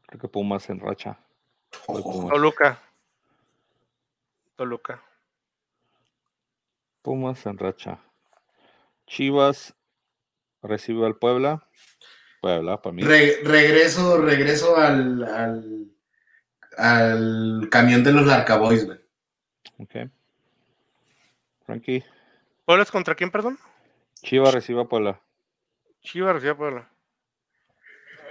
Creo 0.08 0.20
que 0.20 0.28
Pumas 0.28 0.70
en 0.70 0.82
racha. 0.82 1.18
Pumas. 1.88 2.30
Toluca. 2.30 2.82
Toluca. 4.58 5.02
Pumas 7.02 7.46
en 7.46 7.58
racha. 7.58 8.00
Chivas 9.08 9.74
recibe 10.62 11.06
al 11.06 11.16
Puebla. 11.16 11.66
Puebla, 12.42 12.82
para 12.82 12.94
mí. 12.94 13.02
Re- 13.04 13.40
regreso, 13.44 14.18
regreso 14.18 14.76
al, 14.76 15.24
al, 15.24 15.92
al 16.78 17.70
camión 17.72 18.04
de 18.04 18.12
los 18.12 18.26
Larcaboys, 18.26 18.86
güey. 18.86 19.00
Ok. 19.80 20.12
Frankie. 21.66 22.04
¿Pueblas 22.66 22.92
contra 22.92 23.16
quién, 23.16 23.32
perdón? 23.32 23.60
Chivas 24.24 24.54
recibe 24.54 24.82
a 24.82 24.86
Puebla. 24.86 25.22
Chivas 26.02 26.34
recibe 26.34 26.52
a 26.52 26.58
Puebla. 26.58 26.90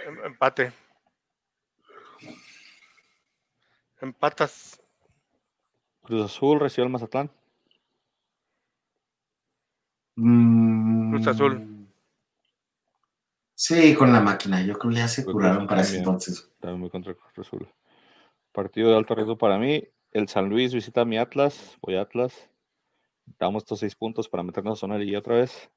Em- 0.07 0.25
Empate. 0.25 0.73
Empatas. 4.01 4.81
Cruz 6.03 6.25
Azul 6.25 6.61
recibe 6.61 6.85
al 6.85 6.91
Mazatlán. 6.91 7.31
Mm, 10.17 11.11
Cruz 11.11 11.29
Azul. 11.29 11.87
Sí, 13.55 13.95
con 13.95 14.13
la 14.13 14.21
máquina. 14.21 14.61
Yo 14.63 14.77
creo 14.79 14.91
que 14.91 14.99
ya 14.99 15.09
se 15.09 15.23
Cruz 15.23 15.35
curaron 15.35 15.67
para 15.67 15.81
ese 15.81 15.93
también. 15.93 16.05
entonces. 16.05 16.51
También 16.61 16.81
muy 16.81 16.91
contra 16.91 17.15
Cruz 17.15 17.47
Azul. 17.47 17.73
Partido 18.53 18.91
de 18.91 18.97
alto 18.97 19.15
riesgo 19.15 19.39
para 19.39 19.59
mí. 19.59 19.89
El 20.11 20.29
San 20.29 20.49
Luis 20.49 20.75
visita 20.75 21.03
a 21.03 21.05
mi 21.05 21.19
Atlas. 21.19 21.79
Voy 21.81 21.97
a 21.97 22.03
Atlas. 22.03 22.51
Damos 23.39 23.63
estos 23.63 23.81
seis 23.81 23.95
puntos 23.95 24.29
para 24.29 24.43
meternos 24.43 24.79
a 24.79 24.81
zona 24.81 24.95
de 24.95 25.01
liguilla 25.01 25.19
otra 25.19 25.37
vez. 25.37 25.71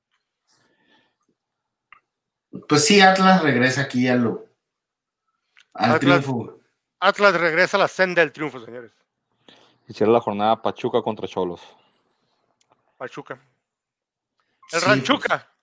Pues 2.68 2.86
sí, 2.86 3.02
Atlas 3.02 3.42
regresa 3.44 3.82
aquí 3.82 4.08
a 4.08 4.16
lo, 4.16 4.46
al 5.74 5.92
Atlas. 5.96 6.22
triunfo. 6.24 6.60
Atlas 7.00 7.34
regresa 7.40 7.78
a 7.78 7.82
la 7.82 7.88
senda 7.88 8.22
del 8.22 8.32
triunfo, 8.32 8.64
señores. 8.64 8.92
Hicieron 9.88 10.14
la 10.14 10.22
jornada 10.22 10.62
Pachuca 10.62 11.02
contra 11.02 11.28
Cholos. 11.28 11.62
Pachuca. 12.98 13.40
El 14.72 14.80
Sí, 14.80 14.86
Ranchuca. 14.86 15.54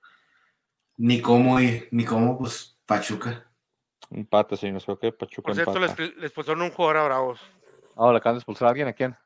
Ni 0.97 1.21
cómo, 1.21 1.59
ir, 1.61 1.89
ni 1.91 2.05
cómo, 2.05 2.39
pues, 2.39 2.79
Pachuca. 2.87 3.51
Empate, 4.11 4.57
señores. 4.57 4.85
Creo 4.85 4.99
que 4.99 5.13
Pachuca 5.13 5.47
Por 5.47 5.55
cierto, 5.55 5.75
empata. 5.77 6.01
les, 6.03 6.17
les 6.17 6.33
pusieron 6.33 6.63
un 6.63 6.71
jugador 6.71 6.99
a 6.99 7.05
Bravos. 7.05 7.41
Oh, 7.97 8.13
le 8.13 8.19
acaban 8.19 8.37
de 8.37 8.39
expulsar 8.39 8.67
a 8.67 8.71
alguien. 8.71 8.89
¿A 8.89 8.93
quién? 8.93 9.17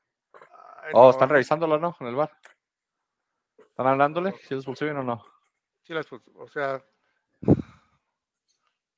Oh, 0.94 1.04
no, 1.04 1.10
están 1.10 1.28
revisándolo, 1.28 1.78
¿no? 1.78 1.96
En 2.00 2.06
el 2.06 2.14
bar. 2.14 2.30
¿Están 3.58 3.86
hablándole? 3.86 4.32
¿Si 4.42 4.54
lo 4.54 4.60
expulsó 4.60 4.84
bien 4.84 4.96
o 4.98 5.02
no? 5.02 5.24
sí 5.82 5.94
la 5.94 6.00
expulsó, 6.00 6.30
o 6.34 6.48
sea, 6.48 6.82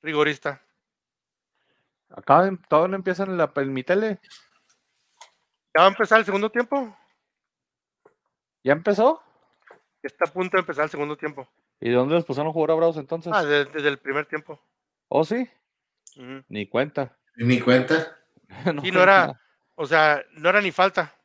rigorista. 0.01 0.61
Acá 2.09 2.51
todavía 2.67 2.89
no 2.89 2.95
empiezan 2.97 3.29
en, 3.29 3.37
la, 3.37 3.51
en 3.55 3.73
mi 3.73 3.83
tele. 3.83 4.19
¿Ya 5.73 5.81
va 5.81 5.85
a 5.85 5.89
empezar 5.89 6.19
el 6.19 6.25
segundo 6.25 6.49
tiempo? 6.49 6.93
¿Ya 8.63 8.73
empezó? 8.73 9.23
Está 10.03 10.25
a 10.25 10.33
punto 10.33 10.57
de 10.57 10.61
empezar 10.61 10.83
el 10.83 10.89
segundo 10.89 11.15
tiempo. 11.15 11.47
¿Y 11.79 11.89
de 11.89 11.95
dónde 11.95 12.15
les 12.15 12.25
pusieron 12.25 12.49
a 12.49 12.53
jugar 12.53 12.71
a 12.71 12.75
Bravos 12.75 12.97
entonces? 12.97 13.31
Ah, 13.33 13.43
de- 13.43 13.65
desde 13.65 13.87
el 13.87 13.99
primer 13.99 14.25
tiempo. 14.25 14.59
¿Oh, 15.07 15.23
sí? 15.23 15.49
Ni 16.49 16.67
cuenta. 16.67 17.17
Ni 17.35 17.59
cuenta. 17.61 18.17
Sí, 18.81 18.91
no 18.91 19.01
era, 19.01 19.39
o 19.75 19.85
sea, 19.85 20.21
no 20.33 20.49
era 20.49 20.59
ni 20.59 20.71
falta. 20.71 21.15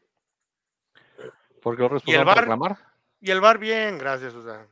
¿Por 1.67 1.77
qué 1.77 1.83
lo 1.83 2.01
¿Y 2.07 2.15
el 2.15 2.25
reclamar? 2.25 2.79
Y 3.21 3.29
el 3.33 3.41
bar 3.41 3.59
bien, 3.59 3.99
gracias, 3.99 4.35
o 4.35 4.45
sea. 4.45 4.69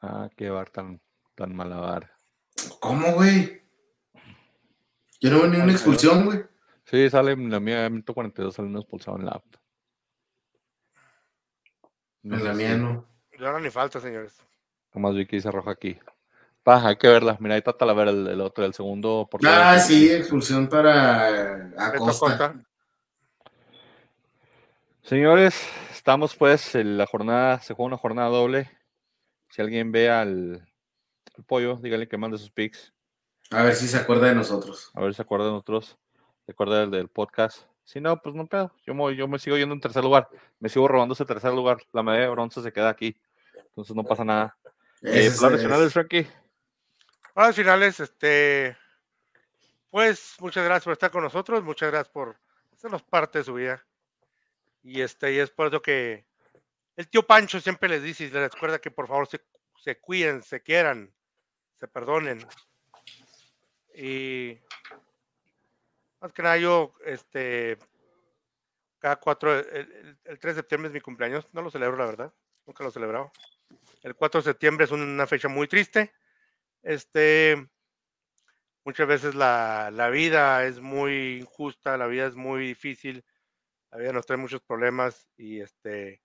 Ah, 0.00 0.30
qué 0.36 0.48
bar 0.48 0.70
tan, 0.70 1.00
tan 1.34 1.52
mala 1.56 1.78
bar. 1.78 2.12
¿Cómo, 2.78 3.14
güey? 3.14 3.64
Yo 5.18 5.30
no 5.30 5.40
veo 5.40 5.48
ni 5.48 5.56
una 5.56 5.72
expulsión, 5.72 6.24
güey. 6.24 6.44
Sí, 6.84 7.10
sale 7.10 7.32
en 7.32 7.50
la 7.50 7.58
mía, 7.58 7.90
minuto 7.90 8.14
42, 8.14 8.54
sale 8.54 8.68
uno 8.68 8.78
expulsado 8.78 9.18
en 9.18 9.26
la 9.26 9.32
app. 9.32 9.44
No 12.22 12.36
En 12.36 12.44
la 12.44 12.54
mía 12.54 12.76
no. 12.76 13.04
No 13.40 13.48
era 13.48 13.58
ni 13.58 13.70
falta, 13.70 13.98
señores. 13.98 14.40
Nomás 14.94 15.16
vi 15.16 15.26
que 15.26 15.34
dice 15.34 15.50
roja 15.50 15.72
aquí. 15.72 15.98
Pa, 16.62 16.86
hay 16.86 16.94
que 16.94 17.08
verla. 17.08 17.36
Mira, 17.40 17.56
ahí 17.56 17.58
está 17.58 17.72
Talavera, 17.72 18.12
el, 18.12 18.24
el 18.24 18.40
otro, 18.40 18.64
el 18.64 18.72
segundo. 18.72 19.26
portero. 19.28 19.52
Ah, 19.52 19.80
sí, 19.80 20.12
expulsión 20.12 20.68
para 20.68 21.72
Acosta. 21.76 22.54
Señores, 25.06 25.54
estamos 25.92 26.34
pues 26.34 26.74
en 26.74 26.98
la 26.98 27.06
jornada, 27.06 27.60
se 27.60 27.74
juega 27.74 27.86
una 27.86 27.96
jornada 27.96 28.28
doble. 28.28 28.68
Si 29.50 29.62
alguien 29.62 29.92
ve 29.92 30.10
al, 30.10 30.68
al 31.36 31.44
pollo, 31.44 31.76
dígale 31.76 32.08
que 32.08 32.16
mande 32.18 32.38
sus 32.38 32.50
pics. 32.50 32.92
A 33.52 33.62
ver 33.62 33.76
si 33.76 33.86
se 33.86 33.98
acuerda 33.98 34.26
de 34.26 34.34
nosotros. 34.34 34.90
A 34.94 35.00
ver 35.00 35.12
si 35.12 35.16
se 35.18 35.22
acuerda 35.22 35.46
de 35.46 35.52
nosotros. 35.52 35.96
Se 36.44 36.50
acuerda 36.50 36.80
del, 36.80 36.90
del 36.90 37.08
podcast. 37.08 37.68
Si 37.84 38.00
no, 38.00 38.20
pues 38.20 38.34
no 38.34 38.48
pedo. 38.48 38.72
Yo 38.84 38.94
me, 38.94 39.14
yo 39.14 39.28
me 39.28 39.38
sigo 39.38 39.56
yendo 39.56 39.76
en 39.76 39.80
tercer 39.80 40.02
lugar. 40.02 40.28
Me 40.58 40.68
sigo 40.68 40.88
robando 40.88 41.14
ese 41.14 41.24
tercer 41.24 41.52
lugar. 41.52 41.78
La 41.92 42.02
medalla 42.02 42.24
de 42.24 42.30
bronce 42.30 42.60
se 42.60 42.72
queda 42.72 42.88
aquí. 42.88 43.16
Entonces 43.54 43.94
no 43.94 44.02
pasa 44.02 44.24
nada. 44.24 44.56
Eh, 45.02 45.10
Ese 45.20 45.26
es- 45.28 45.36
palabras 45.36 45.62
finales, 45.62 45.92
Frankie. 45.92 46.26
Ahora 47.36 47.52
finales, 47.52 48.00
este, 48.00 48.76
pues 49.90 50.34
muchas 50.40 50.64
gracias 50.64 50.82
por 50.84 50.94
estar 50.94 51.10
con 51.12 51.22
nosotros, 51.22 51.62
muchas 51.62 51.90
gracias 51.90 52.08
por 52.08 52.34
hacernos 52.72 53.02
parte 53.02 53.38
de 53.38 53.44
su 53.44 53.52
vida. 53.54 53.84
Y 54.86 55.00
este, 55.00 55.32
y 55.34 55.38
es 55.40 55.50
por 55.50 55.66
eso 55.66 55.82
que 55.82 56.24
el 56.94 57.08
tío 57.08 57.26
Pancho 57.26 57.60
siempre 57.60 57.88
les 57.88 58.04
dice 58.04 58.22
y 58.24 58.30
les 58.30 58.52
recuerda 58.52 58.78
que 58.78 58.92
por 58.92 59.08
favor 59.08 59.26
se, 59.26 59.40
se 59.82 59.98
cuiden, 59.98 60.42
se 60.44 60.62
quieran, 60.62 61.12
se 61.74 61.88
perdonen. 61.88 62.46
Y 63.96 64.56
más 66.20 66.32
que 66.32 66.42
nada 66.42 66.56
yo, 66.56 66.94
este, 67.04 67.76
cada 69.00 69.16
cuatro, 69.16 69.58
el, 69.58 69.66
el- 69.92 70.18
el 70.24 70.38
3 70.38 70.54
de 70.54 70.60
septiembre 70.60 70.86
es 70.88 70.94
mi 70.94 71.00
cumpleaños, 71.00 71.48
no 71.52 71.62
lo 71.62 71.70
celebro 71.70 71.96
la 71.96 72.06
verdad, 72.06 72.32
nunca 72.64 72.84
lo 72.84 72.90
he 72.90 72.92
celebrado. 72.92 73.32
El 74.04 74.14
4 74.14 74.40
de 74.40 74.44
septiembre 74.44 74.84
es 74.84 74.92
una 74.92 75.26
fecha 75.26 75.48
muy 75.48 75.66
triste. 75.66 76.12
Este, 76.84 77.68
muchas 78.84 79.08
veces 79.08 79.34
la, 79.34 79.90
la 79.92 80.10
vida 80.10 80.64
es 80.64 80.78
muy 80.78 81.38
injusta, 81.40 81.96
la 81.96 82.06
vida 82.06 82.26
es 82.26 82.36
muy 82.36 82.68
difícil, 82.68 83.24
la 83.90 83.98
vida 83.98 84.12
nos 84.12 84.26
trae 84.26 84.38
muchos 84.38 84.60
problemas 84.62 85.28
y 85.36 85.60
este, 85.60 86.22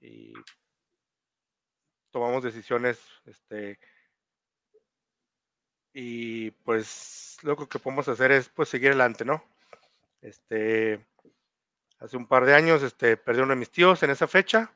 y 0.00 0.32
tomamos 2.10 2.42
decisiones, 2.42 3.00
este, 3.24 3.78
y 5.92 6.50
pues 6.50 7.38
lo 7.42 7.56
que 7.56 7.78
podemos 7.78 8.08
hacer 8.08 8.32
es 8.32 8.48
pues 8.48 8.68
seguir 8.68 8.88
adelante, 8.88 9.24
¿no? 9.24 9.44
Este, 10.20 11.04
hace 11.98 12.16
un 12.16 12.26
par 12.26 12.44
de 12.44 12.54
años, 12.54 12.82
este, 12.82 13.16
perdí 13.16 13.40
uno 13.40 13.50
de 13.50 13.60
mis 13.60 13.70
tíos 13.70 14.02
en 14.02 14.10
esa 14.10 14.28
fecha, 14.28 14.74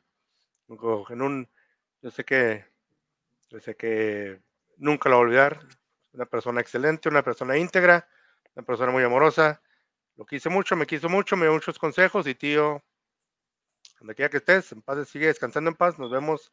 en 0.68 1.22
un, 1.22 1.48
yo 2.02 2.10
sé 2.10 2.24
que, 2.24 2.64
yo 3.50 3.60
sé 3.60 3.76
que 3.76 4.40
nunca 4.76 5.08
lo 5.08 5.16
voy 5.16 5.24
a 5.24 5.26
olvidar, 5.26 5.60
una 6.12 6.26
persona 6.26 6.60
excelente, 6.60 7.08
una 7.08 7.22
persona 7.22 7.56
íntegra, 7.56 8.08
una 8.54 8.64
persona 8.64 8.92
muy 8.92 9.02
amorosa, 9.02 9.60
lo 10.16 10.24
quise 10.26 10.48
mucho, 10.48 10.76
me 10.76 10.86
quiso 10.86 11.08
mucho, 11.08 11.36
me 11.36 11.46
dio 11.46 11.52
muchos 11.54 11.78
consejos 11.78 12.26
y 12.26 12.34
tío, 12.34 12.82
donde 13.98 14.14
quiera 14.14 14.30
que 14.30 14.38
estés, 14.38 14.72
en 14.72 14.82
paz, 14.82 15.08
sigue 15.08 15.26
descansando 15.26 15.70
en 15.70 15.76
paz, 15.76 15.98
nos 15.98 16.10
vemos 16.10 16.52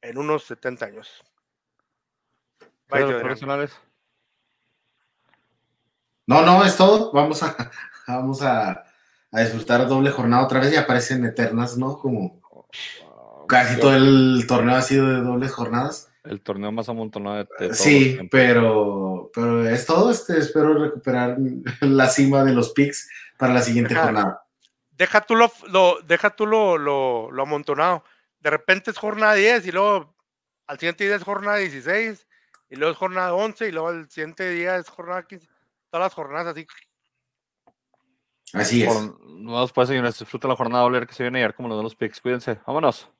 en 0.00 0.18
unos 0.18 0.44
70 0.44 0.86
años. 0.86 1.22
Bye, 2.88 3.04
profesionales. 3.20 3.76
No, 6.26 6.42
no, 6.42 6.64
es 6.64 6.76
todo. 6.76 7.12
Vamos 7.12 7.42
a, 7.42 7.56
vamos 8.06 8.42
a, 8.42 8.84
a 9.32 9.40
disfrutar 9.40 9.86
doble 9.88 10.10
jornada 10.10 10.44
otra 10.44 10.60
vez 10.60 10.72
y 10.72 10.76
aparecen 10.76 11.24
eternas, 11.24 11.76
¿no? 11.76 11.98
Como 11.98 12.40
casi 13.48 13.74
Yo- 13.74 13.80
todo 13.80 13.96
el 13.96 14.44
torneo 14.46 14.76
ha 14.76 14.82
sido 14.82 15.08
de 15.08 15.20
dobles 15.20 15.52
jornadas. 15.52 16.10
El 16.24 16.40
torneo 16.40 16.72
más 16.72 16.88
amontonado 16.88 17.36
de, 17.36 17.48
de 17.58 17.68
los 17.68 17.76
Sí, 17.78 18.18
pero, 18.30 19.30
pero 19.34 19.68
es 19.68 19.84
todo. 19.84 20.10
Este, 20.10 20.38
espero 20.38 20.72
recuperar 20.74 21.36
la 21.82 22.08
cima 22.08 22.42
de 22.44 22.52
los 22.54 22.72
picks 22.72 23.08
para 23.36 23.52
la 23.54 23.60
siguiente 23.62 23.94
jornada. 23.94 24.42
Deja 24.92 25.20
tú 25.20 25.34
lo, 25.36 25.50
lo- 25.68 26.00
deja 26.02 26.30
tú 26.30 26.46
lo, 26.46 26.78
lo, 26.78 27.30
lo 27.30 27.42
amontonado. 27.42 28.04
De 28.40 28.48
repente 28.50 28.90
es 28.90 28.98
jornada 28.98 29.34
10 29.34 29.66
y 29.66 29.72
luego 29.72 30.14
al 30.66 30.78
siguiente 30.78 31.04
día 31.04 31.16
es 31.16 31.22
jornada 31.24 31.58
16 31.58 32.26
y 32.70 32.76
luego 32.76 32.92
es 32.92 32.98
jornada 32.98 33.34
11 33.34 33.68
y 33.68 33.72
luego 33.72 33.88
al 33.88 34.08
siguiente 34.08 34.48
día 34.50 34.76
es 34.76 34.88
jornada 34.88 35.26
15. 35.26 35.46
Todas 35.90 36.06
las 36.06 36.14
jornadas 36.14 36.56
así. 36.56 36.66
Así 38.54 38.82
es. 38.84 38.92
Por- 38.94 39.18
Vamos 39.44 39.72
pues, 39.72 39.88
señores, 39.88 40.18
disfruten 40.18 40.48
la 40.48 40.56
jornada 40.56 40.84
doble 40.84 41.06
que 41.06 41.12
se 41.12 41.22
viene 41.24 41.40
y 41.40 41.42
a 41.42 41.46
ver 41.48 41.54
cómo 41.54 41.68
nos 41.68 41.76
dan 41.76 41.84
los 41.84 41.96
picks. 41.96 42.20
Cuídense. 42.20 42.60
Vámonos. 42.66 43.10